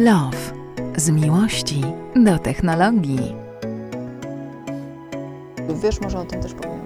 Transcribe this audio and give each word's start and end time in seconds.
Love. 0.00 0.36
Z 0.96 1.10
miłości 1.10 1.80
do 2.16 2.38
technologii. 2.38 3.34
Wiesz, 5.82 6.00
może 6.00 6.18
o 6.18 6.24
tym 6.24 6.42
też 6.42 6.52
powiem. 6.54 6.80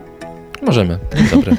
Możemy. 0.62 0.98
Dobry. 1.30 1.56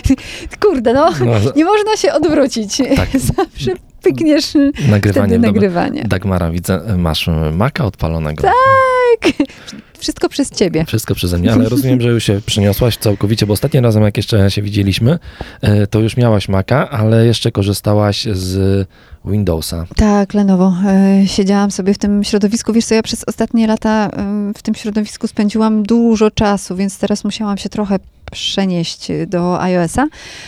Kurde, 0.60 0.92
no, 0.92 1.10
No, 1.20 1.52
nie 1.56 1.64
można 1.64 1.96
się 1.96 2.12
odwrócić. 2.12 2.76
Tak. 2.96 3.08
Zawsze 3.36 3.72
pykniesz 4.02 4.54
nagrywanie. 4.88 5.00
wtedy 5.28 5.34
Dobra. 5.38 5.52
nagrywanie. 5.52 6.04
Dagmara, 6.08 6.50
widzę, 6.50 6.80
masz 6.98 7.28
maka 7.52 7.84
odpalonego. 7.84 8.42
Tak. 8.42 9.32
Wszystko 10.02 10.28
przez 10.28 10.50
ciebie. 10.50 10.84
Wszystko 10.86 11.14
przeze 11.14 11.38
mnie, 11.38 11.52
ale 11.52 11.68
rozumiem, 11.68 12.00
że 12.00 12.08
już 12.08 12.24
się 12.24 12.40
przeniosłaś 12.46 12.96
całkowicie, 12.96 13.46
bo 13.46 13.52
ostatnim 13.52 13.84
razem, 13.84 14.02
jak 14.02 14.16
jeszcze 14.16 14.50
się 14.50 14.62
widzieliśmy, 14.62 15.18
e, 15.60 15.86
to 15.86 16.00
już 16.00 16.16
miałaś 16.16 16.48
maka, 16.48 16.90
ale 16.90 17.26
jeszcze 17.26 17.52
korzystałaś 17.52 18.26
z 18.32 18.88
Windowsa. 19.24 19.86
Tak, 19.96 20.34
Lenovo. 20.34 20.74
E, 20.86 21.26
Siedziałam 21.26 21.70
sobie 21.70 21.94
w 21.94 21.98
tym 21.98 22.24
środowisku. 22.24 22.72
Wiesz 22.72 22.84
co, 22.86 22.94
ja 22.94 23.02
przez 23.02 23.24
ostatnie 23.26 23.66
lata 23.66 24.10
w 24.56 24.62
tym 24.62 24.74
środowisku 24.74 25.26
spędziłam 25.26 25.82
dużo 25.82 26.30
czasu, 26.30 26.76
więc 26.76 26.98
teraz 26.98 27.24
musiałam 27.24 27.58
się 27.58 27.68
trochę 27.68 27.98
przenieść 28.32 29.08
do 29.26 29.62
iOS-a. 29.62 30.06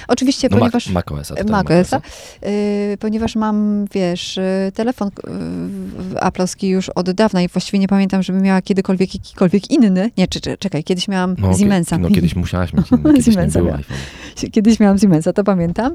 Oczywiście, 0.08 0.48
No, 0.50 0.58
ponieważ... 0.58 0.86
Mac, 0.86 0.94
macOS-a. 0.94 1.34
tutaj 1.34 1.50
macOS-a, 1.52 1.96
macOS-a. 1.96 2.48
y, 2.48 2.96
ponieważ 3.00 3.36
mam, 3.36 3.86
wiesz, 3.94 4.38
telefon 4.74 5.08
y, 5.08 6.14
Apple'owski 6.14 6.66
już 6.66 6.88
od 6.88 7.10
dawna 7.10 7.42
i 7.42 7.48
właściwie 7.48 7.78
nie 7.78 7.88
pamiętam, 7.88 8.22
żebym 8.22 8.42
miała 8.42 8.62
kiedykolwiek 8.62 9.14
jakikolwiek 9.14 9.43
inny. 9.70 10.10
Nie, 10.16 10.28
czy, 10.28 10.40
czy, 10.40 10.56
czekaj, 10.58 10.84
kiedyś 10.84 11.08
miałam 11.08 11.34
No, 11.38 11.58
Siemensa. 11.58 11.98
No 11.98 12.08
kiedyś 12.08 12.36
musiałaś 12.36 12.72
mieć 12.72 12.90
inny, 12.92 13.02
kiedyś 13.12 13.26
nie 13.26 13.32
Siemensa 13.32 13.58
było 13.58 13.68
miałam. 13.68 13.80
iPhone. 13.80 14.50
Kiedyś 14.50 14.80
miałam 14.80 14.98
Siemensa, 14.98 15.32
to 15.32 15.44
pamiętam. 15.44 15.94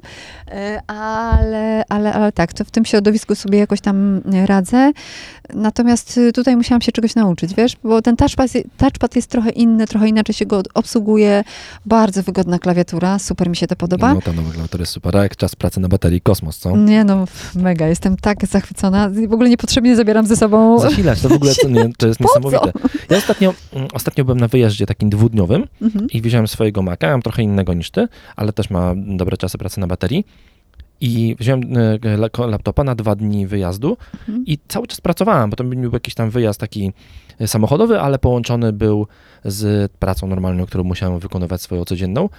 E, 0.51 0.81
Ale, 0.87 1.83
ale, 1.89 2.13
ale 2.13 2.31
tak, 2.31 2.53
to 2.53 2.65
w 2.65 2.71
tym 2.71 2.85
środowisku 2.85 3.35
sobie 3.35 3.59
jakoś 3.59 3.81
tam 3.81 4.21
radzę. 4.45 4.91
Natomiast 5.53 6.17
y, 6.17 6.31
tutaj 6.33 6.55
musiałam 6.55 6.81
się 6.81 6.91
czegoś 6.91 7.15
nauczyć, 7.15 7.53
wiesz, 7.55 7.75
bo 7.83 8.01
ten 8.01 8.15
touchpad, 8.15 8.51
touchpad 8.77 9.15
jest 9.15 9.27
trochę 9.29 9.49
inny, 9.49 9.87
trochę 9.87 10.07
inaczej 10.07 10.35
się 10.35 10.45
go 10.45 10.61
obsługuje. 10.73 11.43
Bardzo 11.85 12.23
wygodna 12.23 12.59
klawiatura, 12.59 13.19
super 13.19 13.49
mi 13.49 13.55
się 13.55 13.67
to 13.67 13.75
podoba. 13.75 14.13
No 14.13 14.21
ta 14.21 14.33
nowa 14.33 14.51
klawiatura 14.51 14.81
jest 14.81 14.91
super, 14.91 15.17
a 15.17 15.23
jak 15.23 15.35
czas 15.35 15.55
pracy 15.55 15.79
na 15.79 15.87
baterii, 15.87 16.21
kosmos, 16.21 16.57
co? 16.57 16.77
Nie 16.77 17.03
no, 17.03 17.25
mega, 17.55 17.87
jestem 17.87 18.17
tak 18.17 18.47
zachwycona. 18.47 19.09
W 19.27 19.33
ogóle 19.33 19.49
niepotrzebnie 19.49 19.95
zabieram 19.95 20.27
ze 20.27 20.35
sobą. 20.35 20.79
Zasilać, 20.79 21.21
to 21.21 21.29
w 21.29 21.33
ogóle 21.33 21.53
to, 21.61 21.69
nie, 21.69 21.89
to 21.97 22.07
jest 22.07 22.19
niesamowite. 22.23 22.71
Ja 23.09 23.17
ostatnio, 23.17 23.38
mm, 23.73 23.87
ostatnio 23.93 24.25
byłem 24.25 24.39
na 24.39 24.47
wyjeździe 24.47 24.85
takim 24.85 25.09
dwudniowym 25.09 25.67
Mhm. 25.81 26.07
i 26.13 26.21
wziąłem 26.21 26.47
swojego 26.47 26.81
Maca, 26.81 27.07
mam 27.07 27.21
trochę 27.21 27.43
innego 27.43 27.73
niż 27.73 27.91
ty, 27.91 28.07
ale 28.35 28.53
też 28.53 28.69
ma 28.69 28.93
dobre 28.97 29.37
czasy 29.37 29.57
pracy 29.57 29.79
na 29.79 29.87
baterii. 29.87 30.25
I 31.01 31.35
wziąłem 31.39 31.61
e, 31.77 32.09
la- 32.17 32.47
laptopa 32.47 32.83
na 32.83 32.95
dwa 32.95 33.15
dni 33.15 33.47
wyjazdu 33.47 33.97
Mhm. 34.13 34.43
i 34.45 34.57
cały 34.67 34.87
czas 34.87 35.01
pracowałem, 35.01 35.49
bo 35.49 35.55
to 35.55 35.63
był 35.63 35.91
jakiś 35.93 36.13
tam 36.13 36.29
wyjazd 36.29 36.59
taki 36.59 36.91
e, 37.39 37.47
samochodowy, 37.47 37.99
ale 37.99 38.19
połączony 38.19 38.73
był 38.73 39.07
z 39.45 39.91
pracą 39.91 40.27
normalną, 40.27 40.65
którą 40.65 40.83
musiałem 40.83 41.19
wykonywać 41.19 41.61
swoją 41.61 41.85
codzienną. 41.85 42.29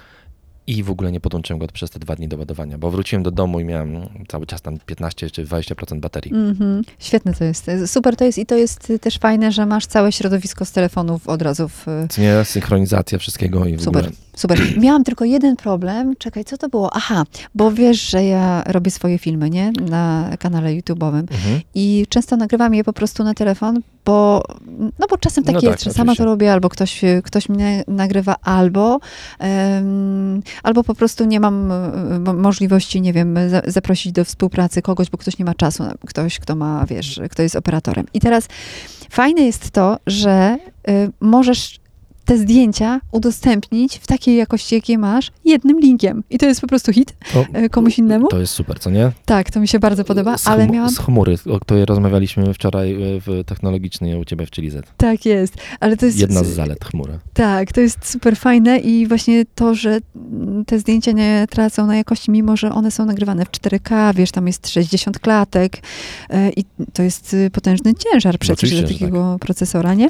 I 0.67 0.83
w 0.83 0.91
ogóle 0.91 1.11
nie 1.11 1.19
podłączyłem 1.19 1.59
go 1.59 1.67
przez 1.67 1.89
te 1.89 1.99
dwa 1.99 2.15
dni 2.15 2.27
do 2.27 2.37
ładowania, 2.37 2.77
bo 2.77 2.91
wróciłem 2.91 3.23
do 3.23 3.31
domu 3.31 3.59
i 3.59 3.65
miałem 3.65 3.97
cały 4.27 4.45
czas 4.45 4.61
tam 4.61 4.77
15 4.85 5.29
czy 5.29 5.45
20% 5.45 5.99
baterii. 5.99 6.33
Mhm. 6.33 6.81
Świetne 6.99 7.33
to 7.33 7.43
jest. 7.43 7.69
Super 7.85 8.15
to 8.15 8.25
jest 8.25 8.37
i 8.37 8.45
to 8.45 8.55
jest 8.55 8.93
też 9.01 9.17
fajne, 9.17 9.51
że 9.51 9.65
masz 9.65 9.85
całe 9.85 10.11
środowisko 10.11 10.65
z 10.65 10.71
telefonów 10.71 11.27
od 11.27 11.41
razu 11.41 11.69
w... 11.69 11.85
Nie, 12.17 12.45
synchronizacja 12.45 13.17
wszystkiego 13.17 13.65
i 13.65 13.77
w 13.77 13.83
Super. 13.83 14.03
ogóle. 14.03 14.17
Super. 14.35 14.59
Miałam 14.77 15.03
tylko 15.03 15.25
jeden 15.25 15.55
problem. 15.55 16.15
Czekaj, 16.15 16.45
co 16.45 16.57
to 16.57 16.69
było? 16.69 16.89
Aha, 16.93 17.23
bo 17.55 17.71
wiesz, 17.71 18.09
że 18.09 18.25
ja 18.25 18.63
robię 18.67 18.91
swoje 18.91 19.17
filmy, 19.17 19.49
nie? 19.49 19.71
Na 19.89 20.31
kanale 20.39 20.69
YouTube'owym. 20.69 21.19
Mhm. 21.19 21.61
I 21.75 22.05
często 22.09 22.37
nagrywam 22.37 22.73
je 22.73 22.83
po 22.83 22.93
prostu 22.93 23.23
na 23.23 23.33
telefon, 23.33 23.81
bo, 24.05 24.43
no 24.99 25.07
bo 25.09 25.17
czasem 25.17 25.43
tak 25.43 25.53
No 25.55 25.61
jest, 25.61 25.83
tak, 25.83 25.83
że 25.83 25.93
sama 25.93 26.15
to 26.15 26.25
robię, 26.25 26.53
albo 26.53 26.69
ktoś, 26.69 27.01
ktoś 27.23 27.49
mnie 27.49 27.83
nagrywa, 27.87 28.35
albo, 28.41 28.99
em, 29.39 30.41
albo 30.63 30.83
po 30.83 30.95
prostu 30.95 31.25
nie 31.25 31.39
mam 31.39 31.67
mo- 32.23 32.33
możliwości, 32.33 33.01
nie 33.01 33.13
wiem, 33.13 33.37
za, 33.49 33.61
zaprosić 33.65 34.11
do 34.11 34.25
współpracy 34.25 34.81
kogoś, 34.81 35.09
bo 35.09 35.17
ktoś 35.17 35.37
nie 35.37 35.45
ma 35.45 35.53
czasu, 35.53 35.83
ktoś, 36.07 36.39
kto 36.39 36.55
ma, 36.55 36.85
wiesz, 36.85 37.21
kto 37.31 37.43
jest 37.43 37.55
operatorem. 37.55 38.05
I 38.13 38.19
teraz 38.19 38.47
fajne 39.09 39.41
jest 39.41 39.71
to, 39.71 39.97
że 40.07 40.57
y, 40.89 41.11
możesz 41.21 41.80
te 42.25 42.37
zdjęcia 42.37 43.01
udostępnić 43.11 43.97
w 43.97 44.07
takiej 44.07 44.35
jakości, 44.35 44.75
jakie 44.75 44.97
masz, 44.97 45.31
jednym 45.45 45.79
linkiem. 45.79 46.23
I 46.29 46.37
to 46.37 46.45
jest 46.45 46.61
po 46.61 46.67
prostu 46.67 46.93
hit 46.93 47.13
To, 47.33 47.45
e, 47.53 47.69
komuś 47.69 47.97
innemu. 47.97 48.27
to 48.27 48.39
jest 48.39 48.53
super, 48.53 48.79
co 48.79 48.89
nie? 48.89 49.11
Tak, 49.25 49.51
to 49.51 49.59
mi 49.59 49.67
się 49.67 49.79
bardzo 49.79 50.03
podoba, 50.03 50.37
z 50.37 50.47
ale 50.47 50.67
miałam... 50.67 50.89
Z 50.89 50.97
chmury, 50.97 51.35
o 51.49 51.59
której 51.59 51.85
rozmawialiśmy 51.85 52.53
wczoraj 52.53 52.93
e, 52.93 52.97
w 53.21 53.43
technologicznej 53.45 54.15
u 54.15 54.25
ciebie 54.25 54.45
w 54.45 54.51
Chiliz. 54.51 54.73
Tak 54.97 55.25
jest, 55.25 55.55
ale 55.79 55.97
to 55.97 56.05
jest... 56.05 56.17
Jedna 56.17 56.43
z 56.43 56.47
zalet 56.47 56.85
chmury. 56.85 57.19
Tak, 57.33 57.71
to 57.71 57.81
jest 57.81 57.97
super 58.05 58.37
fajne 58.37 58.77
i 58.77 59.07
właśnie 59.07 59.45
to, 59.55 59.75
że 59.75 59.99
te 60.67 60.79
zdjęcia 60.79 61.11
nie 61.11 61.45
tracą 61.49 61.87
na 61.87 61.95
jakości, 61.95 62.31
mimo 62.31 62.57
że 62.57 62.71
one 62.71 62.91
są 62.91 63.05
nagrywane 63.05 63.45
w 63.45 63.51
4K, 63.51 64.15
wiesz, 64.15 64.31
tam 64.31 64.47
jest 64.47 64.69
60 64.69 65.19
klatek 65.19 65.81
e, 66.29 66.49
i 66.49 66.65
to 66.93 67.03
jest 67.03 67.33
y, 67.33 67.49
potężny 67.49 67.93
ciężar 67.95 68.39
przecież 68.39 68.81
do 68.81 68.87
takiego 68.87 69.37
procesora, 69.39 69.93
nie? 69.93 70.09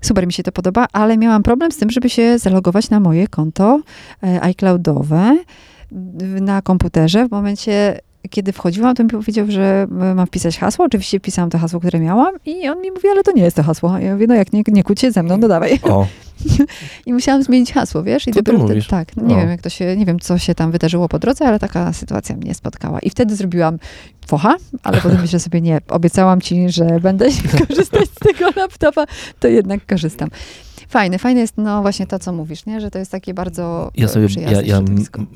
Super 0.00 0.26
mi 0.26 0.32
się 0.32 0.42
to 0.42 0.52
podoba, 0.52 0.86
ale 0.92 1.16
miałam 1.18 1.42
problem 1.42 1.72
z 1.72 1.76
tym, 1.76 1.90
żeby 1.90 2.10
się 2.10 2.38
zalogować 2.38 2.90
na 2.90 3.00
moje 3.00 3.28
konto 3.28 3.80
e, 4.22 4.42
iCloudowe 4.42 5.36
na 6.40 6.62
komputerze. 6.62 7.28
W 7.28 7.30
momencie, 7.30 8.00
kiedy 8.30 8.52
wchodziłam, 8.52 8.94
to 8.94 9.04
mi 9.04 9.10
powiedział, 9.10 9.46
że 9.48 9.86
e, 10.00 10.14
mam 10.14 10.26
wpisać 10.26 10.58
hasło. 10.58 10.84
Oczywiście 10.84 11.18
wpisałam 11.18 11.50
to 11.50 11.58
hasło, 11.58 11.80
które 11.80 12.00
miałam 12.00 12.34
i 12.46 12.68
on 12.68 12.80
mi 12.82 12.90
mówi, 12.90 13.08
ale 13.08 13.22
to 13.22 13.32
nie 13.32 13.42
jest 13.42 13.56
to 13.56 13.62
hasło. 13.62 13.98
Ja 13.98 14.12
mówię, 14.12 14.26
no 14.26 14.34
jak 14.34 14.52
nie, 14.52 14.62
nie 14.68 14.82
kłóć 14.84 15.00
się 15.00 15.12
ze 15.12 15.22
mną, 15.22 15.40
dodawaj. 15.40 15.80
O, 15.82 16.06
I 17.06 17.12
musiałam 17.12 17.42
zmienić 17.42 17.72
hasło, 17.72 18.02
wiesz? 18.02 18.28
I 18.28 18.32
Co 18.32 18.42
dopiero? 18.42 18.64
Wtedy, 18.64 18.82
tak, 18.82 19.16
nie 19.16 19.34
O. 19.34 19.38
wiem, 19.38 19.48
jak 19.48 19.62
to 19.62 19.68
się, 19.68 19.96
nie 19.96 20.06
wiem, 20.06 20.18
co 20.20 20.38
się 20.38 20.54
tam 20.54 20.70
wydarzyło 20.70 21.08
po 21.08 21.18
drodze, 21.18 21.46
ale 21.46 21.58
taka 21.58 21.92
sytuacja 21.92 22.36
mnie 22.36 22.54
spotkała. 22.54 22.98
I 22.98 23.10
wtedy 23.10 23.36
zrobiłam 23.36 23.78
focha, 24.26 24.56
ale 24.82 25.00
potem 25.00 25.20
myślę 25.20 25.40
sobie, 25.40 25.60
nie, 25.60 25.80
obiecałam 25.88 26.40
ci, 26.40 26.70
że 26.70 27.00
będę 27.00 27.26
korzystać 27.68 28.08
tego 28.32 28.60
laptopa, 28.60 29.04
to 29.40 29.48
jednak 29.48 29.86
korzystam. 29.86 30.28
Fajne, 30.90 31.18
fajne 31.18 31.40
jest 31.40 31.56
no 31.56 31.82
właśnie 31.82 32.06
to, 32.06 32.18
co 32.18 32.32
mówisz, 32.32 32.66
nie? 32.66 32.80
Że 32.80 32.90
to 32.90 32.98
jest 32.98 33.10
takie 33.10 33.34
bardzo 33.34 33.90
ja 33.94 34.04
e, 34.04 34.08
sobie, 34.08 34.28
przyjazne 34.28 34.62
ja, 34.62 34.76
ja, 34.76 34.82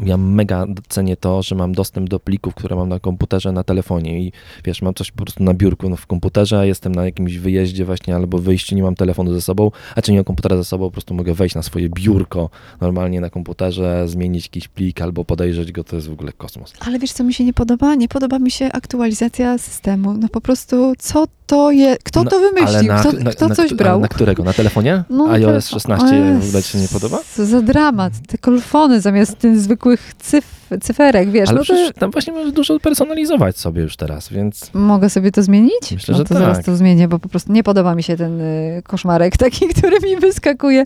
ja 0.04 0.16
mega 0.16 0.66
cenię 0.88 1.16
to, 1.16 1.42
że 1.42 1.54
mam 1.54 1.72
dostęp 1.72 2.08
do 2.08 2.20
plików, 2.20 2.54
które 2.54 2.76
mam 2.76 2.88
na 2.88 3.00
komputerze, 3.00 3.52
na 3.52 3.64
telefonie 3.64 4.20
i 4.20 4.32
wiesz, 4.64 4.82
mam 4.82 4.94
coś 4.94 5.10
po 5.10 5.24
prostu 5.24 5.44
na 5.44 5.54
biurku 5.54 5.88
no, 5.88 5.96
w 5.96 6.06
komputerze, 6.06 6.58
a 6.58 6.64
jestem 6.64 6.94
na 6.94 7.04
jakimś 7.04 7.36
wyjeździe 7.36 7.84
właśnie 7.84 8.14
albo 8.16 8.38
wyjściu, 8.38 8.74
nie 8.74 8.82
mam 8.82 8.94
telefonu 8.94 9.34
ze 9.34 9.40
sobą, 9.40 9.70
a 9.96 10.02
czy 10.02 10.12
nie 10.12 10.18
mam 10.18 10.24
komputera 10.24 10.56
ze 10.56 10.64
sobą, 10.64 10.84
po 10.84 10.90
prostu 10.90 11.14
mogę 11.14 11.34
wejść 11.34 11.54
na 11.54 11.62
swoje 11.62 11.88
biurko 11.88 12.50
normalnie 12.80 13.20
na 13.20 13.30
komputerze, 13.30 14.08
zmienić 14.08 14.44
jakiś 14.44 14.68
plik 14.68 15.00
albo 15.00 15.24
podejrzeć 15.24 15.72
go, 15.72 15.84
to 15.84 15.96
jest 15.96 16.08
w 16.08 16.12
ogóle 16.12 16.32
kosmos. 16.32 16.72
Ale 16.80 16.98
wiesz, 16.98 17.12
co 17.12 17.24
mi 17.24 17.34
się 17.34 17.44
nie 17.44 17.52
podoba? 17.52 17.94
Nie 17.94 18.08
podoba 18.08 18.38
mi 18.38 18.50
się 18.50 18.72
aktualizacja 18.72 19.58
systemu. 19.58 20.14
No 20.14 20.28
po 20.28 20.40
prostu, 20.40 20.92
co 20.98 21.24
to 21.46 21.70
jest? 21.70 22.02
Kto 22.02 22.24
No, 22.24 22.30
to 22.30 22.40
wymyślił? 22.40 22.92
na, 22.92 23.00
kto 23.00 23.12
na, 23.12 23.30
kto 23.30 23.48
na, 23.48 23.54
coś 23.54 23.74
brał? 23.74 24.00
Na 24.00 24.08
którego? 24.08 24.44
Na 24.44 24.52
telefonie? 24.52 25.04
No, 25.10 25.30
iOS 25.30 25.66
telefon- 25.66 25.70
16 25.70 26.38
w 26.40 26.48
ogóle 26.48 26.62
ci 26.62 26.68
się 26.72 26.78
nie 26.78 26.88
podoba? 26.88 27.18
Co 27.34 27.46
za 27.46 27.62
dramat. 27.62 28.12
Te 28.28 28.38
kolfony 28.38 29.00
zamiast 29.00 29.38
tych 29.38 29.58
zwykłych 29.60 30.14
cyf 30.18 30.64
cyferek, 30.82 31.30
wiesz. 31.30 31.48
Ale 31.48 31.58
no 31.58 31.64
to 31.64 31.92
tam 31.98 32.10
właśnie 32.10 32.32
możesz 32.32 32.52
dużo 32.52 32.80
personalizować 32.80 33.58
sobie 33.58 33.82
już 33.82 33.96
teraz, 33.96 34.28
więc 34.28 34.70
mogę 34.74 35.10
sobie 35.10 35.32
to 35.32 35.42
zmienić? 35.42 35.92
Myślę, 35.92 36.12
no 36.12 36.18
że 36.18 36.24
to 36.24 36.34
zaraz 36.34 36.56
tak. 36.56 36.66
to 36.66 36.76
zmienię, 36.76 37.08
bo 37.08 37.18
po 37.18 37.28
prostu 37.28 37.52
nie 37.52 37.62
podoba 37.62 37.94
mi 37.94 38.02
się 38.02 38.16
ten 38.16 38.40
y, 38.40 38.82
koszmarek 38.86 39.36
taki, 39.46 39.68
który 39.68 40.00
mi 40.00 40.16
wyskakuje. 40.16 40.84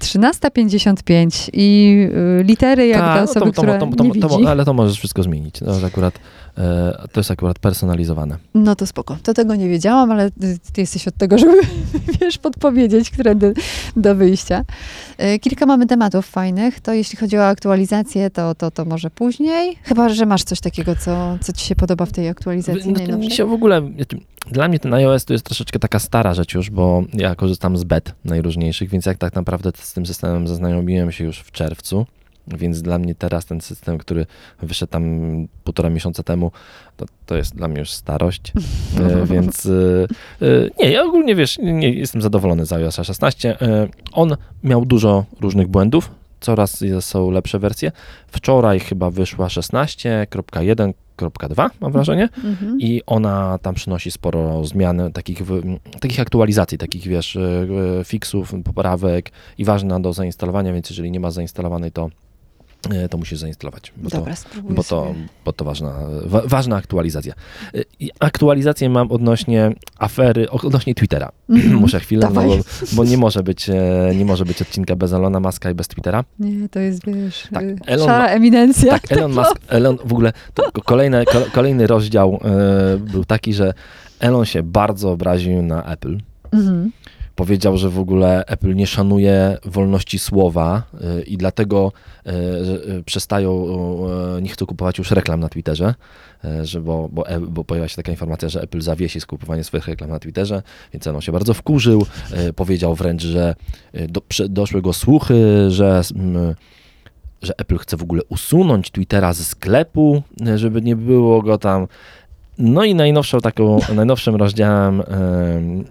13.55 0.00 1.50
i 1.52 1.96
y, 2.40 2.44
litery 2.44 2.86
jak 2.86 3.00
Ta, 3.00 3.12
dla 3.12 3.16
no 3.16 3.30
osoby, 3.30 3.52
to, 3.52 3.62
to, 3.62 3.78
to, 3.78 3.96
to, 3.96 4.04
nie 4.04 4.10
widzi. 4.10 4.46
ale 4.46 4.64
to 4.64 4.72
możesz 4.74 4.98
wszystko 4.98 5.22
zmienić. 5.22 5.60
Jest 5.60 5.84
akurat, 5.84 6.14
to 7.12 7.20
jest 7.20 7.30
akurat 7.30 7.58
personalizowane. 7.58 8.36
No 8.54 8.76
to 8.76 8.86
spoko. 8.86 9.16
To 9.22 9.34
tego 9.34 9.54
nie 9.54 9.68
wiedziałam, 9.68 10.10
ale 10.10 10.30
ty, 10.72 10.80
jesteś 10.80 11.08
od 11.08 11.16
tego, 11.16 11.38
żeby, 11.38 11.56
wiesz, 12.20 12.38
podpowiedzieć, 12.38 13.10
które 13.10 13.34
do, 13.34 13.46
do 13.96 14.14
wyjścia. 14.14 14.64
E, 15.18 15.38
Kilka 15.38 15.66
mamy 15.66 15.86
tematów 15.86 16.26
fajnych. 16.26 16.80
To 16.80 16.92
jeśli 16.92 17.18
chodzi 17.18 17.38
o 17.38 17.46
aktualizację, 17.46 18.30
to, 18.30 18.54
to, 18.54 18.70
to 18.70 18.84
może 18.84 19.10
później. 19.10 19.76
Chyba, 19.82 20.08
że 20.08 20.26
masz 20.26 20.44
coś 20.44 20.60
takiego, 20.60 20.96
co, 20.96 21.38
co 21.40 21.52
ci 21.52 21.66
się 21.66 21.74
podoba 21.74 22.06
w 22.06 22.12
tej 22.12 22.28
aktualizacji 22.28 22.92
No, 23.08 23.18
mi 23.18 23.30
się 23.30 23.46
w 23.46 23.52
ogóle, 23.52 23.82
dla 24.50 24.68
mnie 24.68 24.78
ten 24.78 24.94
iOS 24.94 25.24
to 25.24 25.32
jest 25.32 25.44
troszeczkę 25.44 25.78
taka 25.78 25.98
stara 25.98 26.34
rzecz 26.34 26.54
już, 26.54 26.70
bo 26.70 27.02
ja 27.14 27.34
korzystam 27.34 27.76
z 27.76 27.84
bet 27.84 28.14
najróżniejszych, 28.24 28.90
więc 28.90 29.06
jak 29.06 29.18
tak 29.18 29.34
naprawdę 29.34 29.70
z 29.74 29.92
tym 29.92 30.06
systemem 30.06 30.48
zaznajomiłem 30.48 31.12
się 31.12 31.24
już 31.24 31.38
w 31.38 31.52
czerwcu, 31.52 32.06
więc 32.46 32.82
dla 32.82 32.98
mnie 32.98 33.14
teraz 33.14 33.46
ten 33.46 33.60
system, 33.60 33.98
który 33.98 34.26
wyszedł 34.62 34.90
tam 34.92 35.04
półtora 35.64 35.90
miesiąca 35.90 36.22
temu, 36.22 36.52
to, 36.96 37.06
to 37.26 37.36
jest 37.36 37.56
dla 37.56 37.68
mnie 37.68 37.80
już 37.80 37.90
starość, 37.90 38.52
e, 39.00 39.26
więc 39.26 39.66
e, 39.66 39.70
e, 40.46 40.68
nie, 40.78 40.90
ja 40.90 41.04
ogólnie 41.04 41.34
wiesz, 41.34 41.58
nie, 41.58 41.90
jestem 41.90 42.22
zadowolony 42.22 42.66
z 42.66 42.72
iOS 42.72 42.94
16. 42.94 43.62
E, 43.62 43.88
on 44.12 44.36
miał 44.64 44.84
dużo 44.84 45.24
różnych 45.40 45.68
błędów, 45.68 46.10
coraz 46.40 46.84
są 47.00 47.30
lepsze 47.30 47.58
wersje. 47.58 47.92
Wczoraj 48.26 48.80
chyba 48.80 49.10
wyszła 49.10 49.46
16.1 49.46 50.92
4.2, 51.16 51.70
mam 51.80 51.92
wrażenie. 51.92 52.28
Mhm. 52.44 52.80
I 52.80 53.02
ona 53.06 53.58
tam 53.62 53.74
przynosi 53.74 54.10
sporo 54.10 54.64
zmian, 54.64 55.12
takich, 55.12 55.46
w- 55.46 55.78
takich 56.00 56.20
aktualizacji, 56.20 56.78
takich 56.78 57.02
wiesz, 57.02 57.38
fixów, 58.04 58.54
poprawek 58.64 59.30
i 59.58 59.64
ważna 59.64 60.00
do 60.00 60.12
zainstalowania, 60.12 60.72
więc 60.72 60.90
jeżeli 60.90 61.10
nie 61.10 61.20
ma 61.20 61.30
zainstalowanej, 61.30 61.92
to, 61.92 62.10
to 63.10 63.18
musisz 63.18 63.38
zainstalować. 63.38 63.92
Bo 63.96 64.10
to, 64.10 64.16
Dobra, 64.18 64.36
spróbuję 64.36 64.74
bo 64.74 64.84
to, 64.84 65.14
bo 65.44 65.52
to 65.52 65.64
ważna, 65.64 65.94
wa, 66.24 66.42
ważna 66.44 66.76
aktualizacja. 66.76 67.34
Y, 67.74 67.84
I 68.00 68.10
aktualizację 68.20 68.88
mam 68.90 69.12
odnośnie 69.12 69.72
afery, 69.98 70.50
odnośnie 70.50 70.94
Twittera. 70.94 71.32
Mhm. 71.50 71.74
Muszę 71.80 72.00
chwilę, 72.00 72.30
no, 72.34 72.42
bo, 72.42 72.56
bo 72.92 73.04
nie 73.04 73.16
może 73.16 73.42
być, 73.42 73.70
e, 73.70 74.12
nie 74.16 74.24
może 74.24 74.44
być 74.44 74.62
odcinka 74.62 74.96
bez 74.96 75.12
Elona 75.12 75.40
Muska 75.40 75.70
i 75.70 75.74
bez 75.74 75.88
Twittera. 75.88 76.24
Nie, 76.38 76.68
to 76.68 76.78
jest, 76.78 77.06
wiesz, 77.06 77.48
Tak, 77.54 77.64
y, 77.64 77.76
Elon 77.86 78.06
szara 78.06 78.26
eminencja. 78.26 78.92
Tak, 78.92 79.12
Elon 79.12 79.32
Musk, 79.32 79.54
Elon 79.68 79.98
w 80.04 80.12
ogóle, 80.12 80.32
to 80.54 80.72
kolejny, 80.84 81.24
ko- 81.24 81.46
kolejny 81.52 81.86
rozdział 81.86 82.40
e, 82.44 82.98
był 82.98 83.24
taki, 83.24 83.54
że 83.54 83.74
Elon 84.20 84.44
się 84.44 84.62
bardzo 84.62 85.10
obraził 85.10 85.62
na 85.62 85.84
Apple. 85.84 86.18
Mhm. 86.52 86.90
Powiedział, 87.36 87.76
że 87.76 87.90
w 87.90 87.98
ogóle 87.98 88.44
Apple 88.46 88.74
nie 88.74 88.86
szanuje 88.86 89.58
wolności 89.64 90.18
słowa 90.18 90.82
y, 91.18 91.22
i 91.22 91.36
dlatego 91.36 91.92
y, 92.26 92.30
y, 92.90 93.02
przestają, 93.04 93.66
nie 94.42 94.48
chcą 94.48 94.66
kupować 94.66 94.98
już 94.98 95.10
reklam 95.10 95.40
na 95.40 95.48
Twitterze, 95.48 95.94
że 96.62 96.80
bo, 96.80 97.08
bo, 97.12 97.28
e- 97.28 97.40
bo 97.40 97.64
pojawiła 97.64 97.88
się 97.88 97.96
taka 97.96 98.10
informacja, 98.10 98.48
że 98.48 98.62
Apple 98.62 98.80
zawiesi 98.80 99.20
skupowanie 99.20 99.64
swoich 99.64 99.88
reklam 99.88 100.10
na 100.10 100.18
Twitterze, 100.18 100.62
więc 100.92 101.06
on 101.06 101.20
się 101.20 101.32
bardzo 101.32 101.54
wkurzył. 101.54 102.06
Powiedział 102.56 102.94
wręcz, 102.94 103.22
że 103.22 103.54
do, 104.08 104.22
doszły 104.48 104.82
go 104.82 104.92
słuchy, 104.92 105.70
że 105.70 106.02
mm, 106.14 106.54
że 107.42 107.52
Apple 107.58 107.78
chce 107.78 107.96
w 107.96 108.02
ogóle 108.02 108.22
usunąć 108.28 108.90
Twittera 108.90 109.32
ze 109.32 109.44
sklepu, 109.44 110.22
żeby 110.56 110.82
nie 110.82 110.96
było 110.96 111.42
go 111.42 111.58
tam. 111.58 111.86
No 112.58 112.84
i 112.84 112.94
najnowszą 112.94 113.40
taką, 113.40 113.78
najnowszym 113.94 114.36
rozdziałem 114.36 115.00
em, 115.00 115.84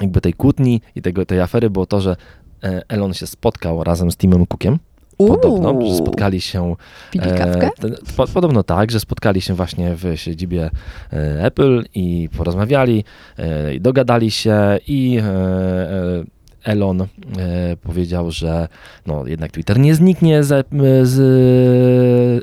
jakby 0.00 0.20
tej 0.20 0.32
kłótni 0.34 0.80
i 0.96 1.02
tego, 1.02 1.26
tej 1.26 1.40
afery 1.40 1.70
było 1.70 1.86
to, 1.86 2.00
że 2.00 2.16
e, 2.64 2.82
Elon 2.88 3.14
się 3.14 3.26
spotkał 3.26 3.84
razem 3.84 4.10
z 4.10 4.16
Timem 4.16 4.46
Cookiem. 4.46 4.78
Podobno, 5.16 5.68
że 5.68 5.74
Uuu, 5.74 5.96
spotkali 5.96 6.40
się. 6.40 6.76
E, 7.18 7.70
ten- 7.70 7.94
po, 8.16 8.26
podobno 8.26 8.62
tak, 8.62 8.90
że 8.90 9.00
spotkali 9.00 9.40
się 9.40 9.54
właśnie 9.54 9.94
w 9.94 10.16
siedzibie 10.16 10.70
e, 11.12 11.44
Apple 11.44 11.84
i 11.94 12.28
porozmawiali, 12.36 13.04
e, 13.38 13.74
i 13.74 13.80
dogadali 13.80 14.30
się 14.30 14.78
i 14.86 15.18
e, 15.18 15.24
e, 15.24 16.24
Elon 16.64 17.00
e, 17.00 17.06
powiedział, 17.82 18.30
że 18.30 18.68
no, 19.06 19.26
jednak 19.26 19.52
Twitter 19.52 19.78
nie 19.78 19.94
zniknie 19.94 20.44
z, 20.44 20.66
z, 21.02 21.18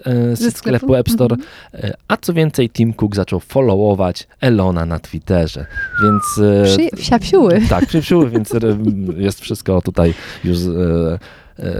e, 0.05 0.35
z 0.35 0.39
Ze 0.39 0.51
sklepu? 0.51 0.95
App 0.95 1.09
Store, 1.09 1.35
Mhm. 1.73 1.91
E, 1.91 1.93
A 2.07 2.17
co 2.17 2.33
więcej, 2.33 2.69
Tim 2.69 2.93
Cook 2.93 3.15
zaczął 3.15 3.39
followować 3.39 4.27
Elona 4.41 4.85
na 4.85 4.99
Twitterze, 4.99 5.65
więc... 6.03 6.23
e, 6.49 6.63
Przy- 6.65 7.01
wsiapsiuły. 7.01 7.61
Tak, 7.69 7.85
przypsiuły, 7.85 8.29
więc 8.29 8.55
e, 8.55 8.59
jest 9.17 9.39
wszystko 9.41 9.81
tutaj 9.81 10.13
już 10.43 10.57
e, 10.57 10.61
e, 11.13 11.19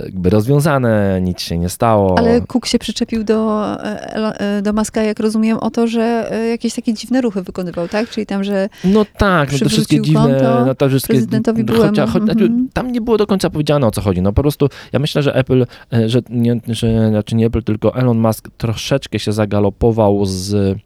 jakby 0.06 0.30
rozwiązane, 0.30 1.22
nic 1.22 1.40
się 1.42 1.58
nie 1.58 1.70
stało. 1.70 2.18
Ale 2.18 2.42
Cook 2.42 2.66
się 2.66 2.80
przyczepił 2.80 3.24
do, 3.24 3.66
e, 3.84 4.40
e, 4.40 4.62
do 4.62 4.74
Maska, 4.74 5.04
jak 5.04 5.20
rozumiem, 5.20 5.58
o 5.58 5.72
to, 5.72 5.88
że 5.88 6.31
e, 6.31 6.48
jakieś 6.48 6.74
takie 6.74 6.94
dziwne 6.94 7.22
ruchy 7.22 7.42
wykonywał, 7.42 7.88
tak? 7.88 8.10
Czyli 8.10 8.26
tam, 8.26 8.44
że 8.44 8.70
No 8.84 9.06
tak, 9.18 9.52
no 9.52 9.60
to 9.60 9.70
wszystkie 9.70 10.02
dziwne, 10.02 10.64
no 10.66 10.76
to 10.76 10.90
wszystkie, 10.90 11.14
prezydentowi 11.14 11.66
chociaż, 11.78 12.10
choć, 12.10 12.24
znaczy, 12.24 12.44
Mhm. 12.44 12.70
tam 12.74 12.92
nie 12.92 13.02
było 13.02 13.18
do 13.18 13.28
końca 13.28 13.50
powiedziane 13.50 13.88
o 13.88 13.92
co 13.92 14.02
chodzi, 14.02 14.22
no 14.22 14.34
po 14.34 14.42
prostu 14.42 14.70
ja 14.94 15.00
myślę, 15.00 15.24
że 15.24 15.36
Apple, 15.36 15.66
e, 15.94 16.10
że 16.10 16.22
nie, 16.30 16.60
że, 16.68 17.10
znaczy 17.10 17.36
nie 17.36 17.46
Apple, 17.46 17.64
tylko 17.64 17.96
Elon 17.96 18.18
Musk 18.20 18.50
troszeczkę 18.58 19.20
się 19.20 19.32
zagalopował 19.32 20.25
z 20.25 20.78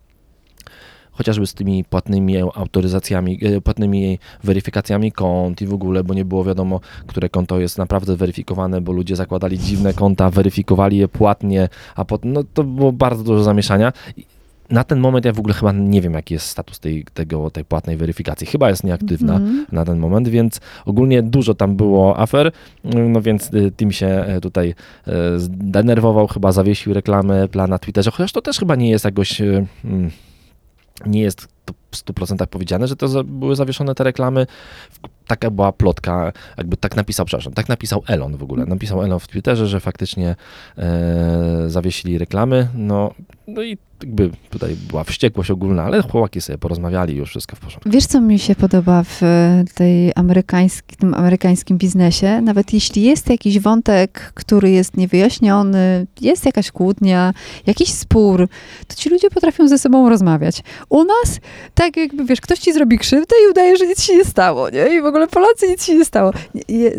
chociażby 1.13 1.47
z 1.47 1.53
tymi 1.53 1.83
płatnymi 1.83 2.37
autoryzacjami, 2.37 3.39
e, 3.45 3.61
płatnymi 3.61 4.19
weryfikacjami 4.43 5.11
kont 5.11 5.61
i 5.61 5.67
w 5.67 5.73
ogóle, 5.73 6.03
bo 6.03 6.13
nie 6.13 6.25
było 6.25 6.43
wiadomo, 6.43 6.79
które 7.07 7.29
konto 7.29 7.59
jest 7.59 7.77
naprawdę 7.77 8.15
weryfikowane, 8.15 8.81
bo 8.81 8.91
ludzie 8.91 9.15
zakładali 9.15 9.59
dziwne 9.59 9.93
konta, 9.93 10.29
weryfikowali 10.29 10.97
je 10.97 11.07
płatnie, 11.07 11.69
a 11.95 12.05
potem, 12.05 12.33
no 12.33 12.43
to 12.53 12.63
było 12.63 12.91
bardzo 12.91 13.23
dużo 13.23 13.43
zamieszania. 13.43 13.93
Na 14.69 14.83
ten 14.83 14.99
moment 14.99 15.25
ja 15.25 15.33
w 15.33 15.39
ogóle 15.39 15.53
chyba 15.53 15.71
nie 15.71 16.01
wiem, 16.01 16.13
jaki 16.13 16.33
jest 16.33 16.45
status 16.45 16.79
tej, 16.79 17.05
tego, 17.13 17.49
tej 17.49 17.65
płatnej 17.65 17.97
weryfikacji. 17.97 18.47
Chyba 18.47 18.69
jest 18.69 18.83
nieaktywna 18.83 19.35
Mhm. 19.35 19.65
na 19.71 19.85
ten 19.85 19.99
moment, 19.99 20.27
więc 20.27 20.59
ogólnie 20.85 21.23
dużo 21.23 21.53
tam 21.53 21.75
było 21.75 22.19
afer, 22.19 22.51
no 22.83 23.21
więc 23.21 23.53
y, 23.53 23.71
Tim 23.77 23.91
się 23.91 24.07
e, 24.07 24.41
tutaj 24.41 24.75
e, 25.07 25.39
zdenerwował, 25.39 26.27
chyba 26.27 26.51
zawiesił 26.51 26.93
reklamę 26.93 27.47
na 27.67 27.79
Twitterze, 27.79 28.11
chociaż 28.11 28.31
to 28.31 28.41
też 28.41 28.59
chyba 28.59 28.75
nie 28.75 28.89
jest 28.89 29.05
jakoś, 29.05 29.41
e, 29.41 29.65
mm, 29.85 30.11
nie 31.05 31.21
jest 31.21 31.37
to 31.37 31.47
w 31.47 31.52
100% 31.91 32.47
powiedziane, 32.47 32.87
że 32.87 32.95
to 32.95 33.23
były 33.23 33.55
zawieszone 33.55 33.95
te 33.95 34.03
reklamy. 34.03 34.47
Taka 35.27 35.51
była 35.51 35.71
plotka, 35.71 36.31
jakby 36.57 36.77
tak 36.77 36.95
napisał, 36.95 37.25
przepraszam, 37.25 37.53
tak 37.53 37.69
napisał 37.69 38.03
Elon 38.07 38.37
w 38.37 38.43
ogóle. 38.43 38.65
Napisał 38.65 39.03
Elon 39.03 39.19
w 39.19 39.27
Twitterze, 39.27 39.67
że 39.67 39.79
faktycznie 39.79 40.35
e, 40.77 41.65
zawiesili 41.67 42.17
reklamy, 42.17 42.67
no, 42.75 43.13
no 43.47 43.63
i 43.63 43.77
jakby 44.03 44.29
tutaj 44.49 44.75
była 44.89 45.03
wściekłość 45.03 45.51
ogólna, 45.51 45.83
ale 45.83 46.01
chłopaki 46.01 46.41
sobie 46.41 46.57
porozmawiali, 46.57 47.15
już 47.15 47.29
wszystko 47.29 47.55
w 47.55 47.59
porządku. 47.59 47.89
Wiesz, 47.89 48.05
co 48.05 48.21
mi 48.21 48.39
się 48.39 48.55
podoba 48.55 49.03
w 49.03 49.23
e, 49.23 49.63
tej 49.73 50.11
amerykański, 50.15 50.95
tym 50.95 51.13
amerykańskim 51.13 51.77
biznesie? 51.77 52.41
Nawet 52.41 52.73
jeśli 52.73 53.01
jest 53.01 53.29
jakiś 53.29 53.59
wątek, 53.59 54.31
który 54.33 54.71
jest 54.71 54.97
niewyjaśniony, 54.97 56.07
jest 56.21 56.45
jakaś 56.45 56.71
kłótnia, 56.71 57.33
jakiś 57.65 57.93
spór, 57.93 58.47
to 58.87 58.95
ci 58.95 59.09
ludzie 59.09 59.29
potrafią 59.29 59.67
ze 59.67 59.77
sobą 59.77 60.09
rozmawiać. 60.09 60.63
U 60.89 61.03
nas, 61.03 61.39
tak 61.73 61.97
jakby, 61.97 62.25
wiesz, 62.25 62.41
ktoś 62.41 62.59
ci 62.59 62.73
zrobi 62.73 62.97
krzywdę 62.97 63.35
i 63.45 63.51
udaje, 63.51 63.77
że 63.77 63.87
nic 63.87 64.03
się 64.03 64.15
nie 64.15 64.25
stało, 64.25 64.69
nie? 64.69 64.97
I 64.97 65.01
w 65.01 65.05
ogóle 65.05 65.27
Polacy 65.27 65.67
nic 65.67 65.85
się 65.85 65.95
nie 65.95 66.05
stało. 66.05 66.31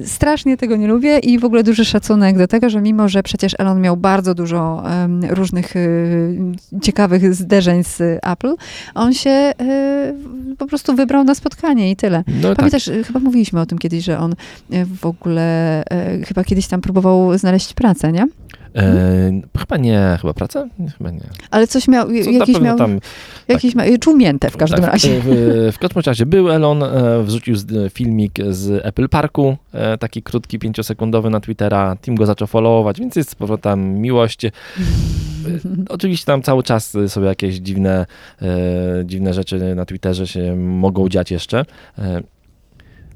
Strasznie 0.05 0.57
tego 0.57 0.77
nie 0.77 0.87
lubię 0.87 1.19
i 1.19 1.39
w 1.39 1.45
ogóle 1.45 1.63
duży 1.63 1.85
szacunek 1.85 2.39
do 2.39 2.47
tego, 2.49 2.71
że 2.71 2.81
mimo, 2.81 3.09
że 3.09 3.23
przecież 3.23 3.55
Elon 3.59 3.81
miał 3.81 3.97
bardzo 3.97 4.35
dużo 4.35 4.83
em, 4.87 5.25
różnych 5.25 5.77
y, 5.77 6.39
ciekawych 6.83 7.35
zderzeń 7.35 7.85
z 7.85 8.03
Apple, 8.23 8.55
on 8.95 9.13
się 9.13 9.53
y, 10.51 10.57
po 10.59 10.67
prostu 10.67 10.95
wybrał 10.95 11.25
na 11.25 11.35
spotkanie 11.35 11.91
i 11.91 11.97
tyle. 11.97 12.25
No 12.43 12.49
tak. 12.49 12.57
Pamiętasz, 12.57 12.89
y, 12.89 13.05
chyba 13.05 13.21
mówiliśmy 13.21 13.61
o 13.61 13.67
tym 13.67 13.79
kiedyś, 13.79 14.05
że 14.05 14.19
on 14.19 14.35
w 15.01 15.07
ogóle 15.07 15.85
chyba 16.27 16.45
kiedyś 16.45 16.67
tam 16.67 16.81
próbował 16.81 17.39
znaleźć 17.39 17.75
pracę, 17.75 18.13
nie? 18.13 18.27
E, 18.75 19.41
chyba 19.59 19.77
nie, 19.77 20.19
chyba 20.21 20.35
praca? 20.35 20.69
Chyba 20.99 21.11
nie. 21.11 21.21
Ale 21.51 21.67
coś 21.67 21.89
miał, 21.89 22.07
Co 22.07 22.31
jakiś 22.31 22.61
miał, 22.61 22.79
tam, 22.79 23.01
jakiś 23.49 23.75
ma, 23.75 23.83
czuł 24.01 24.17
miętę 24.17 24.51
w 24.51 24.57
każdym 24.57 24.81
tak, 24.81 24.93
razie. 24.93 25.21
W, 25.25 25.73
w 25.73 25.79
każdym 25.79 26.03
razie 26.07 26.27
był 26.27 26.51
Elon, 26.51 26.83
e, 26.83 27.23
wrzucił 27.23 27.57
z, 27.57 27.93
filmik 27.93 28.33
z 28.51 28.87
Apple 28.87 29.09
Parku, 29.09 29.57
e, 29.73 29.99
taki 29.99 30.23
krótki, 30.23 30.59
pięciosekundowy 30.59 31.31
na 31.31 31.41
Twittera. 31.41 31.97
Tim 32.03 32.15
go 32.15 32.27
zaczął 32.27 32.49
followować, 32.49 33.01
więc 33.01 33.17
jest 33.17 33.31
z 33.31 33.35
powrotem 33.35 34.01
miłość. 34.01 34.43
Oczywiście 35.89 36.27
tam 36.27 36.43
cały 36.43 36.63
czas 36.63 36.97
sobie 37.09 37.27
jakieś 37.27 37.57
dziwne, 37.57 38.07
dziwne 39.05 39.35
rzeczy 39.35 39.75
na 39.75 39.85
Twitterze 39.85 40.27
się 40.27 40.57
mogą 40.57 41.09
dziać 41.09 41.31
jeszcze. 41.31 41.65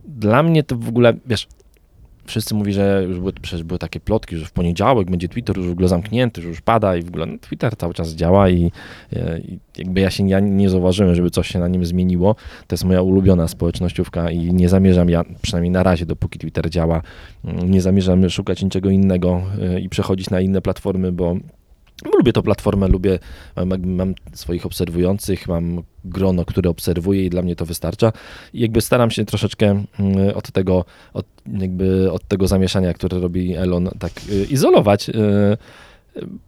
Dla 0.04 0.42
mnie 0.42 0.62
to 0.62 0.76
w 0.76 0.88
ogóle, 0.88 1.14
wiesz, 1.26 1.48
wszyscy 2.28 2.54
mówi, 2.54 2.72
że 2.72 3.04
już 3.08 3.18
były, 3.18 3.32
przecież 3.32 3.62
były 3.62 3.78
takie 3.78 4.00
plotki, 4.00 4.36
że 4.36 4.46
w 4.46 4.52
poniedziałek 4.52 5.10
będzie 5.10 5.28
Twitter 5.28 5.56
już 5.56 5.66
w 5.66 5.70
ogóle 5.70 5.88
zamknięty, 5.88 6.42
że 6.42 6.48
już 6.48 6.60
pada 6.60 6.96
i 6.96 7.02
w 7.02 7.08
ogóle 7.08 7.26
no, 7.26 7.38
Twitter 7.38 7.76
cały 7.76 7.94
czas 7.94 8.14
działa 8.14 8.48
i, 8.48 8.72
e, 9.12 9.38
i 9.38 9.58
jakby 9.78 10.00
ja 10.00 10.10
się 10.10 10.28
ja 10.28 10.40
nie 10.40 10.70
zauważyłem, 10.70 11.14
żeby 11.14 11.30
coś 11.30 11.48
się 11.48 11.58
na 11.58 11.68
nim 11.68 11.86
zmieniło. 11.86 12.34
To 12.66 12.74
jest 12.74 12.84
moja 12.84 13.02
ulubiona 13.02 13.48
społecznościówka 13.48 14.30
i 14.30 14.54
nie 14.54 14.68
zamierzam 14.68 15.08
ja, 15.08 15.24
przynajmniej 15.42 15.70
na 15.70 15.82
razie, 15.82 16.06
dopóki 16.06 16.38
Twitter 16.38 16.70
działa, 16.70 17.02
mm, 17.44 17.70
nie 17.70 17.82
zamierzam 17.82 18.30
szukać 18.30 18.62
niczego 18.62 18.90
innego 18.90 19.42
e, 19.62 19.80
i 19.80 19.88
przechodzić 19.88 20.30
na 20.30 20.40
inne 20.40 20.62
platformy, 20.62 21.12
bo 21.12 21.28
bo 21.28 21.36
lubię 22.18 22.32
tą 22.32 22.42
platformę, 22.42 22.88
lubię, 22.88 23.18
mam, 23.56 23.86
mam 23.86 24.14
swoich 24.32 24.66
obserwujących, 24.66 25.48
mam 25.48 25.82
grono, 26.04 26.44
które 26.44 26.70
obserwuję 26.70 27.24
i 27.24 27.30
dla 27.30 27.42
mnie 27.42 27.56
to 27.56 27.66
wystarcza. 27.66 28.12
I 28.52 28.60
jakby 28.60 28.80
staram 28.80 29.10
się 29.10 29.24
troszeczkę 29.24 29.84
mm, 30.00 30.36
od 30.36 30.52
tego, 30.52 30.84
od, 31.12 31.26
jakby 31.46 32.12
od 32.12 32.28
tego 32.28 32.48
zamieszania, 32.48 32.94
które 32.94 33.20
robi 33.20 33.56
Elon, 33.56 33.88
tak 33.98 34.12
y, 34.30 34.44
izolować, 34.44 35.08
y, 35.08 35.12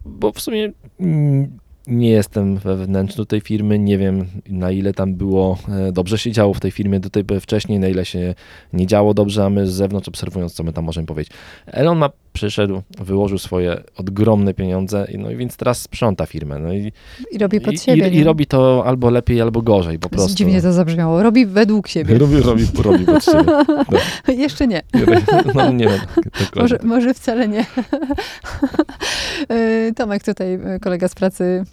bo 0.05 0.31
w 0.31 0.41
sumie 0.41 0.71
mm, 0.99 1.59
nie 1.87 2.09
jestem 2.09 2.57
we 2.57 2.75
wnętrzu 2.75 3.25
tej 3.25 3.41
firmy, 3.41 3.79
nie 3.79 3.97
wiem 3.97 4.25
na 4.49 4.71
ile 4.71 4.93
tam 4.93 5.13
było 5.15 5.57
e, 5.69 5.91
dobrze 5.91 6.17
się 6.17 6.31
działo 6.31 6.53
w 6.53 6.59
tej 6.59 6.71
firmie 6.71 6.99
do 6.99 7.09
tej 7.09 7.23
wcześniej, 7.41 7.79
na 7.79 7.87
ile 7.87 8.05
się 8.05 8.35
nie 8.73 8.87
działo 8.87 9.13
dobrze, 9.13 9.45
a 9.45 9.49
my 9.49 9.67
z 9.67 9.71
zewnątrz 9.71 10.07
obserwując, 10.07 10.53
co 10.53 10.63
my 10.63 10.73
tam 10.73 10.85
możemy 10.85 11.07
powiedzieć. 11.07 11.33
Elon 11.65 11.97
ma 11.97 12.09
przyszedł, 12.33 12.81
wyłożył 12.99 13.37
swoje 13.37 13.83
ogromne 13.95 14.53
pieniądze, 14.53 15.07
i 15.13 15.17
no 15.17 15.31
i 15.31 15.35
więc 15.35 15.57
teraz 15.57 15.81
sprząta 15.81 16.25
firmę. 16.25 16.59
No 16.59 16.73
i, 16.73 16.91
I 17.31 17.37
robi 17.37 17.61
pod 17.61 17.73
i, 17.73 17.77
siebie. 17.77 18.09
i, 18.09 18.15
i 18.15 18.23
robi 18.23 18.45
to 18.45 18.83
albo 18.85 19.09
lepiej, 19.09 19.41
albo 19.41 19.61
gorzej 19.61 19.99
po 19.99 20.09
prostu. 20.09 20.35
Dziwnie 20.35 20.61
to 20.61 20.73
zabrzmiało. 20.73 21.23
Robi 21.23 21.45
według 21.45 21.87
siebie. 21.87 22.17
Robi, 22.17 22.35
robi, 22.35 22.63
robi 22.83 23.05
pod 23.05 23.25
siebie. 23.25 23.51
Jeszcze 24.43 24.67
nie. 24.67 24.81
No 25.55 25.71
nie 25.71 25.85
wiem. 25.87 25.99
dokładnie. 26.35 26.61
Może, 26.61 26.79
może 26.83 27.13
wcale 27.13 27.47
nie. 27.47 27.65
Y, 29.51 29.93
Tomek 29.97 30.23
tutaj, 30.23 30.53
y, 30.75 30.79
kolega 30.79 31.07
z 31.07 31.15
pracy, 31.15 31.65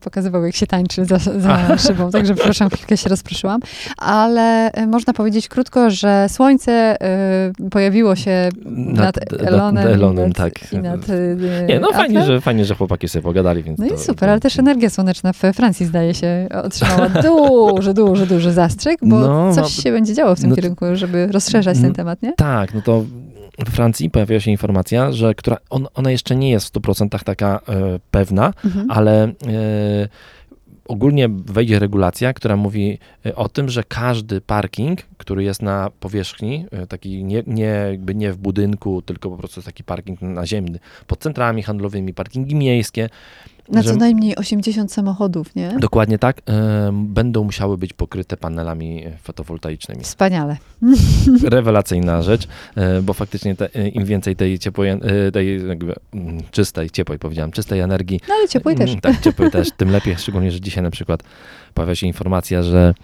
pokazywał, 0.00 0.44
jak 0.44 0.54
się 0.54 0.66
tańczy 0.66 1.04
za, 1.04 1.18
za 1.18 1.78
szybą, 1.78 2.10
także 2.10 2.34
przepraszam, 2.34 2.70
chwilkę 2.70 2.96
się 2.96 3.08
rozproszyłam. 3.08 3.60
Ale 3.96 4.72
e, 4.72 4.86
można 4.86 5.12
powiedzieć 5.12 5.48
krótko, 5.48 5.90
że 5.90 6.26
słońce 6.28 7.02
e, 7.02 7.52
pojawiło 7.70 8.16
się 8.16 8.48
nad, 8.66 9.32
Elonem, 9.42 9.74
nad 9.74 9.84
Elonem 9.94 10.24
i 10.24 10.28
nad, 10.28 10.36
tak. 10.36 10.72
i 10.72 10.78
nad 10.78 11.00
e, 11.10 11.66
Nie, 11.68 11.80
no 11.80 11.92
fajnie 11.92 12.24
że, 12.24 12.40
fajnie, 12.40 12.64
że 12.64 12.74
chłopaki 12.74 13.08
sobie 13.08 13.22
pogadali, 13.22 13.62
więc 13.62 13.78
No 13.78 13.86
i 13.86 13.90
to- 13.90 13.98
super, 13.98 14.26
to- 14.26 14.30
ale 14.30 14.40
też 14.40 14.58
energia 14.58 14.90
słoneczna 14.90 15.32
w 15.32 15.38
Francji 15.54 15.86
zdaje 15.86 16.14
się 16.14 16.48
otrzymała 16.64 17.08
duży, 17.28 17.94
duży, 17.94 18.26
duży 18.26 18.52
zastrzyk, 18.52 18.98
bo 19.02 19.18
No, 19.18 19.54
coś 19.54 19.72
się 19.72 19.92
będzie 19.92 20.14
działo 20.14 20.36
w 20.36 20.40
tym 20.40 20.50
no 20.50 20.56
kierunku, 20.56 20.84
żeby 20.94 21.26
rozszerzać 21.26 21.74
ten 21.76 21.84
Mm, 21.84 21.94
temat, 21.94 22.22
nie? 22.22 22.32
Tak, 22.32 22.74
no 22.74 22.82
to 22.82 23.04
w 23.58 23.70
Francji 23.70 24.10
pojawiła 24.10 24.40
się 24.40 24.50
informacja, 24.50 25.12
że 25.12 25.34
która, 25.34 25.56
on, 25.70 25.86
ona 25.94 26.10
jeszcze 26.10 26.36
nie 26.36 26.50
jest 26.50 26.66
w 26.66 26.80
100% 26.80 27.22
taka 27.24 27.60
e, 27.68 27.98
pewna, 28.10 28.52
Mhm. 28.64 28.90
ale 28.90 29.22
e, 29.24 29.28
ogólnie 30.84 31.28
wejdzie 31.28 31.78
regulacja, 31.78 32.32
która 32.32 32.56
mówi 32.56 32.98
e, 33.26 33.34
o 33.36 33.48
tym, 33.48 33.68
że 33.68 33.84
każdy 33.84 34.40
parking, 34.40 35.02
który 35.16 35.44
jest 35.44 35.62
na 35.62 35.90
powierzchni, 36.00 36.66
taki 36.88 37.24
nie, 37.24 37.42
nie, 37.46 37.86
jakby 37.90 38.14
nie 38.14 38.32
w 38.32 38.36
budynku, 38.36 39.02
tylko 39.02 39.30
po 39.30 39.36
prostu 39.36 39.62
taki 39.62 39.84
parking 39.84 40.22
naziemny, 40.22 40.78
pod 41.06 41.18
centrami 41.18 41.62
handlowymi, 41.62 42.14
parkingi 42.14 42.54
miejskie, 42.54 43.08
Na 43.70 43.82
co 43.82 43.96
najmniej 43.96 44.36
80 44.36 44.92
samochodów, 44.92 45.54
nie? 45.54 45.76
dokładnie 45.78 46.18
tak, 46.18 46.40
e, 46.48 46.90
będą 46.92 47.44
musiały 47.44 47.78
być 47.78 47.92
pokryte 47.92 48.36
panelami 48.36 49.04
fotowoltaicznymi. 49.22 50.02
Wspaniale. 50.04 50.56
rewelacyjna 51.44 52.22
rzecz, 52.22 52.48
e, 52.76 53.02
bo 53.02 53.12
faktycznie 53.12 53.56
te, 53.56 53.74
e, 53.74 53.88
im 53.88 54.04
więcej 54.04 54.36
tej 54.36 54.58
ciepłej, 54.58 55.00
tej 55.32 55.68
jakby 55.68 55.94
mm, 56.14 56.42
czystej, 56.50 56.90
ciepłej 56.90 57.18
powiedziałem, 57.18 57.50
czystej 57.52 57.80
energii, 57.80 58.20
No 58.28 58.34
ale 58.34 58.48
ciepłej 58.48 58.76
też. 58.76 58.90
mm, 58.90 59.00
tak, 59.00 59.20
ciepłej 59.20 59.50
też, 59.56 59.68
tym 59.76 59.90
lepiej, 59.90 60.16
szczególnie, 60.16 60.50
że 60.50 60.60
dzisiaj 60.60 60.82
na 60.82 60.90
przykład 60.90 61.22
pojawia 61.74 61.94
się 61.94 62.06
informacja, 62.06 62.62
że 62.62 62.94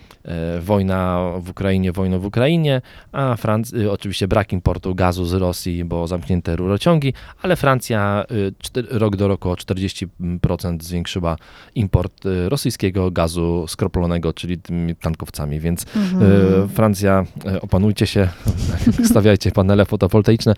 wojna 0.61 1.31
w 1.41 1.51
Ukrainie, 1.51 1.93
wojna 1.93 2.19
w 2.19 2.25
Ukrainie, 2.27 2.83
a 3.13 3.35
Franc- 3.37 3.89
oczywiście 3.91 4.29
brak 4.29 4.53
importu 4.53 4.95
gazu 4.95 5.25
z 5.25 5.33
Rosji, 5.33 5.85
bo 5.85 6.07
zamknięte 6.07 6.57
rurociągi, 6.57 7.13
ale 7.43 7.57
Francja 7.57 8.25
rok 8.91 9.17
do 9.17 9.29
roku 9.29 9.51
o 9.51 9.55
40% 9.55 10.07
zwiększyła 10.81 11.37
import 11.75 12.27
y, 12.27 12.49
rosyjskiego 12.49 13.11
gazu 13.11 13.65
skroplonego, 13.69 14.33
czyli 14.33 14.59
tymi 14.59 14.97
tankowcami, 14.97 15.61
więc 15.61 15.87
Mhm. 15.97 16.23
E, 16.65 16.69
Francja, 16.69 17.25
e, 17.47 17.61
opanujcie 17.61 18.07
się, 18.07 18.29
stawiajcie 19.11 19.53
panele 19.53 19.85
fotowoltaiczne. 19.85 20.55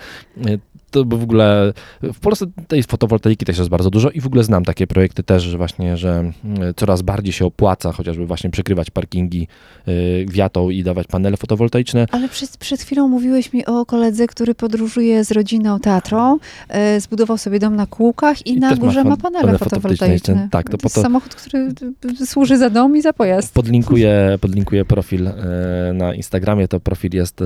Bo 1.04 1.16
w 1.16 1.22
ogóle 1.22 1.72
w 2.02 2.20
Polsce 2.20 2.46
tej 2.68 2.82
fotowoltaiki 2.82 3.44
też 3.44 3.58
jest 3.58 3.70
bardzo 3.70 3.90
dużo 3.90 4.10
i 4.10 4.20
w 4.20 4.26
ogóle 4.26 4.44
znam 4.44 4.64
takie 4.64 4.86
projekty 4.86 5.22
też, 5.22 5.42
że 5.42 5.58
właśnie, 5.58 5.96
że 5.96 6.32
mm, 6.44 6.74
coraz 6.76 7.02
bardziej 7.02 7.32
się 7.32 7.46
opłaca 7.46 7.92
chociażby 7.92 8.26
właśnie 8.26 8.50
przykrywać 8.50 8.90
parkingi 8.90 9.48
e, 9.86 9.92
wiatą 10.26 10.70
i 10.70 10.82
dawać 10.82 11.06
panele 11.06 11.36
fotowoltaiczne. 11.36 12.06
Ale 12.10 12.28
przed, 12.28 12.56
przed 12.56 12.80
chwilą 12.80 13.08
mówiłeś 13.08 13.52
mi 13.52 13.66
o 13.66 13.86
koledze, 13.86 14.26
który 14.26 14.54
podróżuje 14.54 15.24
z 15.24 15.30
rodziną 15.32 15.80
teatrą, 15.80 16.38
e, 16.68 17.00
zbudował 17.00 17.38
sobie 17.38 17.58
dom 17.58 17.76
na 17.76 17.86
kółkach 17.86 18.46
i, 18.46 18.50
I 18.50 18.60
na 18.60 18.76
górze 18.76 19.04
ma, 19.04 19.16
panele 19.16 19.46
panele 19.46 19.58
fotowoltaiczne. 19.58 20.18
fotowoltaiczne. 20.18 20.48
Tak, 20.50 20.70
to 20.70 20.78
to 20.78 20.88
to- 20.88 21.02
samochód, 21.02 21.34
który 21.34 21.68
y, 22.20 22.26
służy 22.26 22.58
za 22.58 22.70
dom 22.70 22.96
i 22.96 23.02
za 23.02 23.12
pojazd. 23.12 23.54
Podlinkuję, 23.54 24.38
podlinkuję 24.40 24.84
profil 24.84 25.30
na 25.94 26.14
Instagramie, 26.14 26.68
to 26.68 26.80
profil 26.80 27.10
jest 27.14 27.42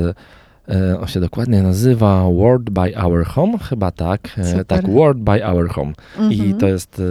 on 1.00 1.07
się 1.09 1.21
dokładnie 1.21 1.62
nazywa 1.62 2.25
World 2.31 2.71
by 2.71 2.97
Our 2.99 3.25
Home, 3.27 3.59
chyba 3.59 3.91
tak. 3.91 4.39
E, 4.39 4.45
Super. 4.50 4.65
Tak, 4.67 4.89
World 4.91 5.19
by 5.19 5.47
Our 5.47 5.69
Home. 5.69 5.93
I 6.31 6.41
Mhm. 6.41 6.59
to 6.59 6.69
jest 6.69 7.03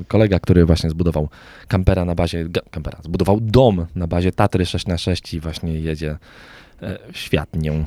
e, 0.00 0.04
kolega, 0.08 0.38
który 0.40 0.64
właśnie 0.66 0.90
zbudował 0.90 1.28
kampera 1.68 2.04
na 2.04 2.14
bazie, 2.14 2.48
kampera, 2.70 2.98
zbudował 3.04 3.40
dom 3.40 3.86
na 3.94 4.06
bazie 4.06 4.32
Tatry 4.32 4.66
6 4.66 4.86
na 4.86 4.98
6 4.98 5.34
i 5.34 5.40
właśnie 5.40 5.80
jedzie 5.80 6.16
e, 6.82 6.98
świat 7.12 7.48
nią. 7.56 7.84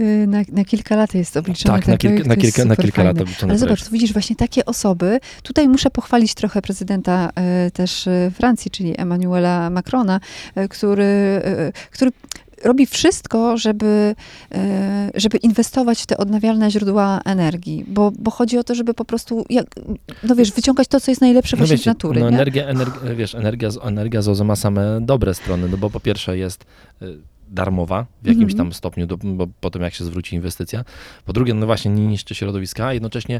Y, 0.00 0.26
Na, 0.26 0.38
na 0.52 0.64
kilka 0.64 0.96
lat 0.96 1.14
jest 1.14 1.36
obliczony 1.36 1.74
Tak, 1.74 1.84
ten 1.84 1.94
na 1.94 1.98
kilka, 1.98 2.14
projekt, 2.24 2.28
na 2.28 2.36
kilka, 2.36 2.64
na 2.64 2.76
kilka 2.76 3.02
lat 3.02 3.20
obliczony 3.20 3.50
Ale 3.52 3.58
zobacz, 3.58 3.84
tu 3.84 3.90
widzisz 3.90 4.12
właśnie 4.12 4.36
takie 4.36 4.64
osoby. 4.64 5.20
Tutaj 5.42 5.68
muszę 5.68 5.90
pochwalić 5.90 6.34
trochę 6.34 6.62
prezydenta 6.62 7.30
e, 7.34 7.70
też 7.70 8.06
e, 8.06 8.30
Francji, 8.34 8.70
czyli 8.70 9.00
Emmanuela 9.00 9.70
Macrona, 9.70 10.20
e, 10.54 10.68
który, 10.68 11.04
e, 11.04 11.72
który 11.90 12.10
robi 12.64 12.86
wszystko, 12.86 13.56
żeby, 13.58 14.14
e, 14.54 15.10
żeby 15.14 15.38
inwestować 15.38 16.02
w 16.02 16.06
te 16.06 16.16
odnawialne 16.16 16.70
źródła 16.70 17.20
energii, 17.24 17.84
bo, 17.88 18.12
bo 18.18 18.30
chodzi 18.30 18.58
o 18.58 18.64
to, 18.64 18.74
żeby 18.74 18.94
po 18.94 19.04
prostu, 19.04 19.44
jak, 19.50 19.66
no 20.24 20.34
wiesz, 20.34 20.52
wyciągać 20.52 20.88
to, 20.88 21.00
co 21.00 21.10
jest 21.10 21.20
najlepsze 21.20 21.56
właśnie 21.56 21.76
z 21.76 21.80
wiecie, 21.80 21.90
natury, 21.90 22.20
no 22.20 22.28
energia, 22.28 22.66
energia, 22.66 23.14
wiesz, 23.14 23.34
energia, 23.34 23.70
z- 23.70 23.78
energia 23.82 24.22
z 24.22 24.28
OZE 24.28 24.44
ma 24.44 24.56
same 24.56 24.98
dobre 25.00 25.34
strony, 25.34 25.68
no 25.68 25.76
bo 25.76 25.90
po 25.90 26.00
pierwsze 26.00 26.38
jest 26.38 26.64
y, 27.02 27.18
darmowa 27.48 28.06
w 28.22 28.26
jakimś 28.26 28.52
Mhm. 28.52 28.56
tam 28.58 28.72
stopniu, 28.72 29.06
do, 29.06 29.16
bo 29.16 29.46
potem 29.60 29.82
jak 29.82 29.94
się 29.94 30.04
zwróci 30.04 30.36
inwestycja. 30.36 30.84
Po 31.24 31.32
drugie, 31.32 31.54
no 31.54 31.66
właśnie 31.66 31.90
nie 31.90 32.06
niszczy 32.06 32.34
środowiska, 32.34 32.86
a 32.86 32.92
jednocześnie 32.92 33.36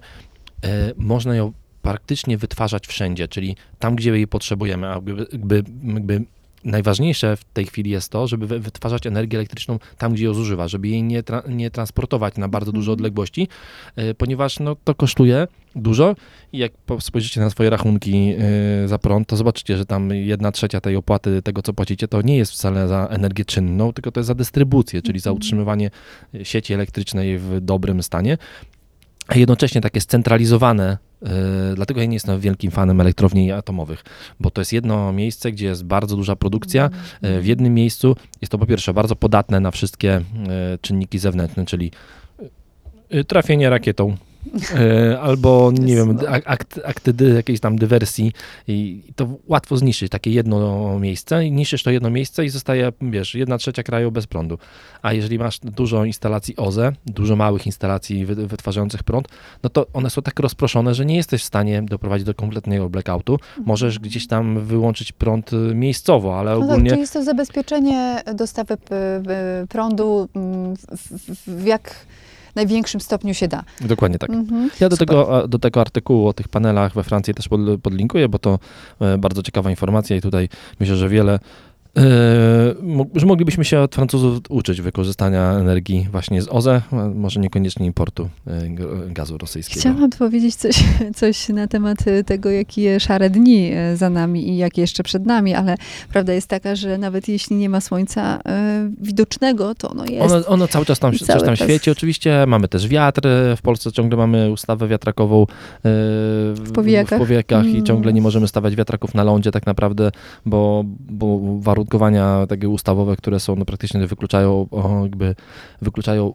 y, 0.64 0.68
można 0.96 1.34
ją 1.34 1.52
praktycznie 1.82 2.38
wytwarzać 2.38 2.86
wszędzie, 2.86 3.28
czyli 3.28 3.56
tam, 3.78 3.96
gdzie 3.96 4.10
jej 4.10 4.26
potrzebujemy, 4.28 4.86
a 4.88 4.92
jakby, 4.94 5.64
jakby 5.84 6.22
najważniejsze 6.64 7.36
w 7.36 7.44
tej 7.44 7.66
chwili 7.66 7.90
jest 7.90 8.08
to, 8.12 8.26
żeby 8.26 8.46
wy- 8.46 8.60
wytwarzać 8.60 9.06
energię 9.06 9.38
elektryczną 9.38 9.78
tam, 9.98 10.12
gdzie 10.12 10.24
ją 10.24 10.34
zużywa, 10.34 10.68
żeby 10.68 10.88
jej 10.88 11.02
nie, 11.02 11.22
tra- 11.22 11.48
nie 11.48 11.70
transportować 11.70 12.36
na 12.36 12.48
bardzo 12.48 12.72
duże 12.72 12.90
Mhm. 12.90 12.98
odległości, 12.98 13.48
y, 13.98 14.14
ponieważ 14.14 14.60
no, 14.60 14.76
to 14.84 14.94
kosztuje 14.94 15.46
dużo 15.76 16.16
i 16.52 16.58
jak 16.58 16.72
po- 16.86 17.00
spojrzycie 17.00 17.40
na 17.40 17.50
swoje 17.50 17.70
rachunki 17.70 18.34
y, 18.84 18.88
za 18.88 18.98
prąd, 18.98 19.28
to 19.28 19.36
zobaczycie, 19.36 19.76
że 19.76 19.86
tam 19.86 20.10
jedna 20.10 20.52
trzecia 20.52 20.80
tej 20.80 20.96
opłaty, 20.96 21.42
tego 21.42 21.62
co 21.62 21.72
płacicie, 21.72 22.08
to 22.08 22.22
nie 22.22 22.36
jest 22.36 22.52
wcale 22.52 22.88
za 22.88 23.06
energię 23.10 23.44
czynną, 23.44 23.92
tylko 23.92 24.12
to 24.12 24.20
jest 24.20 24.26
za 24.28 24.34
dystrybucję, 24.34 25.02
czyli 25.02 25.20
za 25.20 25.30
Mhm. 25.30 25.36
utrzymywanie 25.36 25.90
sieci 26.42 26.74
elektrycznej 26.74 27.38
w 27.38 27.60
dobrym 27.60 28.02
stanie. 28.02 28.38
A 29.28 29.38
jednocześnie 29.38 29.80
takie 29.80 30.00
scentralizowane, 30.00 30.98
y, 31.22 31.26
dlatego 31.74 32.00
ja 32.00 32.06
nie 32.06 32.14
jestem 32.14 32.40
wielkim 32.40 32.70
fanem 32.70 33.00
elektrowni 33.00 33.52
atomowych, 33.52 34.04
bo 34.40 34.50
to 34.50 34.60
jest 34.60 34.72
jedno 34.72 35.12
miejsce, 35.12 35.52
gdzie 35.52 35.66
jest 35.66 35.84
bardzo 35.84 36.16
duża 36.16 36.36
produkcja. 36.36 36.90
E, 37.22 37.40
w 37.40 37.46
jednym 37.46 37.74
miejscu. 37.74 38.16
Jest 38.40 38.52
to 38.52 38.58
po 38.58 38.66
pierwsze 38.66 38.94
bardzo 38.94 39.16
podatne 39.16 39.60
na 39.60 39.70
wszystkie 39.70 40.14
e, 40.14 40.22
czynniki 40.80 41.18
zewnętrzne, 41.18 41.66
czyli 41.66 41.90
e, 43.10 43.24
trafienie 43.24 43.70
rakietą. 43.70 44.16
E, 44.74 45.20
Albo, 45.20 45.72
nie 45.80 45.96
wiem, 45.96 46.18
ak- 46.28 46.42
akt, 46.46 46.80
akty 46.84 47.14
jakiejś 47.34 47.60
tam 47.60 47.76
dywersji 47.78 48.32
i 48.68 49.02
to 49.16 49.26
łatwo 49.48 49.76
zniszczyć 49.76 50.10
takie 50.10 50.30
jedno 50.30 50.98
miejsce 50.98 51.44
i 51.46 51.52
niszczysz 51.52 51.82
to 51.82 51.90
jedno 51.90 52.10
miejsce 52.10 52.44
i 52.44 52.48
zostaje, 52.48 52.92
wiesz, 53.02 53.34
jedna 53.34 53.58
trzecia 53.58 53.82
kraju 53.82 54.10
bez 54.10 54.26
prądu. 54.26 54.58
A 55.02 55.12
jeżeli 55.12 55.38
masz 55.38 55.58
dużo 55.58 56.04
instalacji 56.04 56.56
OZE, 56.56 56.92
dużo 57.06 57.36
małych 57.36 57.66
instalacji 57.66 58.26
wy, 58.26 58.34
wytwarzających 58.46 59.02
prąd, 59.02 59.28
no 59.62 59.70
to 59.70 59.86
one 59.92 60.10
są 60.10 60.22
tak 60.22 60.40
rozproszone, 60.40 60.94
że 60.94 61.06
nie 61.06 61.16
jesteś 61.16 61.42
w 61.42 61.46
stanie 61.46 61.82
doprowadzić 61.82 62.26
do 62.26 62.34
kompletnego 62.34 62.88
blackoutu. 62.90 63.38
Możesz 63.66 63.98
gdzieś 63.98 64.26
tam 64.26 64.60
wyłączyć 64.64 65.12
prąd 65.12 65.52
y, 65.52 65.56
miejscowo, 65.56 66.38
ale 66.38 66.50
No 66.50 66.60
tak, 66.60 66.70
ogólnie 66.70 66.90
to 66.90 66.96
jest 66.96 67.12
to 67.12 67.24
zabezpieczenie 67.24 68.22
dostawy 68.34 68.76
p- 68.76 69.22
p- 69.26 69.66
prądu 69.68 70.28
mm, 70.34 70.76
w, 70.76 70.80
w, 71.46 71.60
w 71.62 71.66
jak 71.66 71.94
największym 72.54 73.00
stopniu 73.00 73.34
się 73.34 73.48
da. 73.48 73.64
dokładnie 73.80 74.18
tak. 74.18 74.30
Mhm. 74.30 74.70
Ja 74.80 74.88
do 74.88 74.96
Super. 74.96 75.08
tego, 75.08 75.48
do 75.48 75.58
tego 75.58 75.80
artykułu 75.80 76.28
o 76.28 76.32
tych 76.32 76.48
panelach 76.48 76.94
we 76.94 77.04
Francji 77.04 77.34
też 77.34 77.48
pod, 77.48 77.60
podlinkuję, 77.82 78.28
bo 78.28 78.38
to 78.38 78.58
e, 79.00 79.18
bardzo 79.18 79.42
ciekawa 79.42 79.70
informacja 79.70 80.16
i 80.16 80.20
tutaj 80.20 80.48
myślę, 80.80 80.96
że 80.96 81.08
wiele, 81.08 81.38
że 83.14 83.26
moglibyśmy 83.26 83.64
się 83.64 83.80
od 83.80 83.94
Francuzów 83.94 84.38
uczyć 84.48 84.80
wykorzystania 84.80 85.52
energii 85.52 86.08
właśnie 86.12 86.42
z 86.42 86.48
OZE, 86.48 86.82
może 87.14 87.40
niekoniecznie 87.40 87.86
importu 87.86 88.28
g- 88.68 88.86
gazu 89.08 89.38
rosyjskiego. 89.38 89.80
Chciałam 89.80 90.10
powiedzieć 90.10 90.54
coś, 90.54 90.84
coś 91.20 91.48
na 91.48 91.66
temat 91.66 92.06
y, 92.06 92.24
tego, 92.24 92.50
jakie 92.50 93.00
szare 93.00 93.30
dni 93.30 93.72
y, 93.92 93.96
za 93.96 94.10
nami 94.10 94.48
i 94.48 94.56
jakie 94.56 94.80
jeszcze 94.80 95.02
przed 95.02 95.26
nami, 95.26 95.54
ale 95.54 95.74
prawda 96.12 96.32
jest 96.32 96.46
taka, 96.48 96.76
że 96.76 96.98
nawet 96.98 97.28
jeśli 97.28 97.56
nie 97.56 97.68
ma 97.68 97.80
słońca 97.80 98.36
y, 98.38 98.40
widocznego, 99.00 99.74
to 99.74 99.90
ono 99.90 100.04
jest. 100.06 100.34
Ono, 100.34 100.46
ono 100.46 100.68
cały 100.68 100.84
czas 100.84 100.98
tam, 100.98 101.14
I 101.14 101.18
coś 101.18 101.26
cały 101.28 101.40
tam 101.44 101.56
czas- 101.56 101.68
świeci. 101.68 101.90
Oczywiście 101.90 102.44
mamy 102.46 102.68
też 102.68 102.88
wiatr. 102.88 103.20
W 103.56 103.62
Polsce 103.62 103.92
ciągle 103.92 104.16
mamy 104.18 104.50
ustawę 104.52 104.88
wiatrakową 104.88 105.46
w, 105.84 106.70
powijakach. 106.74 107.18
w 107.18 107.22
powiekach 107.22 107.66
i 107.66 107.70
Mm. 107.70 107.86
ciągle 107.86 108.12
nie 108.12 108.22
możemy 108.22 108.48
stawiać 108.48 108.76
wiatraków 108.76 109.14
na 109.14 109.24
lądzie 109.24 109.50
tak 109.50 109.66
naprawdę, 109.66 110.10
bo, 110.46 110.84
bo 111.10 111.38
warunkowania 111.82 112.46
takie 112.48 112.68
ustawowe, 112.68 113.16
które 113.16 113.40
są, 113.40 113.56
no 113.56 113.64
praktycznie 113.64 114.06
wykluczają 114.06 114.66
o, 114.70 115.00
jakby 115.02 115.34
wykluczają 115.82 116.34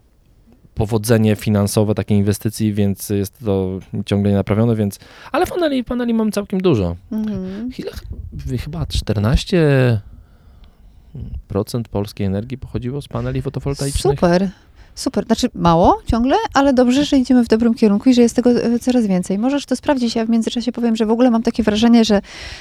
powodzenie 0.74 1.36
finansowe 1.36 1.94
takiej 1.94 2.18
inwestycji, 2.18 2.72
więc 2.72 3.10
jest 3.10 3.38
to 3.44 3.78
ciągle 4.06 4.30
nienaprawione, 4.30 4.76
więc 4.76 4.98
ale 5.32 5.46
paneli, 5.46 5.84
paneli 5.84 6.14
mam 6.14 6.32
całkiem 6.32 6.60
dużo. 6.60 6.96
Mhm. 7.12 7.70
Chyba 8.58 8.86
14 8.86 10.00
procent 11.48 11.88
polskiej 11.88 12.26
energii 12.26 12.58
pochodziło 12.58 13.02
z 13.02 13.08
paneli 13.08 13.42
fotowoltaicznych. 13.42 14.14
Super. 14.14 14.50
Super, 14.98 15.24
znaczy 15.26 15.48
mało 15.54 15.98
ciągle, 16.06 16.36
ale 16.54 16.74
dobrze, 16.74 17.04
że 17.04 17.18
idziemy 17.18 17.44
w 17.44 17.48
dobrym 17.48 17.74
kierunku 17.74 18.08
i 18.08 18.14
że 18.14 18.22
jest 18.22 18.36
tego 18.36 18.50
e, 18.50 18.78
coraz 18.78 19.06
więcej. 19.06 19.38
Możesz 19.38 19.66
to 19.66 19.76
sprawdzić, 19.76 20.16
ja 20.16 20.26
w 20.26 20.28
międzyczasie 20.28 20.72
powiem, 20.72 20.96
że 20.96 21.06
w 21.06 21.10
ogóle 21.10 21.30
mam 21.30 21.42
takie 21.42 21.62
wrażenie, 21.62 22.04
że, 22.04 22.20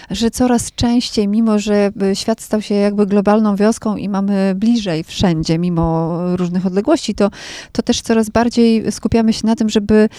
że 0.10 0.32
coraz 0.32 0.72
częściej, 0.72 1.28
mimo 1.28 1.60
że 1.60 1.92
e, 2.02 2.16
świat 2.16 2.42
stał 2.42 2.62
się 2.62 2.76
jakby 2.76 3.06
globalną 3.06 3.56
wioską 3.56 3.96
i 3.96 4.10
mamy 4.10 4.54
bliżej 4.56 5.04
wszędzie, 5.04 5.60
mimo 5.60 6.18
różnych 6.36 6.66
odległości, 6.66 7.16
to, 7.16 7.30
to 7.72 7.82
też 7.82 8.02
coraz 8.02 8.30
bardziej 8.30 8.92
skupiamy 8.92 9.34
się 9.34 9.48
na 9.48 9.56
tym, 9.56 9.70
żeby 9.70 10.10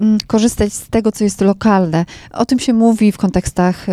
mm, 0.00 0.18
korzystać 0.26 0.72
z 0.72 0.88
tego, 0.88 1.12
co 1.12 1.24
jest 1.24 1.40
lokalne. 1.40 2.04
O 2.32 2.46
tym 2.46 2.58
się 2.58 2.72
mówi 2.72 3.12
w 3.12 3.18
kontekstach 3.18 3.86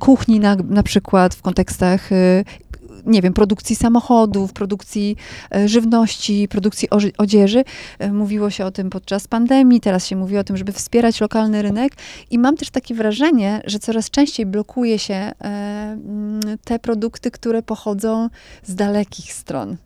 kuchni 0.00 0.40
na, 0.40 0.56
na 0.68 0.82
przykład, 0.82 1.34
w 1.34 1.42
kontekstach 1.42 2.12
y, 2.12 2.44
nie 3.06 3.22
wiem, 3.22 3.32
produkcji 3.32 3.76
samochodów, 3.76 4.52
produkcji 4.52 5.16
e, 5.54 5.68
żywności, 5.68 6.48
produkcji 6.48 6.88
odzieży. 7.18 7.64
E, 7.98 8.12
mówiło 8.12 8.50
się 8.50 8.64
o 8.64 8.70
tym 8.70 8.90
podczas 8.90 9.28
pandemii, 9.28 9.80
teraz 9.80 10.06
się 10.06 10.16
mówi 10.16 10.38
o 10.38 10.44
tym, 10.44 10.56
żeby 10.56 10.72
wspierać 10.72 11.20
lokalny 11.20 11.62
rynek 11.62 11.92
i 12.30 12.38
mam 12.38 12.56
też 12.56 12.70
takie 12.70 12.94
wrażenie, 12.94 13.62
że 13.64 13.78
coraz 13.78 14.10
częściej 14.10 14.46
blokuje 14.46 14.98
się 14.98 15.14
e, 15.14 15.98
te 16.64 16.78
produkty, 16.78 17.30
które 17.30 17.62
pochodzą 17.62 18.28
z 18.62 18.74
dalekich 18.74 19.32
stron. 19.32 19.76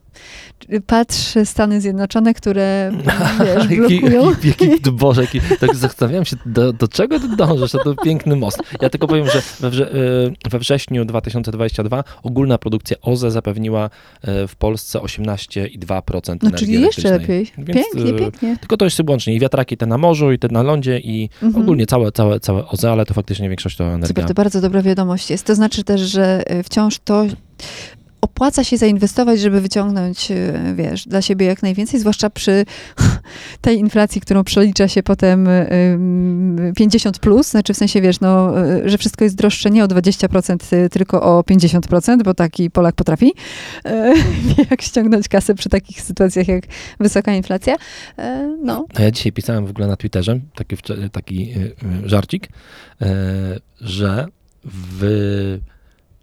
Patrz 0.87 1.35
Stany 1.45 1.81
Zjednoczone, 1.81 2.35
które 2.35 2.93
wiesz, 3.45 3.69
blokują. 3.69 4.31
Jaki, 4.31 4.49
jaki, 4.49 4.71
jaki, 4.71 4.91
Boże, 4.91 5.21
jaki, 5.21 5.41
tak 5.61 5.77
zastanawiam 5.77 6.25
się, 6.25 6.37
do, 6.47 6.73
do 6.73 6.89
czego 6.89 7.21
ty 7.21 7.37
dążysz? 7.37 7.73
To 7.73 7.95
piękny 7.95 8.37
most. 8.37 8.59
Ja 8.81 8.91
tylko 8.91 9.07
powiem, 9.07 9.27
że 9.27 9.43
we, 9.61 9.71
wrze, 9.71 9.91
we 10.51 10.59
wrześniu 10.59 11.05
2022 11.05 12.05
ogólna 12.23 12.59
produkcja 12.59 12.97
OZE 13.03 13.31
zapewniła 13.31 13.91
e, 14.23 14.49
w 14.49 14.57
Polsce 14.57 14.99
18,2% 14.99 16.37
No 16.43 16.51
czyli 16.51 16.81
jeszcze 16.81 17.11
lepiej. 17.11 17.51
Więc, 17.59 17.79
pięknie, 17.95 18.15
e, 18.15 18.19
pięknie. 18.19 18.57
Tylko 18.57 18.77
to 18.77 18.85
jest 18.85 19.01
łącznie. 19.09 19.35
I 19.35 19.41
wiatraki 19.41 19.77
te 19.77 19.87
na 19.87 19.99
morzu, 19.99 20.33
i 20.33 20.39
te 20.39 20.49
na 20.49 20.63
lądzie, 20.63 20.99
i 20.99 21.29
mhm. 21.43 21.63
ogólnie 21.63 21.87
całe, 21.87 22.13
całe, 22.13 22.41
całe 22.41 22.69
OZE, 22.69 22.93
ale 22.93 23.07
to 23.07 23.15
faktycznie 23.15 23.49
większość 23.49 23.77
to 23.77 23.85
energia. 23.85 24.09
Super, 24.09 24.25
to 24.25 24.35
bardzo 24.35 24.61
dobra 24.61 24.83
wiadomość 24.83 25.31
jest. 25.31 25.47
To 25.47 25.55
znaczy 25.55 25.85
też, 25.85 26.01
że 26.01 26.43
e, 26.47 26.63
wciąż 26.63 26.99
to 26.99 27.27
opłaca 28.41 28.65
się 28.65 28.77
zainwestować, 28.77 29.41
żeby 29.41 29.61
wyciągnąć, 29.61 30.31
e, 30.31 30.75
wiesz, 30.75 31.07
dla 31.07 31.23
siebie 31.23 31.47
jak 31.47 31.63
najwięcej, 31.63 32.01
zwłaszcza 32.01 32.31
przy 32.31 32.65
tej 33.61 33.79
inflacji, 33.79 34.21
którą 34.21 34.45
przelicza 34.45 34.89
się 34.89 35.03
potem 35.03 35.49
50 36.77 37.19
plus, 37.19 37.51
znaczy 37.51 37.75
w 37.75 37.77
sensie, 37.77 38.01
wiesz, 38.01 38.21
no, 38.21 38.61
e, 38.67 38.89
że 38.89 38.99
wszystko 38.99 39.25
jest 39.25 39.37
droższe 39.37 39.71
nie 39.71 39.85
o 39.85 39.89
20%, 39.89 40.77
e, 40.77 40.89
tylko 40.89 41.23
o 41.23 41.43
50%, 41.43 42.23
bo 42.23 42.35
taki 42.35 42.71
Polak 42.71 42.95
potrafi, 42.95 43.33
jak 44.71 44.83
ściągnąć 44.83 45.29
kasę 45.29 45.55
przy 45.55 45.69
takich 45.69 46.03
sytuacjach 46.03 46.49
jak 46.49 46.65
wysoka 47.01 47.35
inflacja. 47.35 47.77
No. 48.65 48.87
A 48.95 49.03
ja 49.03 49.11
dzisiaj 49.11 49.33
pisałem 49.33 49.67
w 49.67 49.71
ogóle 49.71 49.87
na 49.87 49.97
Twitterze 49.97 50.41
taki, 50.55 50.77
taki 51.13 51.55
żarcik, 52.05 52.49
że 53.81 54.27
w 54.65 55.59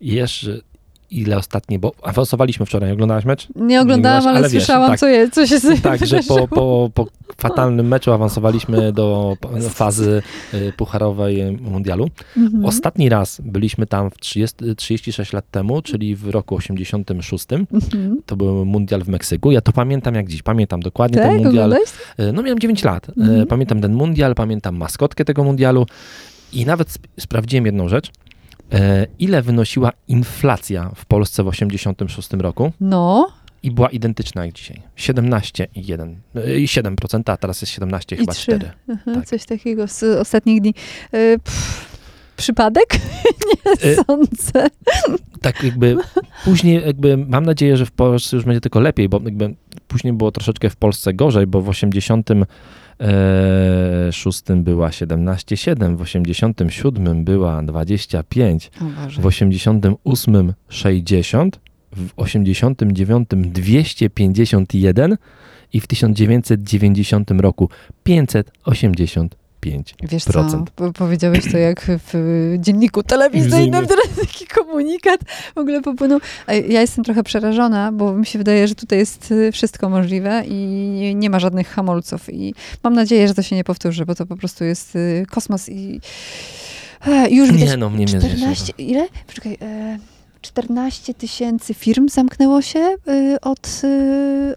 jeszcze 0.02 0.68
ile 1.12 1.38
ostatnie, 1.38 1.80
bo 1.80 1.92
awansowaliśmy 2.04 2.66
wczoraj, 2.66 2.92
oglądałaś 2.92 3.26
mecz? 3.26 3.48
Nie 3.56 3.82
oglądałam, 3.82 4.28
ale, 4.28 4.38
ale, 4.38 4.50
słyszałam, 4.50 4.90
tak, 4.90 5.00
co, 5.00 5.08
je, 5.08 5.30
co 5.30 5.48
się 5.48 5.60
Tak, 5.84 6.06
że 6.06 6.20
po, 6.28 6.48
po, 6.48 6.90
po 6.94 7.08
fatalnym 7.38 7.88
meczu 7.88 8.12
awansowaliśmy 8.12 8.92
do 8.94 9.38
fazy 9.70 10.22
y, 10.54 10.74
pucharowej 10.78 11.58
mundialu. 11.62 12.10
Mhm. 12.38 12.66
Ostatni 12.66 13.10
raz 13.10 13.42
byliśmy 13.46 13.88
tam 13.88 14.12
w 14.12 14.18
30, 14.18 14.76
36 14.76 15.34
lat 15.34 15.52
temu, 15.52 15.82
czyli 15.82 16.16
w 16.16 16.30
roku 16.30 16.56
86. 16.56 17.46
Mhm. 17.52 18.22
To 18.26 18.36
był 18.36 18.66
mundial 18.66 19.04
w 19.04 19.08
Meksyku. 19.08 19.52
Ja 19.52 19.62
to 19.62 19.72
pamiętam 19.72 20.16
jak 20.16 20.30
dziś. 20.30 20.44
Pamiętam 20.44 20.80
dokładnie 20.80 21.18
tak, 21.18 21.32
ten 21.32 21.44
mundial. 21.44 21.74
Y, 21.74 22.34
no 22.34 22.42
miałem 22.44 22.60
9 22.60 22.84
lat. 22.84 23.10
Y, 23.10 23.14
mhm. 23.18 23.48
Pamiętam 23.48 23.82
ten 23.82 23.94
mundial, 23.94 24.36
pamiętam 24.36 24.78
maskotkę 24.78 25.26
tego 25.26 25.44
mundialu 25.44 25.86
i 26.54 26.66
nawet 26.66 26.88
sp 26.96 27.04
sprawdziłem 27.20 27.66
jedną 27.66 27.90
rzecz. 27.90 28.12
E, 28.74 29.08
ile 29.20 29.42
wynosiła 29.42 29.92
inflacja 30.08 30.92
w 30.96 31.06
Polsce 31.06 31.44
w 31.44 31.52
1986 31.52 32.30
roku? 32.34 32.72
No. 32.82 33.28
I 33.64 33.72
była 33.72 33.90
identyczna 33.90 34.46
jak 34.46 34.56
dzisiaj. 34.56 34.82
17,1. 34.98 36.16
E, 36.36 36.60
I 36.60 36.66
7%, 36.66 37.32
a 37.32 37.38
teraz 37.38 37.62
jest 37.62 37.74
17, 37.74 38.16
I 38.16 38.20
chyba 38.20 38.34
3. 38.34 38.42
4. 38.44 38.72
Aha, 38.94 39.12
tak. 39.14 39.26
Coś 39.26 39.46
takiego 39.46 39.88
z 39.88 40.04
ostatnich 40.04 40.62
dni. 40.62 40.74
E, 41.12 41.40
pff, 41.40 41.86
przypadek? 42.38 42.86
Nie 43.84 43.96
sądzę. 43.96 44.68
Tak 45.42 45.64
jakby 45.64 45.98
później 46.46 46.82
jakby 46.86 47.18
mam 47.18 47.46
nadzieję, 47.46 47.78
że 47.78 47.86
w 47.86 47.92
Polsce 47.92 48.36
już 48.36 48.46
będzie 48.46 48.62
tylko 48.62 48.80
lepiej, 48.80 49.10
bo 49.10 49.22
jakby 49.26 49.56
później 49.88 50.14
było 50.14 50.32
troszeczkę 50.32 50.70
w 50.70 50.76
Polsce 50.76 51.14
gorzej, 51.14 51.48
bo 51.48 51.62
w 51.62 51.70
80 51.70 52.30
e, 53.00 54.12
szóstym 54.12 54.64
była 54.64 54.90
17,7, 54.90 55.98
w 55.98 56.02
87 56.02 57.24
była 57.24 57.64
25, 57.64 58.72
w 59.20 59.26
88 59.26 60.54
60, 60.70 61.60
w 61.96 62.10
89 62.16 63.30
251 63.32 65.18
i 65.74 65.80
w 65.80 65.88
1990 65.88 67.32
roku 67.32 67.70
580 68.04 69.47
5%. 69.72 69.94
Wiesz 70.10 70.24
co, 70.24 70.66
powiedziałeś 70.94 71.52
to 71.52 71.58
jak 71.58 71.86
w 71.88 72.14
dzienniku 72.60 73.04
telewizyjnym, 73.04 73.88
teraz 73.88 74.08
taki 74.22 74.48
komunikat 74.48 75.22
w 75.56 75.58
ogóle 75.58 75.82
popłynął. 75.82 76.20
Ja 76.48 76.82
jestem 76.82 77.04
trochę 77.04 77.24
przerażona, 77.24 77.92
bo 77.92 78.14
mi 78.14 78.26
się 78.26 78.40
wydaje, 78.40 78.68
że 78.68 78.76
tutaj 78.76 79.00
jest 79.00 79.32
y, 79.32 79.52
wszystko 79.52 79.90
możliwe 79.90 80.44
i 80.48 81.14
nie 81.16 81.30
ma 81.30 81.40
żadnych 81.40 81.68
hamulców 81.68 82.34
i 82.34 82.54
mam 82.84 82.94
nadzieję, 82.94 83.28
że 83.28 83.34
to 83.34 83.42
się 83.42 83.56
nie 83.56 83.64
powtórzy, 83.64 84.06
bo 84.06 84.16
to 84.16 84.26
po 84.26 84.38
prostu 84.38 84.64
jest 84.64 84.96
y, 84.96 85.26
kosmos 85.32 85.70
i 85.70 86.02
już 87.30 87.52
widać 87.52 87.70
nie, 87.70 87.78
no, 87.78 87.90
nie 87.90 88.06
14, 88.06 88.74
ile? 88.78 89.08
Poczekaj, 89.28 89.58
e, 89.62 90.00
14 90.42 91.14
tysięcy 91.14 91.74
firm 91.74 92.10
zamknęło 92.10 92.62
się 92.62 92.80
y, 93.08 93.42
od, 93.42 93.82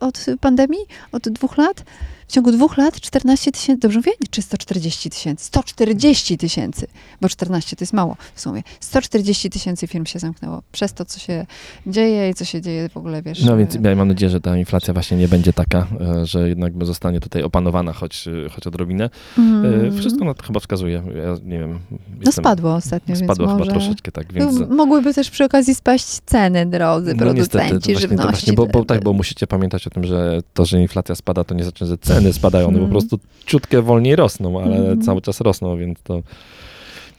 od 0.00 0.26
pandemii, 0.40 0.80
od 1.12 1.28
dwóch 1.28 1.58
lat 1.58 1.84
w 2.30 2.32
ciągu 2.32 2.52
dwóch 2.52 2.76
lat 2.76 3.00
14 3.00 3.52
tysięcy, 3.52 3.80
dobrze 3.80 3.98
mówię? 3.98 4.12
Czy 4.30 4.42
140 4.42 5.10
tysięcy? 5.10 5.44
140 5.44 6.38
tysięcy, 6.38 6.86
bo 7.20 7.28
14 7.28 7.76
to 7.76 7.82
jest 7.82 7.92
mało 7.92 8.16
w 8.34 8.40
sumie. 8.40 8.62
140 8.80 9.50
tysięcy 9.50 9.86
firm 9.86 10.06
się 10.06 10.18
zamknęło 10.18 10.62
przez 10.72 10.92
to, 10.92 11.04
co 11.04 11.18
się 11.18 11.46
dzieje 11.86 12.30
i 12.30 12.34
co 12.34 12.44
się 12.44 12.60
dzieje 12.60 12.88
w 12.88 12.96
ogóle, 12.96 13.22
wiesz. 13.22 13.42
No 13.44 13.56
więc 13.56 13.78
ja 13.82 13.96
mam 13.96 14.08
nadzieję, 14.08 14.30
że 14.30 14.40
ta 14.40 14.56
inflacja 14.56 14.94
właśnie 14.94 15.16
nie 15.16 15.28
będzie 15.28 15.52
taka, 15.52 15.86
e, 16.00 16.26
że 16.26 16.48
jednak 16.48 16.72
zostanie 16.86 17.20
tutaj 17.20 17.42
opanowana 17.42 17.92
choć, 17.92 18.28
e, 18.28 18.48
choć 18.48 18.66
odrobinę. 18.66 19.10
Mm. 19.38 19.98
Wszystko 19.98 20.24
na 20.24 20.34
to 20.34 20.42
chyba 20.42 20.60
wskazuje. 20.60 21.02
Ja 21.24 21.36
nie 21.44 21.58
wiem. 21.58 21.78
No 22.24 22.32
spadło 22.32 22.74
ostatnio, 22.74 23.16
Spadło 23.16 23.46
chyba 23.46 23.58
może... 23.58 23.70
troszeczkę, 23.70 24.12
tak. 24.12 24.32
Więc... 24.32 24.60
No, 24.60 24.66
mogłyby 24.66 25.14
też 25.14 25.30
przy 25.30 25.44
okazji 25.44 25.74
spaść 25.74 26.06
ceny, 26.26 26.66
drodzy 26.66 27.14
no, 27.14 27.18
producenci 27.18 27.74
niestety, 27.74 28.00
żywności. 28.00 28.30
Właśnie, 28.30 28.52
bo, 28.52 28.66
bo, 28.66 28.84
tak, 28.84 29.04
bo 29.04 29.12
musicie 29.12 29.46
pamiętać 29.46 29.86
o 29.86 29.90
tym, 29.90 30.04
że 30.04 30.40
to, 30.54 30.64
że 30.64 30.80
inflacja 30.80 31.14
spada, 31.14 31.44
to 31.44 31.54
nie 31.54 31.62
znaczy, 31.62 31.86
że 31.86 31.98
ceny 31.98 32.19
ceny 32.20 32.32
spadają, 32.32 32.68
one 32.68 32.78
po 32.78 32.84
mhm. 32.84 32.90
prostu 32.90 33.18
ciutkę 33.46 33.82
wolniej 33.82 34.16
rosną, 34.16 34.60
ale 34.62 34.76
mm. 34.76 35.02
cały 35.02 35.20
czas 35.20 35.40
rosną, 35.40 35.76
więc 35.76 36.02
to... 36.02 36.22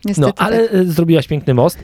Niestety 0.05 0.27
no, 0.27 0.45
ale 0.45 0.69
tak. 0.69 0.85
zrobiłaś 0.85 1.27
piękny 1.27 1.53
most 1.53 1.83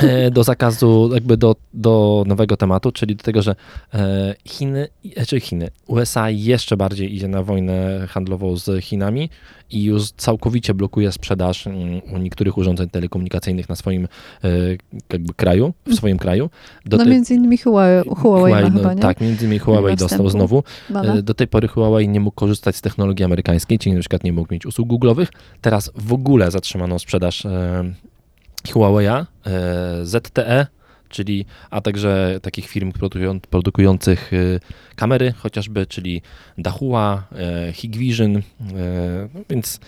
e, 0.00 0.30
do 0.30 0.44
zakazu, 0.44 1.10
jakby 1.14 1.36
do, 1.36 1.56
do 1.74 2.24
nowego 2.26 2.56
tematu, 2.56 2.92
czyli 2.92 3.16
do 3.16 3.24
tego, 3.24 3.42
że 3.42 3.54
e, 3.94 4.34
Chiny, 4.44 4.88
czy 5.26 5.40
Chiny, 5.40 5.70
USA 5.86 6.30
jeszcze 6.30 6.76
bardziej 6.76 7.14
idzie 7.14 7.28
na 7.28 7.42
wojnę 7.42 8.06
handlową 8.08 8.56
z 8.56 8.84
Chinami 8.84 9.30
i 9.72 9.84
już 9.84 10.10
całkowicie 10.10 10.74
blokuje 10.74 11.12
sprzedaż 11.12 11.66
mm, 11.66 12.00
niektórych 12.22 12.58
urządzeń 12.58 12.88
telekomunikacyjnych 12.88 13.68
na 13.68 13.76
swoim 13.76 14.08
e, 14.44 14.48
jakby 15.12 15.34
kraju, 15.34 15.72
w 15.86 15.94
swoim 15.94 16.18
kraju. 16.18 16.50
Do 16.86 16.96
no 16.96 17.04
tej, 17.04 17.12
między 17.12 17.34
innymi 17.34 17.58
Huawei, 17.58 18.02
Huawei, 18.08 18.52
Huawei 18.52 18.70
no, 18.70 18.78
chyba, 18.78 18.94
nie? 18.94 19.02
Tak, 19.02 19.20
między 19.20 19.44
innymi 19.44 19.58
Huawei 19.58 19.96
dostał 19.96 20.28
znowu. 20.28 20.62
Bala. 20.90 21.22
Do 21.22 21.34
tej 21.34 21.48
pory 21.48 21.68
Huawei 21.68 22.08
nie 22.08 22.20
mógł 22.20 22.34
korzystać 22.34 22.76
z 22.76 22.80
technologii 22.80 23.24
amerykańskiej, 23.24 23.78
czyli 23.78 23.94
na 23.94 24.00
przykład 24.00 24.24
nie 24.24 24.32
mógł 24.32 24.54
mieć 24.54 24.66
usług 24.66 24.88
Google'owych. 24.88 25.26
Teraz 25.60 25.90
w 25.94 26.12
ogóle 26.12 26.50
zatrzymano 26.50 26.98
sprzedaż 26.98 27.46
e, 27.46 27.84
Huawei'a, 28.68 29.26
e, 29.46 30.06
ZTE, 30.06 30.66
czyli 31.12 31.44
a 31.70 31.80
także 31.80 32.38
takich 32.42 32.68
firm 32.68 32.92
produkujących 33.50 34.32
y, 34.32 34.60
kamery 34.96 35.32
chociażby, 35.32 35.86
czyli 35.86 36.22
Dahua, 36.58 37.28
e, 37.32 37.72
Hikvision, 37.72 38.36
e, 38.36 38.42
no 39.34 39.40
więc 39.50 39.80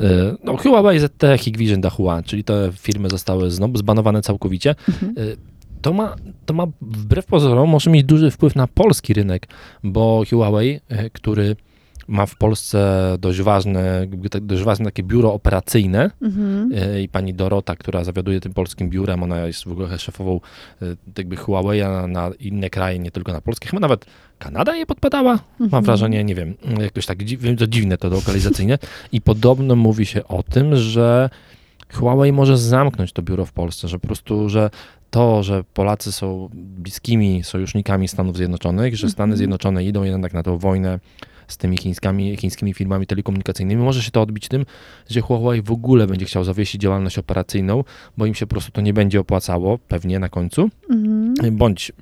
e, 0.00 0.36
no, 0.44 0.56
Huawei, 0.56 0.98
ZTE, 0.98 1.38
Hikvision, 1.38 1.80
Dahua, 1.80 2.22
czyli 2.22 2.44
te 2.44 2.70
firmy 2.78 3.10
zostały 3.10 3.50
znowu 3.50 3.76
zbanowane 3.76 4.22
całkowicie. 4.22 4.74
Mhm. 4.88 5.14
To 5.82 5.92
ma, 5.92 6.16
to 6.46 6.54
ma 6.54 6.66
wbrew 6.80 7.26
pozorom 7.26 7.68
może 7.68 7.90
mieć 7.90 8.04
duży 8.04 8.30
wpływ 8.30 8.56
na 8.56 8.66
polski 8.66 9.14
rynek, 9.14 9.48
bo 9.84 10.22
Huawei, 10.30 10.80
który 11.12 11.56
ma 12.10 12.26
w 12.26 12.36
Polsce 12.36 13.00
dość 13.18 13.40
ważne, 13.42 14.06
tak, 14.30 14.46
dość 14.46 14.62
ważne 14.62 14.84
takie 14.84 15.02
biuro 15.02 15.34
operacyjne 15.34 16.10
Mhm. 16.22 16.70
e, 16.74 17.02
i 17.02 17.08
pani 17.08 17.34
Dorota, 17.34 17.76
która 17.76 18.04
zawiaduje 18.04 18.40
tym 18.40 18.52
polskim 18.54 18.90
biurem, 18.90 19.22
ona 19.22 19.46
jest 19.46 19.64
w 19.64 19.72
ogóle 19.72 19.98
szefową 19.98 20.40
e, 20.82 20.86
jakby 21.18 21.36
Huawei 21.36 21.80
na, 21.80 22.06
na 22.06 22.30
inne 22.40 22.70
kraje, 22.70 22.98
nie 22.98 23.10
tylko 23.10 23.32
na 23.32 23.40
polskie. 23.40 23.68
Chyba 23.68 23.80
nawet 23.80 24.06
Kanada 24.38 24.76
je 24.76 24.86
podpadała, 24.86 25.32
mam 25.58 25.66
Mhm. 25.66 25.84
wrażenie, 25.84 26.24
nie 26.24 26.34
wiem, 26.34 26.54
jakoś 26.80 27.06
tak 27.06 27.22
dziw, 27.24 27.40
to 27.58 27.66
dziwne 27.66 27.98
to 27.98 28.08
lokalizacyjnie. 28.08 28.78
I 29.12 29.20
podobno 29.20 29.76
mówi 29.76 30.06
się 30.06 30.24
o 30.24 30.42
tym, 30.42 30.76
że 30.76 31.30
Huawei 31.92 32.32
może 32.32 32.58
zamknąć 32.58 33.12
to 33.12 33.22
biuro 33.22 33.46
w 33.46 33.52
Polsce, 33.52 33.88
że 33.88 33.98
po 33.98 34.06
prostu, 34.06 34.48
że 34.48 34.70
to, 35.10 35.42
że 35.42 35.64
Polacy 35.74 36.12
są 36.12 36.48
bliskimi 36.54 37.44
sojusznikami 37.44 38.08
Stanów 38.08 38.36
Zjednoczonych, 38.36 38.96
że 38.96 39.08
Stany 39.10 39.24
Mhm. 39.24 39.36
Zjednoczone 39.38 39.84
idą 39.84 40.02
jednak 40.02 40.32
na 40.32 40.42
tę 40.42 40.58
wojnę 40.58 40.98
z 41.50 41.56
tymi 41.56 41.76
chińskimi, 41.76 42.36
chińskimi 42.36 42.74
firmami 42.74 43.06
telekomunikacyjnymi, 43.06 43.82
może 43.82 44.02
się 44.02 44.10
to 44.10 44.22
odbić 44.22 44.48
tym, 44.48 44.66
że 45.10 45.20
Huawei 45.20 45.62
w 45.62 45.70
ogóle 45.72 46.06
będzie 46.06 46.26
chciał 46.26 46.44
zawiesić 46.44 46.82
działalność 46.82 47.18
operacyjną, 47.18 47.84
bo 48.16 48.26
im 48.26 48.34
się 48.34 48.46
po 48.46 48.50
prostu 48.50 48.72
to 48.72 48.80
nie 48.80 48.94
będzie 48.94 49.20
opłacało, 49.20 49.78
pewnie 49.78 50.18
na 50.18 50.28
końcu, 50.28 50.70
Mhm. 50.90 51.56
bądź 51.56 51.92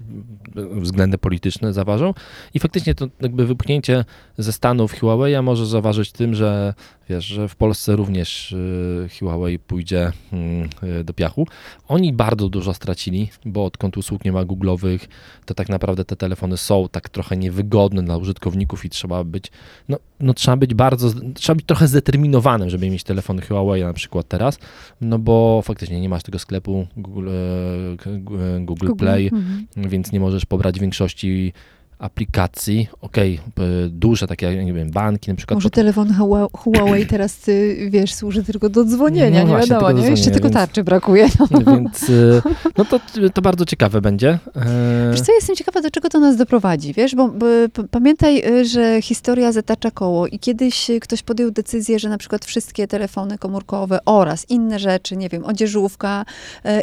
względy 0.72 1.18
polityczne 1.18 1.72
zaważą. 1.72 2.14
I 2.54 2.58
faktycznie 2.60 2.94
to 2.94 3.08
jakby 3.20 3.46
wypchnięcie 3.46 4.04
ze 4.38 4.52
Stanów 4.52 5.00
Huawei 5.00 5.42
może 5.42 5.66
zaważyć 5.66 6.12
tym, 6.12 6.34
że 6.34 6.74
wiesz, 7.08 7.24
że 7.24 7.48
w 7.48 7.56
Polsce 7.56 7.96
również 7.96 8.52
y, 8.52 9.08
Huawei 9.18 9.58
pójdzie 9.58 10.12
mm, 10.32 10.68
y, 11.00 11.04
do 11.04 11.12
piachu. 11.14 11.46
Oni 11.88 12.12
bardzo 12.12 12.48
dużo 12.48 12.74
stracili, 12.74 13.28
bo 13.44 13.64
odkąd 13.64 13.96
usług 13.96 14.24
nie 14.24 14.32
ma 14.32 14.44
googlowych, 14.44 15.08
to 15.46 15.54
tak 15.54 15.68
naprawdę 15.68 16.04
te 16.04 16.16
telefony 16.16 16.56
są 16.56 16.88
tak 16.92 17.08
trochę 17.08 17.36
niewygodne 17.36 18.02
dla 18.02 18.16
użytkowników 18.16 18.84
i 18.84 18.90
trzeba 18.90 19.24
być, 19.24 19.50
no, 19.88 19.98
no 20.20 20.34
trzeba 20.34 20.56
być 20.56 20.74
bardzo, 20.74 21.10
trzeba 21.34 21.56
być 21.56 21.66
trochę 21.66 21.88
zdeterminowanym, 21.88 22.70
żeby 22.70 22.90
mieć 22.90 23.04
telefony 23.04 23.42
Huawei 23.42 23.82
na 23.82 23.92
przykład 23.92 24.28
teraz, 24.28 24.58
no 25.00 25.18
bo 25.18 25.62
faktycznie 25.64 26.00
nie 26.00 26.08
masz 26.08 26.22
tego 26.22 26.38
sklepu 26.38 26.86
Google, 26.96 27.28
Google, 28.06 28.38
Google 28.60 28.92
Play, 28.98 29.30
Mhm. 29.32 29.66
więc 29.76 30.12
nie 30.12 30.20
możesz 30.20 30.46
pobrać 30.46 30.80
większości 30.80 31.52
aplikacji. 31.98 32.88
Okej, 33.00 33.40
p- 33.54 33.62
duże 33.90 34.26
takie, 34.26 34.46
jak 34.46 34.66
nie 34.66 34.72
wiem, 34.72 34.90
banki 34.90 35.30
na 35.30 35.36
przykład. 35.36 35.56
Może 35.56 35.70
telefon 35.70 36.08
Hua- 36.18 36.48
Huawei 36.56 37.06
teraz, 37.12 37.48
y, 37.48 37.88
wiesz, 37.90 38.14
służy 38.14 38.44
tylko 38.44 38.68
do 38.68 38.84
dzwonienia, 38.84 39.40
No 39.40 39.46
nie 39.48 39.54
właśnie, 39.54 39.74
wiadomo, 39.74 39.92
nie? 39.92 40.10
Jeszcze 40.10 40.30
tylko 40.30 40.48
więc- 40.48 40.54
tarczy 40.54 40.84
brakuje. 40.84 41.28
No. 41.50 41.60
Więc 41.74 42.08
y, 42.10 42.42
no 42.78 42.84
to, 42.84 43.00
to 43.34 43.42
bardzo 43.42 43.64
ciekawe 43.64 44.00
będzie. 44.00 44.38
E, 44.56 45.10
Wiesz 45.10 45.20
co, 45.20 45.32
jestem 45.32 45.56
ciekawa, 45.56 45.80
do 45.80 45.90
czego 45.90 46.08
to 46.08 46.20
nas 46.20 46.36
doprowadzi, 46.36 46.92
wiesz, 46.94 47.14
bo, 47.14 47.30
pamiętaj, 47.90 48.42
y, 48.60 48.64
że 48.64 49.02
historia 49.02 49.52
zatacza 49.52 49.90
koło 49.90 50.26
i 50.26 50.38
kiedyś 50.38 50.90
ktoś 51.00 51.22
podjął 51.22 51.50
decyzję, 51.50 51.98
że 51.98 52.08
na 52.08 52.18
przykład 52.18 52.44
wszystkie 52.44 52.86
telefony 52.86 53.38
komórkowe 53.38 53.98
oraz 54.04 54.50
inne 54.50 54.78
rzeczy, 54.78 55.16
nie 55.16 55.28
wiem, 55.28 55.44
odzieżówka 55.44 56.24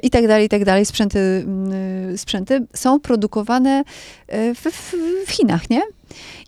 i 0.03 0.09
tak 0.09 0.27
dalej, 0.27 0.45
i 0.45 0.49
tak 0.49 0.65
dalej, 0.65 0.85
sprzęty, 0.85 1.19
mm, 1.19 2.17
sprzęty 2.17 2.65
są 2.73 2.99
produkowane 2.99 3.83
w, 4.55 4.61
w, 4.71 4.95
w 5.27 5.31
Chinach, 5.31 5.69
nie? 5.69 5.81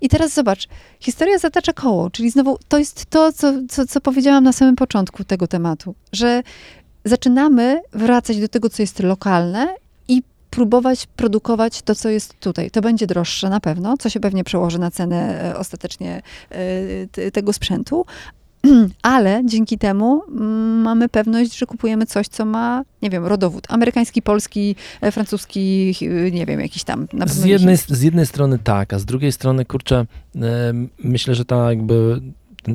I 0.02 0.10
teraz 0.10 0.34
zobacz, 0.34 0.68
historia 1.00 1.38
zatacza 1.38 1.74
koło, 1.74 2.10
czyli 2.10 2.30
znowu 2.30 2.60
to 2.68 2.78
jest 2.78 3.06
to, 3.06 3.34
co, 3.34 3.54
co, 3.70 3.88
co 3.88 4.02
powiedziałam 4.02 4.44
na 4.44 4.54
samym 4.54 4.76
początku 4.76 5.24
tego 5.24 5.48
tematu, 5.48 5.96
że 6.12 6.44
zaczynamy 7.06 7.82
wracać 7.94 8.40
do 8.40 8.48
tego, 8.48 8.70
co 8.70 8.84
jest 8.84 9.00
lokalne 9.00 9.76
i 10.08 10.24
próbować 10.50 11.08
produkować 11.16 11.82
to, 11.82 11.96
co 11.96 12.10
jest 12.10 12.40
tutaj. 12.40 12.72
To 12.72 12.82
będzie 12.82 13.08
droższe 13.08 13.50
na 13.50 13.60
pewno, 13.60 13.98
co 13.98 14.10
się 14.10 14.20
pewnie 14.20 14.44
przełoży 14.44 14.80
na 14.80 14.92
cenę 14.92 15.44
e, 15.44 15.58
ostatecznie 15.58 16.22
e, 16.50 17.32
tego 17.32 17.54
sprzętu, 17.54 18.06
ale 19.02 19.42
dzięki 19.46 19.78
temu 19.78 20.22
mm, 20.30 20.82
mamy 20.82 21.10
pewność, 21.10 21.58
że 21.58 21.66
kupujemy 21.66 22.06
coś, 22.06 22.28
co 22.28 22.46
ma, 22.46 22.84
nie 23.02 23.10
wiem, 23.10 23.26
rodowód 23.26 23.68
amerykański, 23.70 24.22
polski, 24.22 24.76
e, 25.02 25.12
francuski, 25.12 25.96
nie 26.32 26.46
wiem, 26.46 26.60
jakiś 26.60 26.84
tam. 26.84 27.08
Z 27.26 27.44
jednej, 27.44 27.78
z 27.78 28.02
jednej 28.02 28.26
strony 28.26 28.60
tak, 28.60 28.94
a 28.94 29.00
z 29.00 29.06
drugiej 29.06 29.32
strony, 29.32 29.66
kurczę, 29.66 30.06
myślę, 31.04 31.36
że 31.36 31.46
ta 31.46 31.70
jakby 31.70 32.22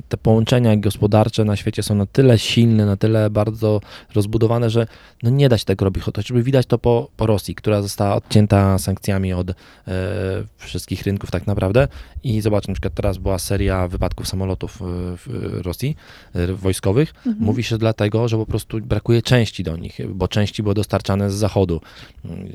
te 0.09 0.17
połączenia 0.17 0.77
gospodarcze 0.77 1.45
na 1.45 1.57
świecie 1.57 1.83
są 1.83 1.95
na 1.95 2.07
tyle 2.07 2.39
silne, 2.39 2.87
na 2.87 2.97
tyle 2.97 3.31
bardzo 3.31 3.81
rozbudowane, 4.15 4.71
że 4.71 4.87
no 5.23 5.31
nie 5.31 5.49
da 5.49 5.59
się 5.59 5.65
tego 5.65 5.85
robić. 5.85 6.05
Chociażby 6.05 6.43
widać 6.43 6.67
to 6.67 6.79
po, 6.79 7.11
po 7.17 7.27
Rosji, 7.27 7.55
która 7.55 7.83
została 7.83 8.15
odcięta 8.15 8.79
sankcjami 8.79 9.33
od 9.33 9.51
e, 9.51 9.55
wszystkich 10.57 11.03
rynków 11.03 11.31
tak 11.31 11.47
naprawdę. 11.47 11.89
I 12.25 12.41
zobacz, 12.41 12.69
na 12.69 12.75
przykład 12.75 12.95
teraz 12.95 13.19
była 13.19 13.39
seria 13.39 13.89
wypadków 13.89 14.29
samolotów 14.29 14.83
e, 14.83 14.85
w 15.17 15.61
Rosji 15.63 15.97
e, 16.35 16.47
wojskowych. 16.47 17.15
Mhm. 17.27 17.37
Mówi 17.45 17.63
się 17.63 17.79
dlatego, 17.79 18.29
że 18.29 18.37
po 18.37 18.47
prostu 18.47 18.81
brakuje 18.81 19.23
części 19.23 19.63
do 19.63 19.77
nich, 19.77 19.99
bo 20.15 20.29
części 20.29 20.63
były 20.63 20.75
dostarczane 20.75 21.31
z 21.31 21.35
zachodu. 21.35 21.81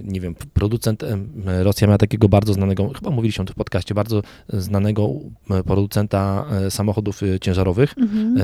Nie 0.03 0.21
wiem, 0.21 0.35
producent, 0.53 1.03
Rosja 1.45 1.87
miała 1.87 1.97
takiego 1.97 2.29
bardzo 2.29 2.53
znanego, 2.53 2.89
chyba 2.89 3.09
mówiliśmy 3.09 3.45
tym 3.45 3.53
w 3.53 3.57
podcaście, 3.57 3.95
bardzo 3.95 4.21
znanego 4.49 5.09
e, 5.49 5.63
producenta 5.63 6.45
samochodów 6.69 7.21
ciężarowych, 7.41 7.93
Mhm. 7.97 8.37
e, 8.37 8.41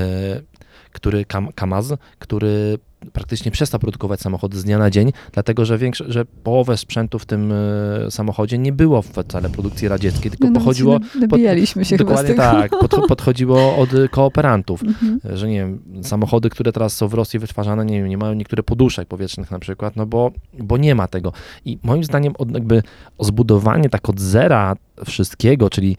który, 0.92 1.24
Kam, 1.24 1.52
Kamaz, 1.52 1.92
który 2.18 2.78
praktycznie 3.12 3.50
przestał 3.50 3.80
produkować 3.80 4.20
samochody 4.20 4.58
z 4.58 4.64
dnia 4.64 4.78
na 4.78 4.90
dzień, 4.90 5.12
dlatego 5.32 5.64
że, 5.64 5.78
większo- 5.78 6.04
że 6.08 6.24
połowę 6.24 6.76
sprzętu 6.76 7.18
w 7.18 7.26
tym 7.26 7.52
e, 7.52 8.10
samochodzie 8.10 8.58
nie 8.58 8.72
było 8.72 9.02
wcale 9.02 9.50
produkcji 9.50 9.88
radzieckiej, 9.88 10.30
tylko 10.30 10.44
No, 10.44 10.50
nawet 10.50 10.62
pochodziło, 10.62 10.98
się 11.12 11.20
Nabijaliśmy 11.20 11.84
się 11.84 11.96
chyba 11.98 12.10
z 12.10 12.26
dokładnie 12.26 12.34
tak, 12.34 12.70
pod, 12.80 13.06
podchodziło 13.08 13.76
od 13.76 13.94
e, 13.94 14.08
kooperantów 14.08 14.82
Mhm. 14.82 15.20
że 15.36 15.48
nie 15.48 15.56
wiem, 15.58 15.82
samochody, 16.02 16.50
które 16.50 16.72
teraz 16.72 16.96
są 16.96 17.08
w 17.08 17.14
Rosji 17.14 17.38
wytwarzane, 17.38 17.84
nie 17.84 17.98
wiem, 18.00 18.08
nie 18.08 18.18
mają 18.18 18.34
niektóre 18.34 18.62
poduszek 18.62 19.08
powietrznych 19.08 19.50
na 19.50 19.58
przykład, 19.58 19.96
no 19.96 20.06
bo, 20.06 20.30
bo 20.58 20.76
nie 20.76 20.94
ma 20.94 21.08
tego. 21.08 21.32
I 21.64 21.78
moim 21.82 22.04
zdaniem 22.04 22.32
od, 22.38 22.50
jakby 22.54 22.82
zbudowanie 23.20 23.88
tak 23.90 24.08
od 24.08 24.20
zera 24.20 24.76
wszystkiego, 25.06 25.70
czyli 25.70 25.96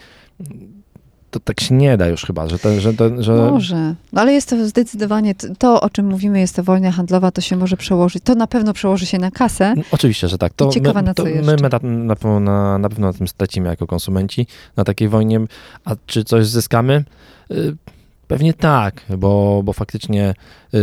to 1.36 1.40
tak 1.40 1.62
się 1.62 1.76
nie 1.76 1.98
da 1.98 2.08
już 2.08 2.26
chyba, 2.26 2.48
że, 2.48 2.60
te, 2.60 2.82
że, 2.82 2.94
te, 2.94 3.24
że 3.24 3.34
Może. 3.34 3.96
No 4.14 4.22
ale 4.22 4.34
jest 4.34 4.50
to 4.50 4.68
zdecydowanie, 4.68 5.36
to 5.58 5.82
o 5.82 5.90
czym 5.90 6.06
mówimy, 6.06 6.40
jest 6.40 6.56
to 6.56 6.64
wojna 6.64 6.92
handlowa, 6.92 7.32
to 7.32 7.42
się 7.42 7.56
może 7.56 7.78
przełożyć, 7.78 8.24
to 8.24 8.36
na 8.36 8.48
pewno 8.48 8.74
przełoży 8.74 9.06
się 9.06 9.20
na 9.20 9.32
kasę. 9.32 9.74
No, 9.78 9.84
Oczywiście, 9.92 10.28
że 10.28 10.38
tak. 10.38 10.54
To 10.54 10.70
I 10.70 10.72
ciekawa, 10.72 11.02
my, 11.02 11.06
na 11.06 11.14
co 11.14 11.24
to 11.24 11.30
jeszcze. 11.30 11.46
my, 11.46 11.56
my 11.62 11.70
na, 11.70 11.80
na, 12.16 12.40
na, 12.40 12.78
na 12.78 12.90
pewno 12.90 13.08
na 13.08 13.14
tym 13.14 13.28
stracimy 13.28 13.70
jako 13.70 13.88
konsumenci, 13.88 14.48
na 14.78 14.84
takiej 14.84 15.10
wojnie. 15.10 15.40
A 15.86 15.96
czy 16.06 16.24
coś 16.24 16.48
zyskamy? 16.48 17.04
Pewnie 18.28 18.54
tak, 18.54 19.06
bo, 19.18 19.62
bo 19.64 19.74
faktycznie 19.74 20.34
y, 20.74 20.78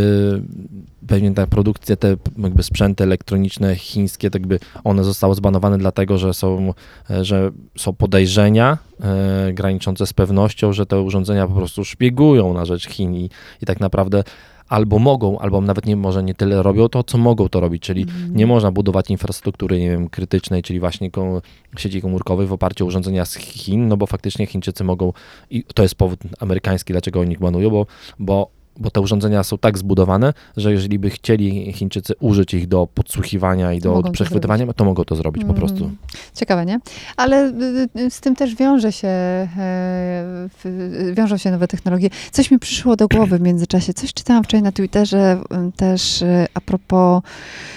pewnie 1.07 1.33
ta 1.33 1.47
produkcja, 1.47 1.95
te 1.95 2.15
jakby 2.37 2.63
sprzęty 2.63 3.03
elektroniczne 3.03 3.75
chińskie, 3.75 4.29
tak 4.29 4.41
jakby 4.41 4.59
one 4.83 5.03
zostały 5.03 5.35
zbanowane 5.35 5.77
dlatego, 5.77 6.17
że 6.17 6.33
są, 6.33 6.73
e, 7.09 7.25
że 7.25 7.51
są 7.77 7.93
podejrzenia 7.93 8.77
e, 8.99 9.53
graniczące 9.53 10.07
z 10.07 10.13
pewnością, 10.13 10.73
że 10.73 10.85
te 10.85 11.01
urządzenia 11.01 11.47
po 11.47 11.53
prostu 11.53 11.85
szpiegują 11.85 12.53
na 12.53 12.65
rzecz 12.65 12.87
Chin 12.89 13.15
i, 13.15 13.29
i 13.61 13.65
tak 13.65 13.79
naprawdę 13.79 14.23
albo 14.69 14.99
mogą, 14.99 15.39
albo 15.39 15.61
nawet 15.61 15.85
nie 15.85 15.95
może 15.95 16.23
nie 16.23 16.33
tyle 16.33 16.63
robią 16.63 16.89
to, 16.89 17.03
co 17.03 17.17
mogą 17.17 17.49
to 17.49 17.59
robić, 17.59 17.83
czyli 17.83 18.01
Mhm. 18.01 18.35
nie 18.35 18.47
można 18.47 18.71
budować 18.71 19.09
infrastruktury, 19.09 19.79
nie 19.79 19.89
wiem, 19.89 20.09
krytycznej, 20.09 20.63
czyli 20.63 20.79
właśnie 20.79 21.11
ko- 21.11 21.41
sieci 21.77 22.01
komórkowej 22.01 22.47
w 22.47 22.53
oparciu 22.53 22.83
o 22.83 22.87
urządzenia 22.87 23.25
z 23.25 23.35
Chin, 23.35 23.87
no 23.87 23.97
bo 23.97 24.05
faktycznie 24.07 24.45
Chińczycy 24.45 24.83
mogą, 24.83 25.13
i 25.49 25.63
to 25.75 25.83
jest 25.83 25.95
powód 25.95 26.19
amerykański, 26.39 26.93
dlaczego 26.93 27.19
oni 27.19 27.31
ich 27.31 27.39
banują, 27.39 27.69
bo, 27.69 27.85
bo, 28.19 28.47
bo 28.79 28.91
te 28.91 29.01
urządzenia 29.01 29.43
są 29.43 29.57
tak 29.57 29.77
zbudowane, 29.77 30.33
że 30.57 30.71
jeżeli 30.71 30.99
by 30.99 31.09
chcieli 31.09 31.73
Chińczycy 31.73 32.13
użyć 32.19 32.53
ich 32.53 32.67
do 32.67 32.87
podsłuchiwania 32.93 33.73
i 33.73 33.81
To 33.81 33.93
do 33.95 34.03
to 34.03 34.11
przechwytywania, 34.11 34.73
to 34.73 34.85
mogą 34.85 35.03
to 35.05 35.15
zrobić 35.15 35.43
po 35.43 35.49
Mhm. 35.49 35.67
prostu. 35.67 35.91
Ciekawe, 36.35 36.65
nie? 36.65 36.79
Ale 37.17 37.47
y, 37.95 37.99
y, 37.99 38.09
z 38.11 38.19
tym 38.21 38.35
też 38.35 38.55
wiąże 38.55 38.91
się, 38.91 39.07
e, 39.07 39.47
w- 40.63 41.13
wiążą 41.17 41.37
się 41.37 41.51
nowe 41.51 41.67
technologie. 41.67 42.09
Coś 42.31 42.51
mi 42.51 42.59
przyszło 42.59 42.95
do 42.95 43.07
głowy 43.07 43.37
w 43.37 43.41
międzyczasie. 43.41 43.93
Coś 43.93 44.13
czytałam 44.13 44.43
wczoraj 44.43 44.63
na 44.63 44.71
Twitterze 44.71 45.41
y, 45.67 45.71
też 45.77 46.21
y, 46.21 46.45
a 46.53 46.61
propos 46.61 47.21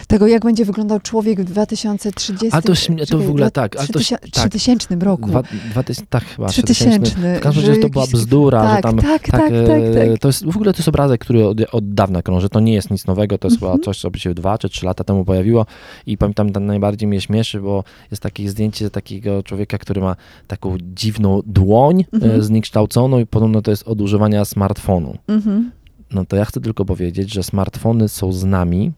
tego, 0.08 0.26
jak 0.26 0.44
będzie 0.44 0.64
wyglądał 0.64 1.00
człowiek 1.00 1.40
w 1.40 1.44
2030. 1.44 2.48
Ale 2.52 2.62
to 2.62 2.72
to 3.10 3.18
w 3.18 3.28
ogóle 3.28 3.50
tak, 3.50 3.76
to 3.76 3.82
trzytysia- 3.82 4.18
tak. 4.18 4.30
3000 4.30 4.96
roku. 5.04 5.28
Dwa, 5.28 5.42
dwa 5.70 5.82
tak 6.10 6.24
chyba, 6.24 6.48
3000. 6.48 7.00
3000. 7.00 7.38
W 7.38 7.40
każdym 7.40 7.66
razie 7.68 7.80
to 7.80 7.88
była 7.88 8.06
bzdura, 8.06 8.62
tak, 8.62 8.76
że 8.76 8.82
tam 8.82 8.96
tak, 8.96 9.22
tak, 9.22 9.30
Tak, 9.30 9.40
tak, 9.40 9.50
e, 9.50 10.08
tak. 10.10 10.18
to 10.20 10.28
jest 10.28 10.44
w 10.44 10.56
ogóle 10.56 10.72
to 10.72 10.78
jest 10.78 10.85
obrazek, 10.88 11.20
który 11.20 11.46
od, 11.46 11.60
od 11.72 11.94
dawna 11.94 12.22
krąży. 12.22 12.48
To 12.48 12.60
nie 12.60 12.74
jest 12.74 12.90
nic 12.90 13.06
nowego, 13.06 13.38
to 13.38 13.48
jest 13.48 13.56
Mhm. 13.56 13.72
chyba 13.72 13.84
coś, 13.84 14.00
co 14.00 14.10
by 14.10 14.18
się 14.18 14.34
dwa 14.34 14.58
czy 14.58 14.68
trzy 14.68 14.86
lata 14.86 15.04
temu 15.04 15.24
pojawiło. 15.24 15.66
I 16.06 16.18
pamiętam, 16.18 16.52
tam 16.52 16.66
najbardziej 16.66 17.08
mnie 17.08 17.20
śmieszy, 17.20 17.60
bo 17.60 17.84
jest 18.10 18.22
takie 18.22 18.48
zdjęcie 18.50 18.90
takiego 18.90 19.42
człowieka, 19.42 19.78
który 19.78 20.00
ma 20.00 20.16
taką 20.46 20.76
dziwną 20.94 21.40
dłoń 21.46 22.04
Mhm. 22.12 22.40
e, 22.40 22.42
zniekształconą 22.42 23.18
i 23.18 23.26
podobno 23.26 23.62
to 23.62 23.70
jest 23.70 23.88
od 23.88 24.00
używania 24.00 24.44
smartfonu. 24.44 25.18
Mhm. 25.28 25.70
No 26.12 26.24
to 26.24 26.36
ja 26.36 26.44
chcę 26.44 26.60
tylko 26.60 26.84
powiedzieć, 26.84 27.32
że 27.32 27.42
smartfony 27.42 28.08
są 28.08 28.32
z 28.32 28.44
nami 28.44 28.92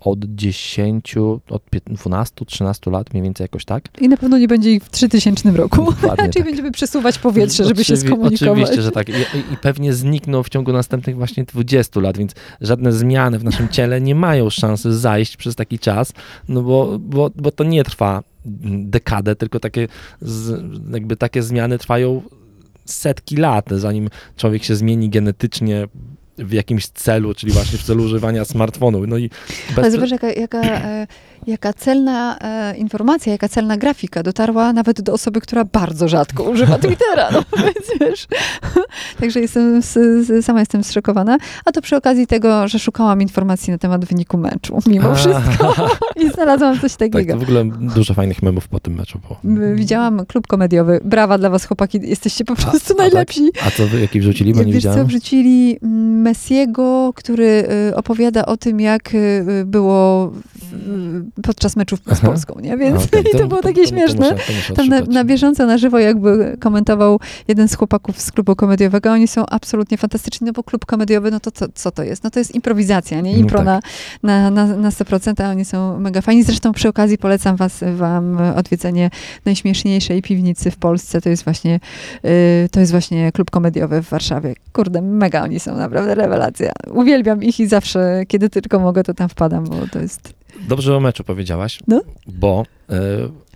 od 0.00 0.24
10, 0.24 1.14
od 1.50 1.62
12, 1.86 2.44
13 2.46 2.90
lat, 2.90 3.12
mniej 3.12 3.22
więcej 3.24 3.44
jakoś 3.44 3.64
tak. 3.64 3.84
I 4.00 4.08
na 4.08 4.16
pewno 4.16 4.38
nie 4.38 4.48
będzie 4.48 4.72
ich 4.72 4.84
w 4.84 4.90
3000 4.90 5.50
roku. 5.50 5.76
Dokładnie 5.92 6.24
Czyli 6.24 6.32
tak. 6.32 6.44
będziemy 6.44 6.72
przesuwać 6.72 7.18
powietrze, 7.18 7.64
żeby 7.64 7.84
się 7.84 7.94
Oczywi- 7.94 8.06
skomunikować. 8.06 8.42
Oczywiście, 8.58 8.82
że 8.82 8.90
tak. 8.90 9.08
I, 9.08 9.12
i- 9.52 9.56
pewnie 9.62 9.92
znikną 9.92 10.42
w 10.42 10.48
ciągu 10.48 10.72
następnych 10.72 11.16
właśnie 11.16 11.44
20 11.44 12.00
lat, 12.00 12.18
więc 12.18 12.32
żadne 12.60 12.92
zmiany 12.92 13.38
w 13.38 13.44
naszym 13.44 13.68
ciele 13.68 14.00
nie 14.00 14.14
mają 14.14 14.50
szansy 14.50 14.98
zajść 14.98 15.36
przez 15.36 15.54
taki 15.56 15.78
czas, 15.78 16.12
no 16.48 16.62
bo, 16.62 16.98
bo, 16.98 17.30
bo 17.36 17.50
to 17.52 17.64
nie 17.64 17.84
trwa 17.84 18.22
dekadę, 18.84 19.36
tylko 19.36 19.60
takie, 19.60 19.88
jakby 20.92 21.16
takie 21.16 21.42
zmiany 21.42 21.78
trwają 21.78 22.22
setki 22.84 23.36
lat, 23.36 23.66
zanim 23.70 24.08
człowiek 24.36 24.64
się 24.64 24.76
zmieni 24.76 25.08
genetycznie 25.10 25.88
w 26.40 26.52
jakimś 26.52 26.86
celu, 26.86 27.34
czyli 27.34 27.52
właśnie 27.52 27.78
w 27.78 27.82
celu 27.82 28.04
używania 28.04 28.44
smartfonu. 28.44 29.06
No 29.06 29.18
i 29.18 29.30
bez... 29.68 29.78
Ale 29.78 29.90
zobacz, 29.90 30.10
jaka, 30.10 30.32
jaka, 30.32 30.62
e, 30.62 31.06
jaka 31.46 31.72
celna 31.72 32.38
e, 32.38 32.76
informacja, 32.76 33.32
jaka 33.32 33.48
celna 33.48 33.76
grafika 33.76 34.22
dotarła 34.22 34.72
nawet 34.72 35.00
do 35.00 35.12
osoby, 35.12 35.40
która 35.40 35.64
bardzo 35.64 36.08
rzadko 36.08 36.42
używa 36.42 36.78
Twittera. 36.84 37.30
No, 37.32 37.42
więc 37.64 38.00
wiesz. 38.00 38.26
Także 39.20 39.40
jestem, 39.40 39.76
s, 39.76 39.96
s, 39.96 40.44
sama 40.44 40.60
jestem 40.60 40.84
zszokowana. 40.84 41.38
A 41.64 41.72
to 41.72 41.82
przy 41.82 41.96
okazji 41.96 42.26
tego, 42.26 42.68
że 42.68 42.78
szukałam 42.78 43.22
informacji 43.22 43.70
na 43.70 43.78
temat 43.78 44.04
wyniku 44.04 44.38
meczu, 44.38 44.78
mimo 44.86 45.14
wszystko. 45.14 45.74
I 46.16 46.30
znalazłam 46.30 46.80
coś 46.80 46.96
tak, 46.96 47.12
takiego. 47.12 47.32
to 47.32 47.40
w 47.40 47.42
ogóle 47.42 47.64
dużo 47.64 48.14
fajnych 48.14 48.42
memów 48.42 48.68
po 48.68 48.80
tym 48.80 48.94
meczu 48.94 49.18
było. 49.18 49.40
Widziałam 49.74 50.26
klub 50.26 50.46
komediowy. 50.46 51.00
Brawa 51.04 51.38
dla 51.38 51.50
was, 51.50 51.64
chłopaki. 51.64 52.00
Jesteście 52.02 52.44
po 52.44 52.54
prostu 52.56 52.76
a 52.76 52.80
tak? 52.88 52.96
najlepsi. 52.98 53.50
A 53.66 53.70
co 53.70 53.86
wy, 53.86 54.00
jaki 54.00 54.20
wrzucili, 54.20 54.54
bo 54.54 54.62
nie 54.62 54.72
Wiesz 54.72 54.82
co, 54.82 54.88
widziałem? 54.88 55.06
wrzucili 55.06 55.78
Messiego, 56.22 57.12
który 57.16 57.64
y, 57.90 57.96
opowiada 57.96 58.46
o 58.46 58.56
tym, 58.56 58.80
jak 58.80 59.14
y, 59.14 59.64
było 59.66 60.32
podczas 61.42 61.76
meczów 61.76 61.98
z 61.98 62.02
Aha. 62.10 62.26
Polską, 62.26 62.60
nie? 62.60 62.76
Więc 62.76 62.96
A, 62.96 63.04
okej, 63.06 63.24
i 63.34 63.38
to, 63.38 63.46
było 63.46 63.62
takie 63.62 63.86
śmieszne. 63.86 64.28
To 64.28 64.34
muszę, 64.34 64.46
to 64.46 64.52
muszę 64.52 64.74
Tam 64.74 64.88
na, 64.88 65.00
na 65.00 65.24
bieżąco, 65.24 65.66
na 65.66 65.78
żywo 65.78 65.98
jakby 65.98 66.56
komentował 66.60 67.20
jeden 67.48 67.68
z 67.68 67.74
chłopaków 67.74 68.20
z 68.20 68.32
klubu 68.32 68.56
komediowego. 68.56 69.12
Oni 69.12 69.28
są 69.28 69.46
absolutnie 69.46 69.98
fantastyczni, 69.98 70.46
no 70.46 70.52
bo 70.52 70.62
klub 70.62 70.86
komediowy, 70.86 71.30
no 71.30 71.40
to 71.40 71.50
co, 71.50 71.66
co 71.74 71.90
to 71.90 72.02
jest? 72.02 72.24
No 72.24 72.30
to 72.30 72.38
jest 72.38 72.54
improwizacja, 72.54 73.20
nie? 73.20 73.32
No 73.32 73.38
Impro 73.38 73.58
tak. 73.58 73.66
na, 73.66 73.80
na, 74.22 74.50
na, 74.50 74.76
na 74.76 74.90
100%, 74.90 75.42
a 75.42 75.50
oni 75.50 75.64
są 75.64 76.00
mega 76.00 76.20
fajni. 76.20 76.42
Zresztą 76.42 76.72
przy 76.72 76.88
okazji 76.88 77.18
polecam 77.18 77.56
was, 77.56 77.84
wam 77.96 78.38
odwiedzenie 78.56 79.10
najśmieszniejszej 79.44 80.22
piwnicy 80.22 80.70
w 80.70 80.76
Polsce. 80.76 81.20
To 81.20 81.28
jest 81.28 81.44
właśnie, 81.44 81.80
y, 82.24 82.68
to 82.70 82.80
jest 82.80 82.92
właśnie 82.92 83.32
klub 83.32 83.50
komediowy 83.50 84.02
w 84.02 84.08
Warszawie. 84.08 84.54
Kurde, 84.72 85.02
mega 85.02 85.42
oni 85.42 85.60
są, 85.60 85.76
naprawdę 85.76 86.14
rewelacja. 86.14 86.72
Uwielbiam 86.92 87.42
ich 87.42 87.60
i 87.60 87.66
zawsze, 87.66 88.22
kiedy 88.28 88.50
tylko 88.50 88.78
mogę, 88.78 89.04
to 89.04 89.14
tam 89.14 89.28
wpadam, 89.28 89.64
bo 89.64 89.76
to 89.92 89.98
jest... 90.00 90.40
Dobrze 90.68 90.96
o 90.96 91.00
meczu 91.00 91.24
powiedziałaś, 91.24 91.78
No. 91.88 92.00
bo 92.26 92.64
e, 92.90 92.94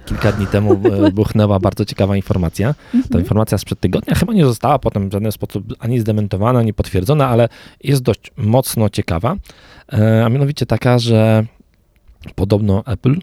kilka 0.07 0.33
dni 0.33 0.47
temu 0.47 0.73
e, 1.07 1.11
buchnęła 1.11 1.59
bardzo 1.61 1.85
ciekawa 1.85 2.17
informacja. 2.17 2.75
Ta 2.93 2.99
Mhm. 2.99 3.21
informacja 3.21 3.59
sprzed 3.59 3.81
tygodnia 3.81 4.15
chyba 4.15 4.33
nie 4.33 4.45
została 4.45 4.79
potem 4.79 5.09
w 5.09 5.13
żaden 5.13 5.33
sposób 5.33 5.65
ani 5.79 6.01
zdementowana, 6.01 6.59
ani 6.59 6.75
potwierdzona, 6.75 7.29
ale 7.29 7.49
jest 7.85 8.03
dość 8.03 8.33
mocno 8.37 8.89
ciekawa. 8.91 9.37
E, 9.93 10.25
a 10.25 10.29
mianowicie 10.29 10.67
taka, 10.67 10.99
że 10.99 11.45
podobno 12.35 12.83
Apple 12.87 13.15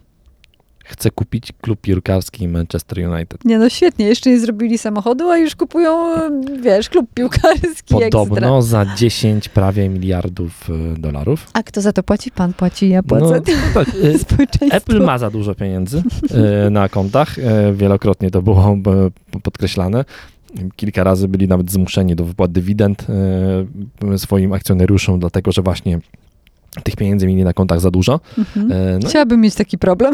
chce 0.84 1.12
kupić 1.12 1.52
klub 1.62 1.82
piłkarski 1.82 2.48
Manchester 2.48 3.10
United. 3.12 3.46
Nie 3.46 3.60
no, 3.60 3.70
świetnie. 3.70 4.06
Jeszcze 4.06 4.30
nie 4.30 4.40
zrobili 4.40 4.78
samochodu, 4.78 5.30
a 5.30 5.38
już 5.38 5.56
kupują, 5.56 6.16
y, 6.16 6.62
wiesz, 6.62 6.90
klub 6.90 7.14
piłkarski 7.14 7.96
ekstra. 8.04 8.10
Podobno 8.10 8.62
za 8.62 8.86
10 8.96 9.50
prawie 9.50 9.90
miliardów 9.90 10.70
e, 10.70 11.00
dolarów. 11.00 11.48
A 11.54 11.64
kto 11.64 11.82
za 11.82 11.94
to 11.94 12.04
płaci? 12.04 12.32
Pan 12.32 12.54
płaci, 12.54 12.90
ja 12.90 13.04
płacę. 13.04 13.42
No, 13.76 13.84
tak. 13.84 13.88
Apple 14.72 15.00
ma 15.00 15.18
za 15.18 15.30
dużo 15.30 15.56
pieniędzy 15.56 16.04
e, 16.66 16.70
na 16.70 16.90
kontach. 16.90 17.36
Wielokrotnie 17.74 18.32
to 18.32 18.42
było 18.42 18.78
podkreślane. 19.44 20.06
Kilka 20.76 21.04
razy 21.04 21.28
byli 21.28 21.48
nawet 21.48 21.72
zmuszeni 21.72 22.16
do 22.16 22.26
wypłat 22.26 22.52
dywidend 22.52 23.08
swoim 24.18 24.54
akcjonariuszom, 24.54 25.20
dlatego 25.20 25.52
że 25.52 25.62
właśnie 25.62 26.00
tych 26.84 26.96
pieniędzy 26.96 27.28
mieli 27.28 27.44
na 27.44 27.54
kontach 27.54 27.80
za 27.80 27.92
dużo. 27.92 28.20
Mhm. 28.38 28.72
E, 28.72 29.00
No, 29.04 29.10
Chciałabym 29.10 29.42
mieć 29.42 29.56
taki 29.56 29.78
problem. 29.78 30.14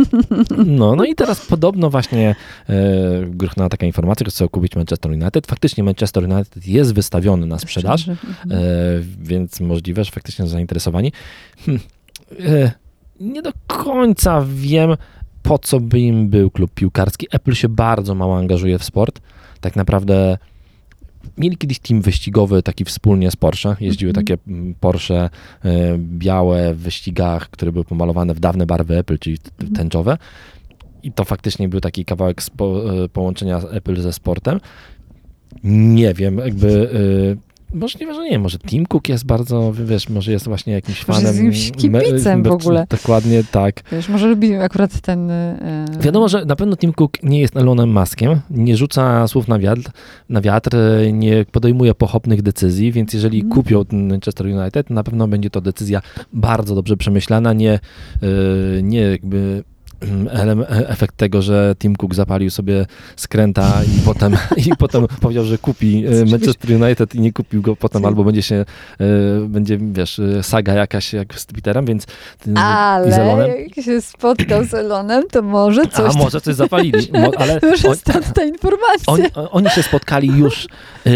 no, 0.80 0.96
no 0.96 1.04
i 1.04 1.14
teraz 1.14 1.46
podobno 1.46 1.90
właśnie 1.90 2.34
e, 2.68 2.74
gruchnęła 3.26 3.68
taka 3.68 3.86
informacja, 3.86 4.24
że 4.24 4.30
chce 4.30 4.48
kupić 4.48 4.76
Manchester 4.76 5.12
United. 5.12 5.46
Faktycznie 5.46 5.84
Manchester 5.84 6.24
United 6.24 6.66
jest 6.66 6.94
wystawiony 6.94 7.46
na 7.46 7.58
sprzedaż. 7.58 8.08
Mhm. 8.08 8.24
E, 8.50 8.56
więc 9.18 9.60
możliwe, 9.60 10.04
że 10.04 10.10
faktycznie 10.10 10.44
są 10.44 10.50
zainteresowani. 10.50 11.12
Hm, 11.66 11.78
e, 12.40 12.72
nie 13.20 13.42
do 13.42 13.52
końca 13.66 14.44
wiem, 14.54 14.96
po 15.42 15.58
co 15.58 15.80
by 15.80 16.00
im 16.00 16.28
był 16.28 16.50
klub 16.50 16.70
piłkarski. 16.74 17.26
Apple 17.32 17.54
się 17.54 17.68
bardzo 17.68 18.14
mało 18.14 18.38
angażuje 18.38 18.78
w 18.78 18.84
sport. 18.84 19.20
Tak 19.60 19.76
naprawdę 19.76 20.38
mieli 21.38 21.56
kiedyś 21.56 21.78
team 21.78 22.02
wyścigowy 22.02 22.62
taki 22.62 22.84
wspólnie 22.84 23.30
z 23.30 23.36
Porsche. 23.36 23.76
Jeździły 23.80 24.10
Mhm. 24.10 24.26
takie 24.26 24.42
mm, 24.48 24.74
Porsche 24.80 25.14
e, 25.64 25.98
białe 25.98 26.74
w 26.74 26.78
wyścigach, 26.78 27.50
które 27.50 27.72
były 27.72 27.84
pomalowane 27.84 28.34
w 28.34 28.40
dawne 28.40 28.66
barwy 28.66 28.98
Apple, 28.98 29.18
czyli 29.18 29.38
Mhm. 29.60 29.76
tęczowe. 29.76 30.18
I 31.02 31.12
to 31.12 31.24
faktycznie 31.24 31.68
był 31.68 31.80
taki 31.80 32.04
kawałek 32.04 32.42
spo, 32.42 32.94
e, 33.04 33.08
połączenia 33.08 33.58
Apple 33.58 34.00
ze 34.00 34.12
sportem. 34.12 34.60
Nie 35.64 36.14
wiem, 36.14 36.38
jakby. 36.38 36.90
Możliwe, 37.74 38.14
że 38.14 38.24
nie. 38.30 38.38
Może 38.38 38.58
Tim 38.58 38.86
Cook 38.86 39.08
jest 39.08 39.26
bardzo, 39.26 39.72
wiesz, 39.72 40.08
może 40.08 40.32
jest 40.32 40.44
właśnie 40.48 40.72
jakimś 40.72 41.08
Może 41.08 41.20
jest 41.20 41.32
fanem. 41.32 41.46
jakimś 41.52 41.72
kibicem 41.72 42.42
w 42.42 42.50
ogóle. 42.50 42.86
Dokładnie 42.90 43.42
tak. 43.52 43.82
Wiesz, 43.92 44.08
może 44.08 44.26
lubi 44.26 44.54
akurat 44.54 45.00
ten... 45.00 45.30
e, 45.30 45.86
Wiadomo, 46.00 46.28
że 46.28 46.44
na 46.44 46.56
pewno 46.56 46.76
Tim 46.76 46.92
Cook 46.92 47.22
nie 47.22 47.40
jest 47.40 47.56
Elonem 47.56 47.92
Muskiem, 47.92 48.40
nie 48.50 48.76
rzuca 48.76 49.28
słów 49.28 49.48
na 49.48 49.58
wiatr, 49.58 49.90
na 50.28 50.40
wiatr 50.40 50.70
nie 51.12 51.44
podejmuje 51.52 51.94
pochopnych 51.94 52.42
decyzji, 52.42 52.92
więc 52.92 53.12
jeżeli 53.14 53.40
Mhm. 53.40 53.54
kupią 53.62 53.84
ten 53.84 54.08
Manchester 54.08 54.46
United, 54.46 54.90
na 54.90 55.04
pewno 55.04 55.28
będzie 55.28 55.50
to 55.50 55.60
decyzja 55.60 56.00
bardzo 56.32 56.74
dobrze 56.74 56.96
przemyślana, 56.96 57.52
nie, 57.52 57.72
e, 57.72 57.78
nie 58.82 59.00
jakby 59.00 59.36
mm, 59.36 59.62
efekt 60.88 61.16
tego, 61.16 61.42
że 61.42 61.74
Tim 61.78 61.96
Cook 61.96 62.14
zapalił 62.14 62.50
sobie 62.50 62.86
skręta 63.16 63.72
i 63.84 64.00
potem, 64.08 64.36
i 64.56 64.76
potem 64.78 65.06
powiedział, 65.20 65.44
że 65.44 65.58
kupi 65.58 66.04
e, 66.06 66.24
Manchester 66.30 66.82
United 66.82 67.14
i 67.14 67.20
nie 67.20 67.32
kupił 67.32 67.62
go 67.62 67.76
potem, 67.76 68.04
albo 68.04 68.24
będzie 68.24 68.42
się, 68.42 68.54
e, 68.54 68.64
będzie, 69.48 69.78
wiesz, 69.80 70.18
e, 70.18 70.42
saga 70.42 70.72
jakaś 70.74 71.12
jak 71.12 71.34
z 71.34 71.46
Twitterem, 71.46 71.84
więc 71.86 72.04
e, 72.04 72.50
i 72.50 72.52
z 72.54 72.56
Ale 72.58 73.22
Elonem. 73.22 73.50
jak 73.76 73.84
się 73.84 74.00
spotkał 74.00 74.64
z 74.64 74.74
Elonem, 74.74 75.24
to 75.30 75.42
może 75.42 75.86
coś... 75.86 76.14
A 76.14 76.18
może 76.18 76.40
coś 76.40 76.54
zapalili, 76.54 77.08
Mo, 77.12 77.30
ale 77.42 77.60
Może 77.70 77.88
on, 77.88 77.96
stąd 77.96 78.32
ta 78.34 78.44
informacja. 78.44 79.12
oni, 79.12 79.24
oni 79.50 79.70
się 79.70 79.82
spotkali 79.82 80.28
już 80.28 80.66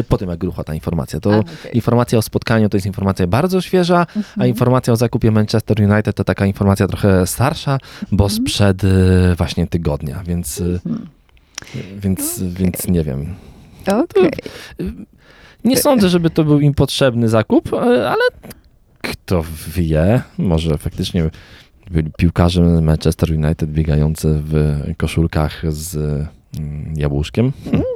po 0.09 0.19
tym, 0.19 0.31
jak 0.31 0.43
ruchła 0.45 0.65
ta 0.65 0.75
informacja. 0.75 1.21
To 1.21 1.35
A, 1.35 1.39
okej. 1.39 1.53
informacja 1.75 2.19
o 2.19 2.23
spotkaniu 2.23 2.69
to 2.69 2.77
jest 2.77 2.87
informacja 2.87 3.27
bardzo 3.27 3.61
świeża, 3.61 4.07
a 4.15 4.19
Mhm. 4.19 4.49
informacja 4.49 4.93
o 4.93 4.97
zakupie 4.97 5.31
Manchester 5.31 5.77
United 5.93 6.17
to 6.17 6.25
taka 6.25 6.47
informacja 6.47 6.87
trochę 6.87 7.27
starsza, 7.27 7.79
bo 8.13 8.25
Mhm. 8.25 8.31
sprzed 8.47 8.74
właśnie 9.37 9.67
tygodnia, 9.67 10.23
więc, 10.27 10.61
y, 10.61 10.81
Mhm. 10.87 11.07
więc, 12.01 12.43
więc 12.43 12.89
nie 12.89 13.05
wiem. 13.05 13.35
Okej. 13.87 14.31
Nie 15.65 15.77
sądzę, 15.77 16.09
żeby 16.09 16.31
to 16.31 16.45
był 16.45 16.61
im 16.61 16.75
potrzebny 16.75 17.29
zakup, 17.29 17.73
y, 17.73 17.77
ale 18.09 18.23
kto 19.03 19.45
wie, 19.69 20.23
może 20.39 20.79
faktycznie 20.79 21.31
byli 21.91 22.11
piłkarze 22.19 22.63
Manchester 22.63 23.31
United 23.33 23.71
biegający 23.71 24.41
w 24.45 24.83
koszulkach 24.97 25.63
z 25.73 25.97
jabłuszkiem. 26.97 27.53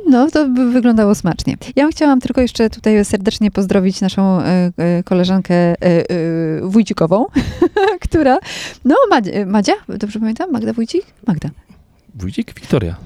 No, 0.09 0.31
to 0.31 0.49
by 0.49 0.71
wyglądało 0.71 1.15
smacznie. 1.15 1.57
Ja 1.77 1.89
chciałam 1.89 2.21
tylko 2.21 2.41
jeszcze 2.41 2.71
tutaj 2.71 3.05
serdecznie 3.05 3.51
pozdrowić 3.51 4.01
naszą 4.01 4.41
e, 4.41 4.73
e, 4.77 5.03
koleżankę 5.03 5.55
e, 5.55 5.77
Wójcikową, 6.63 7.27
która, 8.05 8.39
no 8.85 8.97
Madzia, 9.47 9.75
dobrze 9.89 10.19
pamiętam? 10.21 10.51
Magda 10.53 10.73
Wójcik? 10.73 11.03
Magda. 11.27 11.51
Wójcik? 12.15 12.55
Wiktoria. 12.55 12.97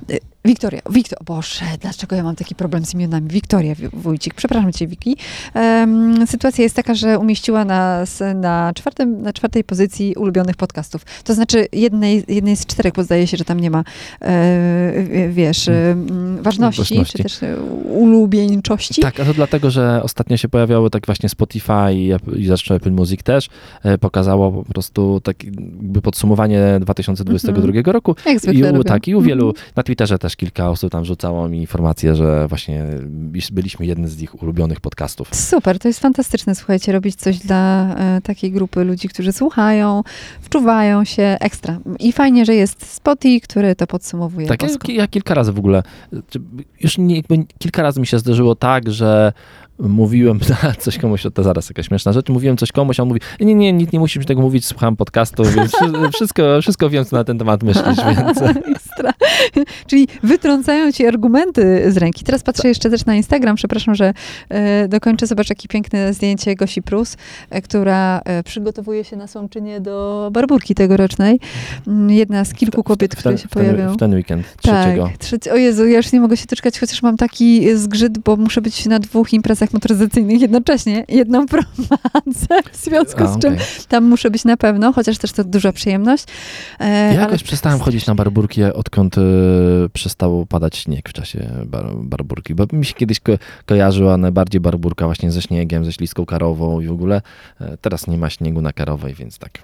Wiktoria, 0.44 0.80
Wiktor, 0.90 1.18
Boże, 1.24 1.64
dlaczego 1.80 2.16
ja 2.16 2.22
mam 2.22 2.36
taki 2.36 2.54
problem 2.54 2.84
z 2.84 2.94
imionami? 2.94 3.28
Wiktoria 3.28 3.74
Wi- 3.74 3.88
Wójcik, 3.92 4.34
przepraszam 4.34 4.72
cię 4.72 4.86
Wiki. 4.86 5.16
Em, 5.54 6.26
sytuacja 6.26 6.64
jest 6.64 6.76
taka, 6.76 6.94
że 6.94 7.18
umieściła 7.18 7.64
nas 7.64 8.22
na, 8.34 8.72
czwartym, 8.74 9.22
na 9.22 9.32
czwartej 9.32 9.64
pozycji 9.64 10.14
ulubionych 10.16 10.56
podcastów. 10.56 11.04
To 11.24 11.34
znaczy 11.34 11.66
jednej, 11.72 12.24
jednej 12.28 12.56
z 12.56 12.66
czterech, 12.66 12.92
bo 12.92 13.02
zdaje 13.04 13.26
się, 13.26 13.36
że 13.36 13.44
tam 13.44 13.60
nie 13.60 13.70
ma, 13.70 13.84
e, 14.20 15.28
wiesz, 15.30 15.68
e, 15.68 15.96
ważności, 16.40 16.80
Ważności. 16.82 17.16
czy 17.16 17.22
też 17.22 17.42
e, 17.42 17.56
ulubieńczości. 17.84 19.00
Tak, 19.02 19.20
a 19.20 19.24
to 19.24 19.34
dlatego, 19.34 19.70
że 19.70 20.00
ostatnio 20.02 20.36
się 20.36 20.48
pojawiały 20.48 20.90
tak 20.90 21.06
właśnie 21.06 21.28
Spotify 21.28 21.72
i, 21.94 22.10
i 22.36 22.46
zresztą 22.46 22.74
Apple 22.74 22.92
Music 22.92 23.22
też 23.22 23.48
e, 23.82 23.98
pokazało 23.98 24.52
po 24.52 24.64
prostu 24.72 25.20
takie 25.20 25.46
jakby 25.46 26.02
podsumowanie 26.02 26.62
2022 26.80 27.66
Mhm. 27.66 27.84
roku. 27.86 28.14
Jak 28.26 28.36
I 28.36 28.38
zwykle 28.38 28.68
u, 28.68 28.72
robią. 28.72 28.84
tak, 28.84 29.08
i 29.08 29.14
u 29.14 29.20
wielu, 29.22 29.48
Mhm. 29.48 29.66
na 29.76 29.82
Twitterze 29.82 30.18
też 30.18 30.31
też 30.32 30.36
kilka 30.36 30.70
osób 30.70 30.92
tam 30.92 31.04
rzucało 31.04 31.48
mi 31.48 31.58
informację, 31.58 32.14
że 32.14 32.48
właśnie 32.48 32.84
byliśmy 33.52 33.86
jednym 33.86 34.08
z 34.08 34.22
ich 34.22 34.42
ulubionych 34.42 34.80
podcastów. 34.80 35.28
Super, 35.34 35.78
to 35.78 35.88
jest 35.88 36.00
fantastyczne, 36.00 36.54
słuchajcie, 36.54 36.92
robić 36.92 37.16
coś 37.16 37.38
dla 37.38 37.94
e, 37.94 38.20
takiej 38.20 38.52
grupy 38.52 38.84
ludzi, 38.84 39.08
którzy 39.08 39.32
słuchają, 39.32 40.02
wczuwają 40.40 41.04
się, 41.04 41.36
ekstra. 41.40 41.78
I 41.98 42.12
fajnie, 42.12 42.44
że 42.44 42.54
jest 42.54 42.94
Spotify, 42.94 43.40
który 43.40 43.74
to 43.76 43.86
podsumowuje. 43.86 44.46
Tak, 44.46 44.62
ja, 44.62 44.68
ja 44.88 45.06
kilka 45.06 45.34
razy 45.34 45.52
w 45.52 45.58
ogóle, 45.58 45.82
już 46.80 46.98
nie, 46.98 47.16
jakby 47.16 47.44
kilka 47.58 47.82
razy 47.82 48.00
mi 48.00 48.06
się 48.06 48.18
zdarzyło 48.18 48.54
tak, 48.54 48.90
że 48.90 49.32
mówiłem 49.88 50.40
coś 50.78 50.98
komuś, 50.98 51.22
to 51.34 51.42
zaraz 51.42 51.68
jakaś 51.68 51.86
śmieszna 51.88 52.12
rzecz, 52.12 52.28
mówiłem 52.28 52.56
coś 52.56 52.72
komuś, 52.72 53.00
a 53.00 53.02
on 53.02 53.08
mówi, 53.08 53.20
nie, 53.40 53.54
nie, 53.54 53.72
nic 53.72 53.92
nie 53.92 53.98
musisz 53.98 54.18
mi 54.18 54.24
tego 54.24 54.40
mówić, 54.40 54.66
słucham 54.66 54.96
podcastu, 54.96 55.42
więc 55.44 55.72
wszy- 55.72 56.10
wszystko, 56.16 56.42
wszystko 56.62 56.90
wiem, 56.90 57.04
co 57.04 57.16
na 57.16 57.24
ten 57.24 57.38
temat 57.38 57.62
myślisz, 57.62 57.96
więc... 58.16 58.38
Czyli 59.86 60.08
wytrącają 60.22 60.92
ci 60.92 61.06
argumenty 61.06 61.92
z 61.92 61.96
ręki. 61.96 62.24
Teraz 62.24 62.42
patrzę 62.42 62.68
jeszcze 62.68 62.90
też 62.90 63.06
na 63.06 63.14
Instagram, 63.14 63.56
przepraszam, 63.56 63.94
że 63.94 64.12
e, 64.48 64.88
dokończę. 64.88 65.26
Zobacz, 65.26 65.48
jakie 65.50 65.68
piękne 65.68 66.14
zdjęcie 66.14 66.54
Gosi 66.54 66.82
Prus, 66.82 67.16
e, 67.50 67.62
która 67.62 68.20
e, 68.24 68.42
przygotowuje 68.42 69.04
się 69.04 69.16
na 69.16 69.26
Słomczynie 69.26 69.80
do 69.80 70.28
barburki 70.32 70.74
tegorocznej. 70.74 71.40
Mm, 71.86 72.10
Jedna 72.10 72.44
z 72.44 72.54
kilku 72.54 72.82
kobiet, 72.82 73.14
w 73.14 73.18
które 73.18 73.38
się 73.38 73.48
pojawią. 73.48 73.92
w 73.92 73.96
ten 73.96 74.14
weekend, 74.14 74.56
trzeciego. 74.56 75.06
Tak, 75.06 75.18
trzeci, 75.18 75.50
o 75.50 75.56
Jezu, 75.56 75.86
ja 75.86 75.96
już 75.96 76.12
nie 76.12 76.20
mogę 76.20 76.36
się 76.36 76.46
doczekać, 76.46 76.80
chociaż 76.80 77.02
mam 77.02 77.16
taki 77.16 77.76
zgrzyt, 77.76 78.18
bo 78.18 78.36
muszę 78.36 78.60
być 78.60 78.86
na 78.86 78.98
dwóch 78.98 79.32
imprezach 79.32 79.71
motoryzacyjnych 79.72 80.40
jednocześnie. 80.40 81.04
Jedną 81.08 81.46
prowadzę, 81.52 82.62
w 82.72 82.76
związku 82.76 83.26
z 83.26 83.38
czym 83.38 83.54
okej. 83.54 83.66
tam 83.88 84.04
muszę 84.04 84.30
być 84.30 84.44
na 84.44 84.56
pewno, 84.56 84.92
chociaż 84.92 85.18
też 85.18 85.32
to 85.32 85.44
duża 85.44 85.72
przyjemność. 85.72 86.24
E, 86.80 86.88
Ja 86.88 87.08
ale- 87.10 87.20
jakoś 87.20 87.42
przestałem 87.42 87.78
chodzić 87.80 88.06
na 88.06 88.14
barburki, 88.14 88.62
odkąd 88.64 89.18
e, 89.18 89.22
przestał 89.92 90.46
padać 90.46 90.76
śnieg 90.76 91.08
w 91.08 91.12
czasie 91.12 91.50
bar, 91.66 91.86
barburki, 91.96 92.54
bo 92.54 92.66
mi 92.72 92.84
się 92.84 92.94
kiedyś 92.94 93.20
ko 93.20 93.32
kojarzyła 93.66 94.16
najbardziej 94.16 94.60
barburka 94.60 95.06
właśnie 95.06 95.32
ze 95.32 95.42
śniegiem, 95.42 95.84
ze 95.84 95.92
śliską 95.92 96.26
karową 96.26 96.80
i 96.80 96.86
w 96.86 96.92
ogóle 96.92 97.22
e, 97.60 97.76
teraz 97.80 98.06
nie 98.06 98.18
ma 98.18 98.30
śniegu 98.30 98.62
na 98.62 98.72
karowej, 98.72 99.14
więc 99.14 99.38
tak. 99.38 99.58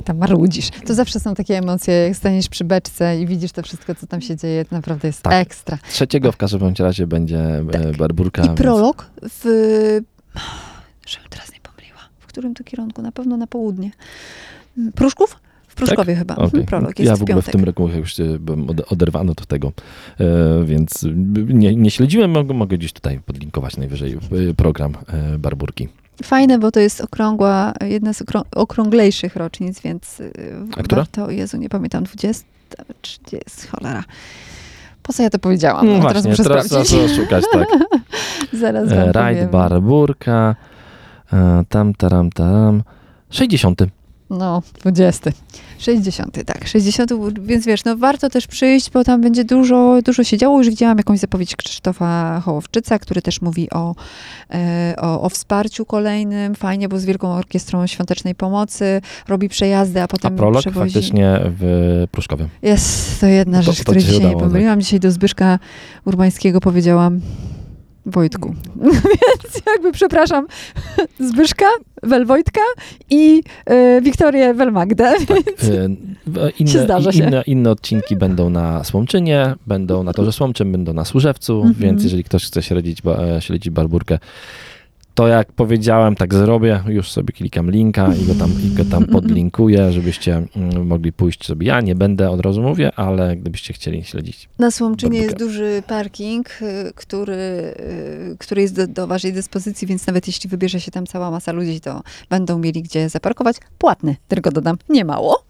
I 0.00 0.02
tam 0.04 0.18
marudzisz. 0.18 0.70
To 0.86 0.94
zawsze 0.94 1.20
są 1.20 1.34
takie 1.34 1.58
emocje, 1.58 1.94
jak 1.94 2.16
staniesz 2.16 2.48
przy 2.48 2.64
beczce 2.64 3.20
i 3.20 3.26
widzisz 3.26 3.52
to 3.52 3.62
wszystko, 3.62 3.94
co 3.94 4.06
tam 4.06 4.20
się 4.20 4.36
dzieje, 4.36 4.64
to 4.64 4.74
naprawdę 4.76 5.08
jest 5.08 5.22
Tak. 5.22 5.32
ekstra. 5.32 5.78
Trzeciego 5.90 6.32
w 6.32 6.36
każdym 6.36 6.74
razie 6.78 7.06
będzie 7.06 7.38
e, 7.38 7.66
Tak. 7.72 7.96
barburka. 7.96 8.42
I 8.42 8.46
więc- 8.46 8.58
prolog 8.58 9.10
w... 9.22 9.44
Żebym 11.06 11.28
teraz 11.30 11.52
nie 11.52 11.58
pomyliła. 11.62 11.98
W 12.18 12.26
którym 12.26 12.54
to 12.54 12.64
kierunku? 12.64 13.02
Na 13.02 13.12
pewno 13.12 13.36
na 13.36 13.46
południe. 13.46 13.90
Pruszków? 14.94 15.36
W 15.68 15.74
Pruszkowie 15.74 16.14
chyba. 16.16 16.34
Okej. 16.34 16.44
Mhm, 16.44 16.66
Prolog 16.66 16.98
jest 16.98 17.08
ja 17.08 17.16
w 17.16 17.18
w 17.18 17.22
ogóle 17.22 17.34
w 17.42 17.44
piątek. 17.44 17.52
tym 17.52 17.64
roku 17.64 17.88
już 17.88 18.20
e, 18.20 18.38
byłem 18.38 18.66
ode- 18.66 18.86
oderwany 18.86 19.30
od 19.30 19.46
tego, 19.46 19.72
e, 20.20 20.64
więc 20.64 20.90
nie, 21.48 21.74
nie 21.76 21.90
śledziłem, 21.90 22.30
mogę, 22.30 22.54
mogę 22.54 22.78
gdzieś 22.78 22.92
tutaj 22.92 23.20
podlinkować 23.20 23.76
najwyżej 23.76 24.12
e, 24.50 24.54
program 24.54 24.94
e, 25.06 25.38
barburki. 25.38 25.88
Fajne, 26.22 26.58
bo 26.58 26.70
to 26.70 26.80
jest 26.80 27.00
okrągła, 27.00 27.72
jedna 27.84 28.12
z 28.12 28.22
okrą- 28.22 28.44
okrąglejszych 28.54 29.36
rocznic, 29.36 29.80
więc 29.80 30.20
y, 30.20 30.32
A 30.78 30.82
która? 30.82 31.02
warto, 31.02 31.30
Jezu, 31.30 31.56
nie 31.56 31.68
pamiętam, 31.68 32.04
20, 32.04 32.44
30, 33.02 33.68
cholera. 33.68 34.04
Po 35.02 35.12
co 35.12 35.22
ja 35.22 35.30
to 35.30 35.38
powiedziałam? 35.38 35.86
No 35.86 35.92
No, 35.92 35.98
teraz 35.98 36.12
właśnie, 36.12 36.30
muszę 36.30 36.44
teraz 36.44 36.66
sprawdzić. 36.66 37.16
szukać, 37.16 37.44
tak. 37.52 37.66
Zaraz 38.52 38.88
wam 38.88 38.98
E, 38.98 39.12
Rajd 39.12 39.50
barburka, 39.50 40.54
e, 41.32 41.64
tam, 41.68 41.94
taram, 41.94 42.30
tam. 42.30 42.82
60. 43.30 43.82
No, 44.30 44.62
20. 44.82 45.30
60, 45.78 46.44
tak. 46.46 46.68
60, 46.68 47.10
więc 47.42 47.66
wiesz, 47.66 47.84
no 47.84 47.96
warto 47.96 48.30
też 48.30 48.46
przyjść, 48.46 48.90
bo 48.90 49.04
tam 49.04 49.20
będzie 49.20 49.44
dużo, 49.44 49.98
dużo 50.04 50.24
się 50.24 50.36
działo. 50.38 50.58
Już 50.58 50.68
widziałam 50.68 50.98
jakąś 50.98 51.18
zapowiedź 51.18 51.56
Krzysztofa 51.56 52.40
Hołowczyca, 52.44 52.98
który 52.98 53.22
też 53.22 53.40
mówi 53.42 53.70
o, 53.70 53.94
e, 54.50 54.94
o, 54.98 55.22
o 55.22 55.28
wsparciu 55.28 55.84
kolejnym. 55.84 56.54
Fajnie, 56.54 56.88
bo 56.88 56.98
z 56.98 57.04
Wielką 57.04 57.32
Orkiestrą 57.32 57.86
Świątecznej 57.86 58.34
Pomocy 58.34 59.00
robi 59.28 59.48
przejazdy, 59.48 60.00
a 60.00 60.04
A 60.04 60.08
potem 60.08 60.36
prolog 60.36 60.60
przewozi. 60.60 60.92
faktycznie 60.94 61.40
w 61.44 62.04
Pruszkowie. 62.12 62.48
Jest 62.62 63.20
to 63.20 63.26
jedna 63.26 63.58
To- 63.58 63.62
rzecz, 63.64 63.76
to 63.78 63.82
której 63.82 64.02
dzisiaj 64.02 64.18
nie 64.18 64.26
udało, 64.26 64.40
tak. 64.40 64.48
pomyliłam. 64.48 64.80
Dzisiaj 64.80 65.00
do 65.00 65.10
Zbyszka 65.10 65.58
Urbańskiego 66.04 66.60
powiedziałam 66.60 67.20
Wojtku. 68.06 68.54
Więc 68.82 69.62
jakby 69.66 69.92
przepraszam 69.92 70.46
Zbyszka, 71.30 71.66
Welwojtka 72.02 72.60
i 73.10 73.42
y, 73.70 74.00
Wiktorię 74.02 74.54
Welmagdę. 74.54 75.12
E, 75.62 75.88
w- 76.26 76.60
Inne, 76.60 76.70
zdarza 76.84 77.12
się. 77.12 77.24
inne, 77.26 77.42
inne 77.46 77.70
odcinki 77.70 78.16
będą 78.16 78.50
na 78.50 78.84
Słomczynie, 78.84 79.54
będą 79.66 80.02
na 80.02 80.12
Torze 80.12 80.32
Słomczym, 80.32 80.72
będą 80.72 80.92
na 80.92 81.04
Służewcu, 81.04 81.54
Mhm. 81.56 81.74
więc 81.74 82.02
jeżeli 82.04 82.24
ktoś 82.24 82.44
chce 82.46 82.62
śledzić, 82.62 83.02
ba- 83.02 83.18
e, 83.22 83.40
śledzić 83.42 83.70
barburkę, 83.70 84.18
to 85.16 85.28
jak 85.28 85.52
powiedziałem, 85.52 86.14
tak 86.14 86.34
zrobię. 86.34 86.82
Już 86.86 87.10
sobie 87.12 87.32
klikam 87.32 87.70
linka 87.70 88.14
i 88.22 88.24
go 88.24 88.34
tam, 88.34 88.50
i 88.64 88.70
go 88.70 88.84
tam 88.84 89.04
podlinkuję, 89.04 89.92
żebyście 89.92 90.42
mm, 90.56 90.86
mogli 90.86 91.12
pójść 91.12 91.46
sobie. 91.46 91.66
Ja 91.66 91.80
nie 91.80 91.94
będę, 91.94 92.30
od 92.30 92.40
razu 92.40 92.62
mówię, 92.62 92.92
ale 92.96 93.36
gdybyście 93.36 93.72
chcieli 93.72 94.04
śledzić. 94.04 94.48
Na 94.58 94.70
Słomczynie 94.70 95.18
jest 95.18 95.38
duży 95.38 95.82
parking, 95.86 96.48
y, 96.62 96.92
który, 96.94 97.34
y, 97.34 98.36
który 98.38 98.62
jest 98.62 98.76
do, 98.76 98.86
do 98.86 99.06
waszej 99.06 99.32
dyspozycji, 99.32 99.86
więc 99.88 100.06
nawet 100.06 100.26
jeśli 100.26 100.50
wybierze 100.50 100.80
się 100.80 100.90
tam 100.90 101.06
cała 101.06 101.30
masa 101.30 101.52
ludzi, 101.52 101.80
to 101.80 102.02
będą 102.30 102.58
mieli 102.58 102.82
gdzie 102.82 103.08
zaparkować. 103.08 103.56
Płatny, 103.78 104.16
tylko 104.28 104.50
dodam, 104.50 104.76
nie 104.88 105.04
mało. 105.04 105.44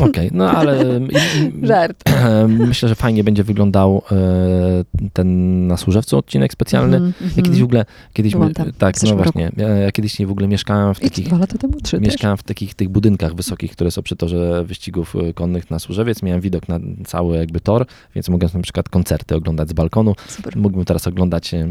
Okej, 0.00 0.30
no 0.32 0.50
ale 0.50 0.80
mm, 0.80 1.08
Żart. 1.62 2.04
myślę, 2.68 2.88
że 2.88 2.94
fajnie 2.94 3.24
będzie 3.24 3.44
wyglądał 3.44 4.02
e, 4.12 4.84
ten 5.12 5.66
na 5.66 5.76
Służewcu 5.76 6.18
odcinek 6.18 6.52
specjalny. 6.52 6.96
Mhm, 6.96 7.14
Ja 7.20 7.26
mhm. 7.26 7.44
kiedyś 7.44 7.60
w 7.60 7.64
ogóle, 7.64 7.84
kiedyś, 8.12 8.32
tam 8.32 8.72
tak, 8.78 8.98
no 9.10 9.16
właśnie, 9.16 9.50
ja, 9.56 9.68
ja 9.68 9.92
kiedyś 9.92 10.18
nie 10.18 10.26
w 10.26 10.30
ogóle 10.30 10.48
mieszkałem 10.48 10.94
w 10.94 10.98
I 10.98 11.02
takich, 11.02 11.26
dwa 11.26 11.38
lata 11.38 11.58
temu, 11.58 11.80
trzy 11.80 11.96
też. 11.96 12.06
mieszkałem 12.06 12.36
w 12.36 12.42
takich 12.42 12.74
tych 12.74 12.88
budynkach 12.88 13.34
wysokich, 13.34 13.72
które 13.72 13.90
są 13.90 14.02
przy 14.02 14.16
torze 14.16 14.64
wyścigów 14.64 15.16
y, 15.16 15.34
konnych 15.34 15.70
na 15.70 15.78
Służewiec. 15.78 16.22
Miałem 16.22 16.40
widok 16.40 16.68
na 16.68 16.80
cały 17.06 17.36
jakby 17.36 17.60
tor, 17.60 17.86
więc 18.14 18.28
mogłem 18.28 18.50
na 18.54 18.60
przykład 18.60 18.88
koncerty 18.88 19.34
oglądać 19.34 19.68
z 19.68 19.72
balkonu. 19.72 20.14
Super. 20.28 20.56
Mógłbym 20.56 20.84
teraz 20.84 21.06
oglądać 21.06 21.54
y, 21.54 21.68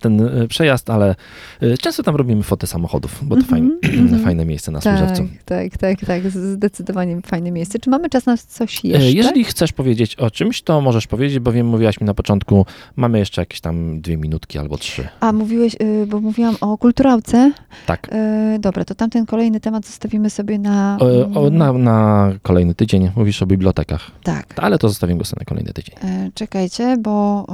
ten 0.00 0.20
y, 0.20 0.48
przejazd, 0.48 0.90
ale 0.90 1.14
y, 1.62 1.78
często 1.78 2.02
tam 2.02 2.16
robimy 2.16 2.42
foty 2.42 2.66
samochodów, 2.66 3.20
bo 3.22 3.36
to 3.36 3.42
fajne, 3.42 3.70
mhm. 3.82 4.22
fajne 4.22 4.44
miejsce 4.44 4.72
na 4.72 4.80
Tak, 4.80 4.98
Służewcu. 4.98 5.28
tak, 5.44 5.76
tak, 5.76 6.00
tak. 6.06 6.30
Zdecydowanie 6.30 7.20
fajne 7.26 7.50
miejsce. 7.50 7.78
Czy 7.78 7.90
mamy 7.90 8.10
czas 8.10 8.26
na 8.26 8.36
coś 8.36 8.84
E, 8.84 8.88
jeszcze? 8.88 9.10
Jeżeli 9.10 9.44
chcesz 9.44 9.72
powiedzieć 9.72 10.16
o 10.16 10.30
czymś, 10.30 10.62
to 10.62 10.80
możesz 10.80 11.06
powiedzieć, 11.06 11.38
bo 11.38 11.52
wiem, 11.52 11.66
mówiłaś 11.66 12.00
mi 12.00 12.06
na 12.06 12.14
początku, 12.14 12.66
mamy 12.96 13.18
jeszcze 13.18 13.42
jakieś 13.42 13.60
tam 13.60 14.00
dwie 14.00 14.16
minutki 14.16 14.58
albo 14.58 14.78
trzy. 14.78 15.08
A 15.20 15.32
mówiłeś, 15.32 15.76
y, 15.82 16.06
bo 16.06 16.20
mówiłam 16.20 16.56
o 16.60 16.78
kulturałce. 16.78 17.52
Tak. 17.86 18.10
Y, 18.54 18.58
Dobra, 18.58 18.84
to 18.84 18.94
tamten 18.94 19.26
kolejny 19.26 19.60
temat 19.60 19.86
zostawimy 19.86 20.30
sobie 20.30 20.58
na... 20.58 20.98
O, 21.00 21.40
o, 21.40 21.46
mm, 21.46 21.58
na, 21.58 21.72
na 21.72 22.32
kolejny 22.42 22.74
tydzień 22.74 23.10
mówisz 23.16 23.42
o 23.42 23.46
bibliotekach, 23.46 24.10
Tak. 24.22 24.54
ale 24.56 24.78
to 24.78 24.88
zostawimy 24.88 25.18
go 25.18 25.24
sobie 25.24 25.40
na 25.40 25.44
kolejny 25.44 25.72
tydzień. 25.72 25.94
E, 26.04 26.30
Czekajcie, 26.34 26.96
bo 27.00 27.46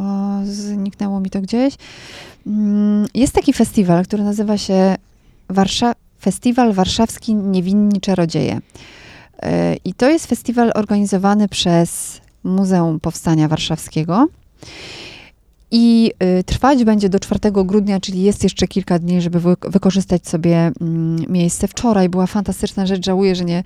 zniknęło 0.45 1.21
mi 1.21 1.31
to 1.31 1.41
gdzieś. 1.41 1.75
Mm, 2.47 3.07
Jest 3.15 3.33
taki 3.33 3.53
festiwal, 3.53 4.05
który 4.05 4.23
nazywa 4.23 4.59
się 4.59 4.97
Warsza- 5.51 5.95
Festiwal 6.21 6.73
Warszawski 6.73 7.35
Niewinni 7.35 8.01
Czarodzieje. 8.01 8.61
E, 9.43 9.77
I 9.85 9.95
to 9.95 10.09
jest 10.11 10.27
festiwal 10.27 10.73
organizowany 10.75 11.49
przez 11.49 12.21
Muzeum 12.45 13.01
Powstania 13.01 13.49
Warszawskiego. 13.49 14.27
I 15.71 16.13
y, 16.41 16.45
trwać 16.45 16.85
będzie 16.85 17.09
do 17.09 17.21
4 17.21 17.41
grudnia, 17.53 18.01
czyli 18.01 18.23
jest 18.23 18.45
jeszcze 18.45 18.69
kilka 18.69 18.99
dni, 18.99 19.21
żeby 19.21 19.41
wy, 19.41 19.57
wykorzystać 19.63 20.29
sobie 20.29 20.73
mm, 20.81 21.25
miejsce. 21.29 21.69
Wczoraj 21.69 22.09
była 22.09 22.27
fantastyczna 22.27 22.87
rzecz, 22.87 23.07
żałuję, 23.07 23.35
że 23.35 23.45
nie, 23.45 23.63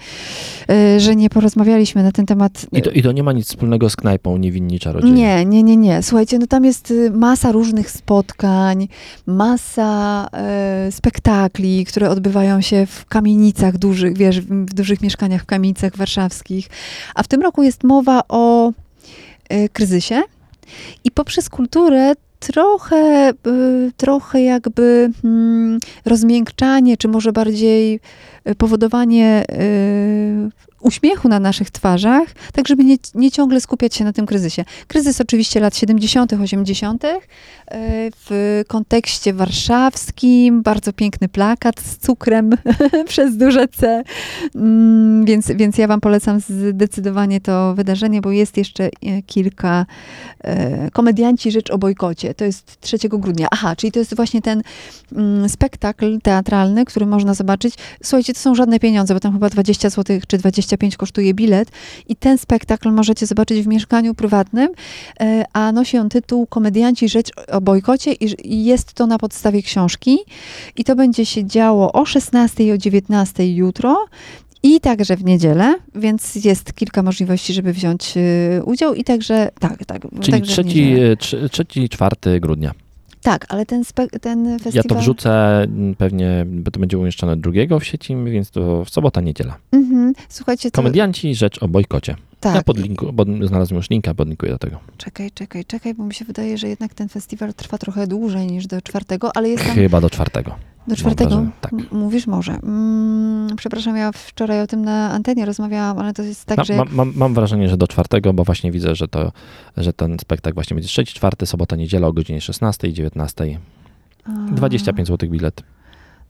y, 0.70 1.00
że 1.00 1.16
nie 1.16 1.30
porozmawialiśmy 1.30 2.02
na 2.02 2.12
ten 2.12 2.26
temat. 2.26 2.66
I 2.72 2.82
to, 2.82 2.90
I 2.90 3.02
to 3.02 3.12
nie 3.12 3.22
ma 3.22 3.32
nic 3.32 3.46
wspólnego 3.46 3.90
z 3.90 3.96
knajpą 3.96 4.36
Niewinni 4.36 4.80
Czarodzieje. 4.80 5.14
Nie, 5.14 5.44
nie, 5.44 5.62
nie, 5.62 5.76
nie. 5.76 6.02
Słuchajcie, 6.02 6.38
no 6.38 6.46
tam 6.46 6.64
jest 6.64 6.90
y, 6.90 7.10
masa 7.10 7.52
różnych 7.52 7.90
spotkań, 7.90 8.88
masa 9.26 10.28
e, 10.32 10.92
spektakli, 10.92 11.84
które 11.84 12.10
odbywają 12.10 12.60
się 12.60 12.86
w 12.86 13.06
kamienicach 13.06 13.78
dużych, 13.78 14.16
wiesz, 14.16 14.40
w, 14.40 14.74
dużych 14.74 15.00
mieszkaniach 15.00 15.42
w 15.42 15.46
kamienicach 15.46 15.96
warszawskich. 15.96 16.68
A 17.14 17.22
w 17.22 17.28
tym 17.28 17.42
roku 17.42 17.62
jest 17.62 17.84
mowa 17.84 18.22
o 18.28 18.72
kryzysie 19.72 20.22
i 21.04 21.10
poprzez 21.10 21.48
kulturę 21.48 22.14
trochę, 22.40 23.30
y, 23.30 23.92
trochę 23.96 24.42
jakby 24.42 25.10
mm, 25.24 25.78
rozmiękczanie, 26.04 26.96
czy 26.96 27.08
może 27.08 27.32
bardziej 27.32 28.00
y, 28.48 28.54
powodowanie 28.54 29.44
y, 29.50 30.50
uśmiechu 30.82 31.28
na 31.28 31.40
naszych 31.40 31.70
twarzach, 31.70 32.28
tak 32.52 32.68
żeby 32.68 32.84
nie, 32.84 32.96
nie 33.14 33.30
ciągle 33.30 33.60
skupiać 33.60 33.94
się 33.94 34.04
na 34.04 34.12
tym 34.12 34.26
kryzysie. 34.26 34.64
Kryzys 34.86 35.20
oczywiście 35.20 35.60
lat 35.60 35.76
70., 35.76 36.32
80., 36.32 37.04
y, 37.04 37.20
w 38.28 38.62
kontekście 38.68 39.32
warszawskim, 39.32 40.62
bardzo 40.62 40.92
piękny 40.92 41.28
plakat 41.28 41.80
z 41.80 41.96
cukrem 41.96 42.50
przez 43.08 43.36
duże 43.36 43.68
C, 43.68 44.02
Mm, 44.54 45.24
więc, 45.24 45.52
więc 45.56 45.78
ja 45.78 45.86
wam 45.86 46.00
polecam 46.00 46.40
zdecydowanie 46.40 47.40
to 47.40 47.74
wydarzenie, 47.74 48.20
bo 48.20 48.30
jest 48.30 48.56
jeszcze 48.56 48.84
e, 48.84 49.22
kilka 49.22 49.86
e, 50.44 50.90
komedianci 50.90 51.50
Rzecz 51.50 51.70
o 51.70 51.78
bojkocie. 51.78 52.34
To 52.34 52.44
jest 52.44 52.80
3 52.80 52.98
grudnia. 53.08 53.46
Aha, 53.50 53.76
czyli 53.76 53.92
to 53.92 53.98
jest 53.98 54.16
właśnie 54.16 54.42
ten 54.42 54.62
mm, 55.12 55.48
spektakl 55.48 56.18
teatralny, 56.20 56.84
który 56.84 57.06
można 57.06 57.34
zobaczyć. 57.34 57.74
Słuchajcie, 58.02 58.34
to 58.34 58.40
są 58.40 58.54
żadne 58.54 58.80
pieniądze, 58.80 59.14
bo 59.14 59.20
tam 59.20 59.32
chyba 59.32 59.48
20 59.48 59.90
zł 59.90 60.20
czy 60.28 60.38
25 60.72 60.96
kosztuje 60.96 61.34
bilet 61.34 61.70
i 62.08 62.16
ten 62.16 62.38
spektakl 62.38 62.90
możecie 62.90 63.26
zobaczyć 63.26 63.62
w 63.62 63.66
mieszkaniu 63.66 64.14
prywatnym, 64.14 64.68
e, 65.20 65.44
a 65.52 65.72
nosi 65.72 65.98
on 65.98 66.08
tytuł 66.08 66.46
Komedianci 66.46 67.08
Rzecz 67.08 67.28
o 67.48 67.60
bojkocie 67.60 68.12
i, 68.12 68.64
jest 68.64 68.92
to 68.92 69.06
na 69.06 69.18
podstawie 69.18 69.62
książki 69.62 70.18
i 70.76 70.84
to 70.84 70.96
będzie 70.96 71.26
się 71.26 71.44
działo 71.44 71.92
o 71.92 72.04
16 72.04 72.64
i 72.64 72.72
o 72.72 72.78
19 72.78 73.54
jutro 73.54 74.06
i 74.62 74.80
także 74.80 75.16
w 75.16 75.24
niedzielę, 75.24 75.74
więc 75.94 76.44
jest 76.44 76.72
kilka 76.72 77.02
możliwości, 77.02 77.52
żeby 77.52 77.72
wziąć 77.72 78.16
y, 78.16 78.62
udział 78.64 78.94
i 78.94 79.04
także, 79.04 79.50
tak, 79.60 79.84
tak. 79.84 80.02
Czyli 80.20 80.32
także 80.32 80.52
w 80.52 80.54
trzeci, 80.54 80.84
niedzielę. 80.84 81.16
trze- 81.16 81.48
trzeci, 81.48 81.88
czwarty 81.88 82.40
grudnia. 82.40 82.72
Tak, 83.22 83.46
ale 83.48 83.66
ten, 83.66 83.82
ten 84.20 84.58
festiwal... 84.58 84.72
Ja 84.74 84.82
to 84.82 84.94
wrzucę 84.94 85.62
mm, 85.62 85.94
pewnie, 85.94 86.46
bo 86.48 86.70
to 86.70 86.80
będzie 86.80 86.98
umieszczone 86.98 87.36
drugiego 87.36 87.80
w 87.80 87.84
sieci, 87.84 88.16
więc 88.24 88.50
to 88.50 88.84
w 88.84 88.90
sobota, 88.90 89.20
niedziela. 89.20 89.56
Mhm. 89.72 90.12
Słuchajcie, 90.28 90.70
to... 90.70 90.76
Komedianci, 90.76 91.34
rzecz 91.34 91.62
o 91.62 91.68
bojkocie. 91.68 92.16
Tak, 92.40 92.54
Ja 92.54 92.62
podlinku, 92.62 93.12
bo 93.12 93.24
znalazłem 93.24 93.76
już 93.76 93.90
linka, 93.90 94.14
podlinkuję 94.14 94.52
do 94.52 94.58
tego. 94.58 94.78
czekaj, 94.96 95.30
czekaj, 95.30 95.64
czekaj, 95.64 95.94
bo 95.94 96.04
mi 96.04 96.14
się 96.14 96.24
wydaje, 96.24 96.58
że 96.58 96.68
jednak 96.68 96.94
ten 96.94 97.08
festiwal 97.08 97.54
trwa 97.54 97.78
trochę 97.78 98.06
dłużej 98.06 98.46
niż 98.46 98.66
do 98.66 98.82
czwartego, 98.82 99.36
ale 99.36 99.48
jest 99.48 99.64
tam... 99.64 99.74
Chyba 99.74 100.00
do 100.00 100.10
czwartego. 100.10 100.54
Do 100.86 100.96
czwartego? 100.96 101.30
wrażenie, 101.30 101.50
tak. 101.60 101.72
Mówisz 101.92 102.26
może. 102.26 102.52
Mm, 102.52 103.56
przepraszam, 103.56 103.96
ja 103.96 104.12
wczoraj 104.12 104.60
o 104.60 104.66
tym 104.66 104.84
na 104.84 105.10
antenie 105.10 105.46
rozmawiałam, 105.46 105.98
ale 105.98 106.12
to 106.12 106.22
jest 106.22 106.44
tak, 106.44 106.64
że... 106.64 106.76
ma, 106.76 106.84
mam, 106.90 107.12
mam 107.16 107.34
wrażenie, 107.34 107.68
że 107.68 107.76
do 107.76 107.88
czwartego, 107.88 108.32
bo 108.32 108.44
właśnie 108.44 108.72
widzę, 108.72 108.94
że, 108.94 109.08
to, 109.08 109.32
że 109.76 109.92
ten 109.92 110.18
spektakl 110.18 110.54
właśnie 110.54 110.74
będzie 110.74 110.88
trzeci, 110.88 111.14
czwarty, 111.14 111.46
sobota, 111.46 111.76
niedziela 111.76 112.06
o 112.06 112.12
godzinie 112.12 112.40
16 112.40 112.88
i 112.88 112.92
19. 112.92 113.58
A, 114.24 114.30
25 114.30 115.08
zł 115.08 115.30
bilet. 115.30 115.62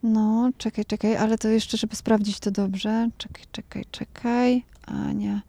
No, 0.03 0.49
czekaj, 0.57 0.85
czekaj, 0.85 1.17
ale 1.17 1.37
to 1.37 1.47
jeszcze, 1.47 1.77
żeby 1.77 1.95
sprawdzić 1.95 2.39
to 2.39 2.51
dobrze. 2.51 3.09
Czekaj, 3.17 3.43
czekaj, 3.51 3.83
czekaj. 3.91 4.63
Ania, 4.85 5.41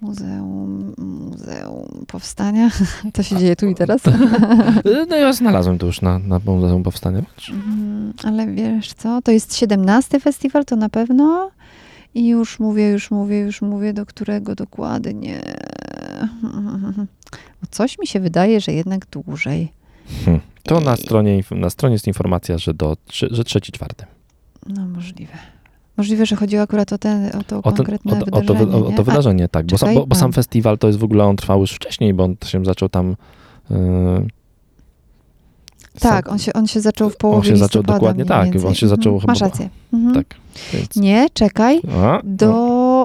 Muzeum, 0.00 0.94
Muzeum 0.98 2.04
Powstania. 2.06 2.70
Co 3.14 3.22
się 3.22 3.36
dzieje 3.36 3.56
tu 3.56 3.66
i 3.66 3.74
teraz? 3.74 4.00
No 5.08 5.16
ja 5.16 5.32
znalazłem 5.32 5.78
to 5.78 5.86
już 5.86 6.02
na, 6.02 6.18
na 6.18 6.40
Muzeum 6.46 6.82
Powstania. 6.82 7.22
Mhm, 7.50 8.12
Ale 8.24 8.46
wiesz 8.46 8.92
co, 8.92 9.22
to 9.22 9.32
jest 9.32 9.56
17 9.56 10.20
festiwal, 10.20 10.64
to 10.64 10.76
na 10.76 10.88
pewno. 10.88 11.50
I 12.14 12.28
już 12.28 12.58
mówię, 12.60 12.88
już 12.88 13.10
mówię, 13.10 13.38
już 13.38 13.62
mówię, 13.62 13.92
do 13.92 14.06
którego 14.06 14.54
dokładnie. 14.54 15.40
Bo 17.60 17.66
Coś 17.70 17.98
mi 17.98 18.06
się 18.06 18.20
wydaje, 18.20 18.60
że 18.60 18.72
jednak 18.72 19.06
dłużej. 19.06 19.72
Hmm. 20.24 20.40
To 20.62 20.80
na 20.80 20.96
stronie, 20.96 21.42
na 21.50 21.70
stronie 21.70 21.92
jest 21.92 22.06
informacja, 22.06 22.58
że, 22.58 22.74
do, 22.74 22.96
że 23.10 23.44
trzeci, 23.44 23.72
czwarty. 23.72 24.04
No 24.66 24.88
możliwe. 24.88 25.32
Możliwe, 26.00 26.26
że 26.26 26.36
chodzi 26.36 26.56
akurat 26.56 26.92
o, 26.92 26.98
ten, 26.98 27.26
o 27.26 27.42
to 27.46 27.58
O, 27.58 27.62
ten, 27.62 27.72
konkretne 27.76 28.12
o, 28.12 28.16
to- 28.16 28.22
o, 28.22 28.24
wydarzenie. 28.40 28.46
to, 28.72 28.78
wy- 28.80 28.86
o 28.86 28.92
to 28.92 29.04
wydarzenie, 29.04 29.48
tak. 29.48 29.66
Bo, 29.66 29.78
sam, 29.78 29.94
bo, 29.94 30.06
bo 30.06 30.16
sam 30.16 30.30
a. 30.30 30.32
festiwal 30.32 30.78
to 30.78 30.86
jest 30.86 30.98
w 30.98 31.04
ogóle, 31.04 31.24
on 31.24 31.36
trwał 31.36 31.60
już 31.60 31.72
wcześniej, 31.72 32.14
bo 32.14 32.24
on 32.24 32.36
się 32.44 32.64
zaczął 32.64 32.88
tam... 32.88 33.16
Yy, 33.70 33.76
A, 35.96 36.00
tak, 36.00 36.28
on 36.28 36.38
się, 36.38 36.52
on 36.52 36.66
się 36.66 36.80
zaczął 36.80 37.10
w 37.10 37.16
połowie 37.16 37.38
On 37.38 37.44
się 37.44 37.56
zaczął 37.56 37.82
dokładnie 37.82 38.24
tak, 38.24 38.44
więcej. 38.44 38.68
on 38.68 38.74
się 38.74 38.88
zaczął 38.88 39.12
Mhm, 39.14 39.20
chyba- 39.20 39.32
Masz 39.32 39.40
rację. 39.40 39.68
Mhm. 39.92 40.14
Tak. 40.14 40.34
Więc, 40.72 40.96
Nie, 40.96 41.26
czekaj. 41.32 41.80
a, 42.02 42.20
Do 42.24 42.46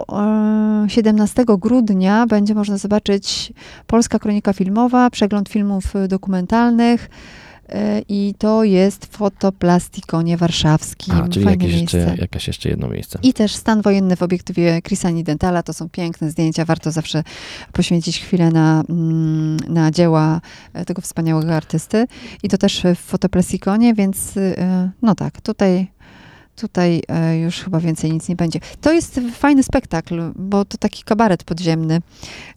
no, 0.09 0.83
e, 0.85 0.89
17 0.89 1.43
grudnia 1.59 2.25
będzie 2.27 2.55
można 2.55 2.77
zobaczyć 2.77 3.53
Polska 3.87 4.19
Kronika 4.19 4.53
Filmowa, 4.53 5.09
przegląd 5.09 5.49
filmów 5.49 5.95
e, 5.95 6.07
dokumentalnych 6.07 7.05
e, 7.05 7.44
i 8.09 8.33
to 8.37 8.63
jest 8.63 9.05
w 9.05 9.09
Fotoplastikone 9.09 10.37
Warszawskim. 10.37 11.15
a, 11.15 11.29
czyli 11.29 11.45
Fajne 11.45 11.63
jakieś 11.63 11.77
miejsce. 11.77 11.97
jeszcze, 11.97 12.21
jakaś 12.21 12.47
jeszcze 12.47 12.69
jedno 12.69 12.87
miejsce. 12.87 13.19
I 13.23 13.33
też 13.33 13.55
stan 13.55 13.81
wojenny 13.81 14.15
w 14.15 14.23
obiektywie 14.23 14.81
Chrisa 14.81 15.09
Nidentala. 15.09 15.63
To 15.63 15.73
są 15.73 15.89
piękne 15.89 16.29
zdjęcia. 16.29 16.65
Warto 16.65 16.91
zawsze 16.91 17.23
poświęcić 17.73 18.19
chwilę 18.19 18.51
na, 18.51 18.83
mm, 18.89 19.57
na 19.67 19.91
dzieła 19.91 20.41
e, 20.73 20.85
tego 20.85 21.01
wspaniałego 21.01 21.55
artysty. 21.55 22.05
I 22.43 22.49
to 22.49 22.57
też 22.57 22.83
w 22.95 22.99
Fotoplasikonie, 22.99 23.93
więc 23.93 24.37
e, 24.37 24.91
no 25.01 25.15
tak, 25.15 25.41
tutaj, 25.41 25.87
tutaj 26.55 27.01
e, 27.07 27.39
już 27.39 27.63
chyba 27.63 27.79
więcej 27.79 28.11
nic 28.11 28.29
nie 28.29 28.35
będzie. 28.35 28.59
To 28.81 28.93
jest 28.93 29.19
fajny 29.33 29.63
spektakl, 29.63 30.31
bo 30.35 30.65
to 30.65 30.77
taki 30.77 31.03
kabaret 31.03 31.43
podziemny, 31.43 32.01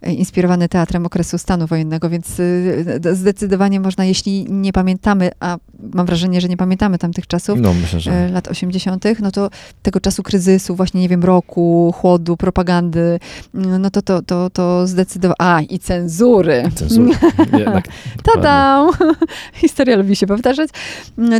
e, 0.03 0.13
inspirowany 0.13 0.69
teatrem 0.69 1.07
okresu 1.07 1.39
stanu 1.39 1.67
wojennego, 1.67 2.11
więc 2.11 2.41
e, 2.41 3.15
zdecydowanie 3.15 3.81
można, 3.81 4.05
jeśli 4.05 4.47
nie 4.49 4.73
pamiętamy, 4.73 5.31
a 5.41 5.59
mam 5.95 6.07
wrażenie, 6.07 6.41
że 6.41 6.49
nie 6.49 6.57
pamiętamy 6.57 6.99
tamtych 6.99 7.27
czasów, 7.27 7.61
No 7.61 7.75
myślę, 7.75 8.01
że... 8.01 8.29
lat 8.29 8.49
80., 8.49 9.05
no 9.21 9.31
to 9.31 9.51
tego 9.83 10.01
czasu 10.01 10.23
kryzysu, 10.23 10.75
właśnie 10.75 11.01
nie 11.01 11.09
wiem, 11.09 11.25
roku, 11.25 11.95
chłodu, 11.97 12.37
propagandy, 12.37 13.21
mm, 13.55 13.83
no 13.83 13.91
to 13.91 14.03
to, 14.03 14.23
to, 14.23 14.51
to 14.51 14.87
zdecydowanie. 14.87 15.37
A, 15.39 15.61
i 15.61 15.79
cenzury. 15.79 16.71
Cenzura. 16.75 17.19
Jednak. 17.59 17.89
Tadam! 18.35 18.91
Historia 19.55 19.97
lubi 19.97 20.17
się 20.17 20.27
powtarzać. 20.27 20.71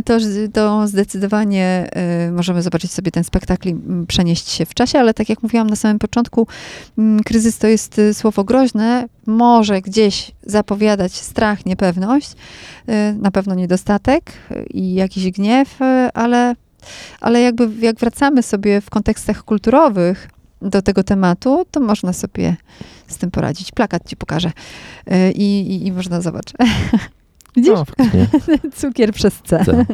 To, 0.05 0.17
to 0.53 0.87
zdecydowanie 0.87 1.89
y, 2.27 2.31
możemy 2.49 2.63
zobaczyć 2.63 2.91
sobie 2.91 3.11
ten 3.11 3.23
spektakl 3.23 3.69
i 3.69 3.71
mm, 3.71 4.07
przenieść 4.07 4.49
się 4.49 4.65
w 4.65 4.73
czasie, 4.73 4.99
ale 4.99 5.13
tak 5.13 5.29
jak 5.29 5.43
mówiłam 5.43 5.69
na 5.69 5.75
samym 5.75 5.99
początku, 5.99 6.47
mm, 6.97 7.23
kryzys 7.23 7.57
to 7.57 7.67
jest 7.67 7.99
y, 7.99 8.13
słowo 8.13 8.43
groźne, 8.43 9.07
może 9.25 9.81
gdzieś 9.81 10.31
zapowiadać 10.43 11.13
strach, 11.13 11.65
niepewność, 11.65 12.31
y, 12.31 13.13
na 13.13 13.31
pewno 13.31 13.55
niedostatek 13.55 14.31
y, 14.51 14.65
i 14.73 14.93
jakiś 14.93 15.31
gniew, 15.31 15.79
ale, 16.13 16.55
ale 17.21 17.41
jakby 17.41 17.69
jak 17.79 17.99
wracamy 17.99 18.43
sobie 18.43 18.81
w 18.81 18.89
kontekstach 18.89 19.43
kulturowych 19.43 20.29
do 20.61 20.81
tego 20.81 21.03
tematu, 21.03 21.65
to 21.71 21.79
można 21.79 22.13
sobie 22.13 22.55
z 23.07 23.17
tym 23.17 23.31
poradzić. 23.31 23.71
Plakat 23.71 24.09
ci 24.09 24.15
pokażę 24.15 24.51
i, 25.35 25.61
i, 25.61 25.87
i 25.87 25.91
można 25.91 26.21
zobaczyć. 26.21 26.53
Widzisz? 27.55 27.73
No. 27.73 27.85
Cukier 28.75 29.13
przez 29.13 29.41
C. 29.43 29.65
C. 29.65 29.85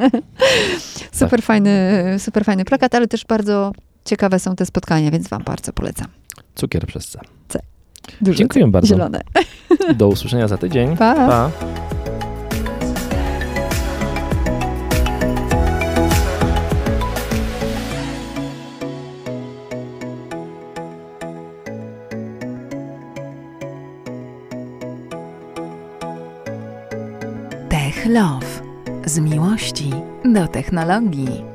Super, 1.19 1.41
fajny, 1.41 2.15
super 2.19 2.45
fajny 2.45 2.65
plakat, 2.65 2.95
ale 2.95 3.07
też 3.07 3.25
bardzo 3.25 3.71
ciekawe 4.05 4.39
są 4.39 4.55
te 4.55 4.65
spotkania, 4.65 5.11
więc 5.11 5.27
wam 5.27 5.43
bardzo 5.43 5.73
polecam. 5.73 6.07
Cukier 6.55 6.87
przez 6.87 7.07
C. 7.47 7.59
Duże 8.21 8.37
Dziękuję 8.37 8.67
bardzo. 8.67 8.87
Zielone. 8.87 9.21
Do 9.95 10.07
usłyszenia 10.07 10.47
za 10.47 10.57
tydzień. 10.57 10.97
Pa. 10.97 11.15
pa. 11.15 11.51
Tech 28.05 28.13
Love. 28.13 28.61
Z 29.05 29.19
miłości 29.19 29.91
do 30.25 30.47
technologii. 30.47 31.54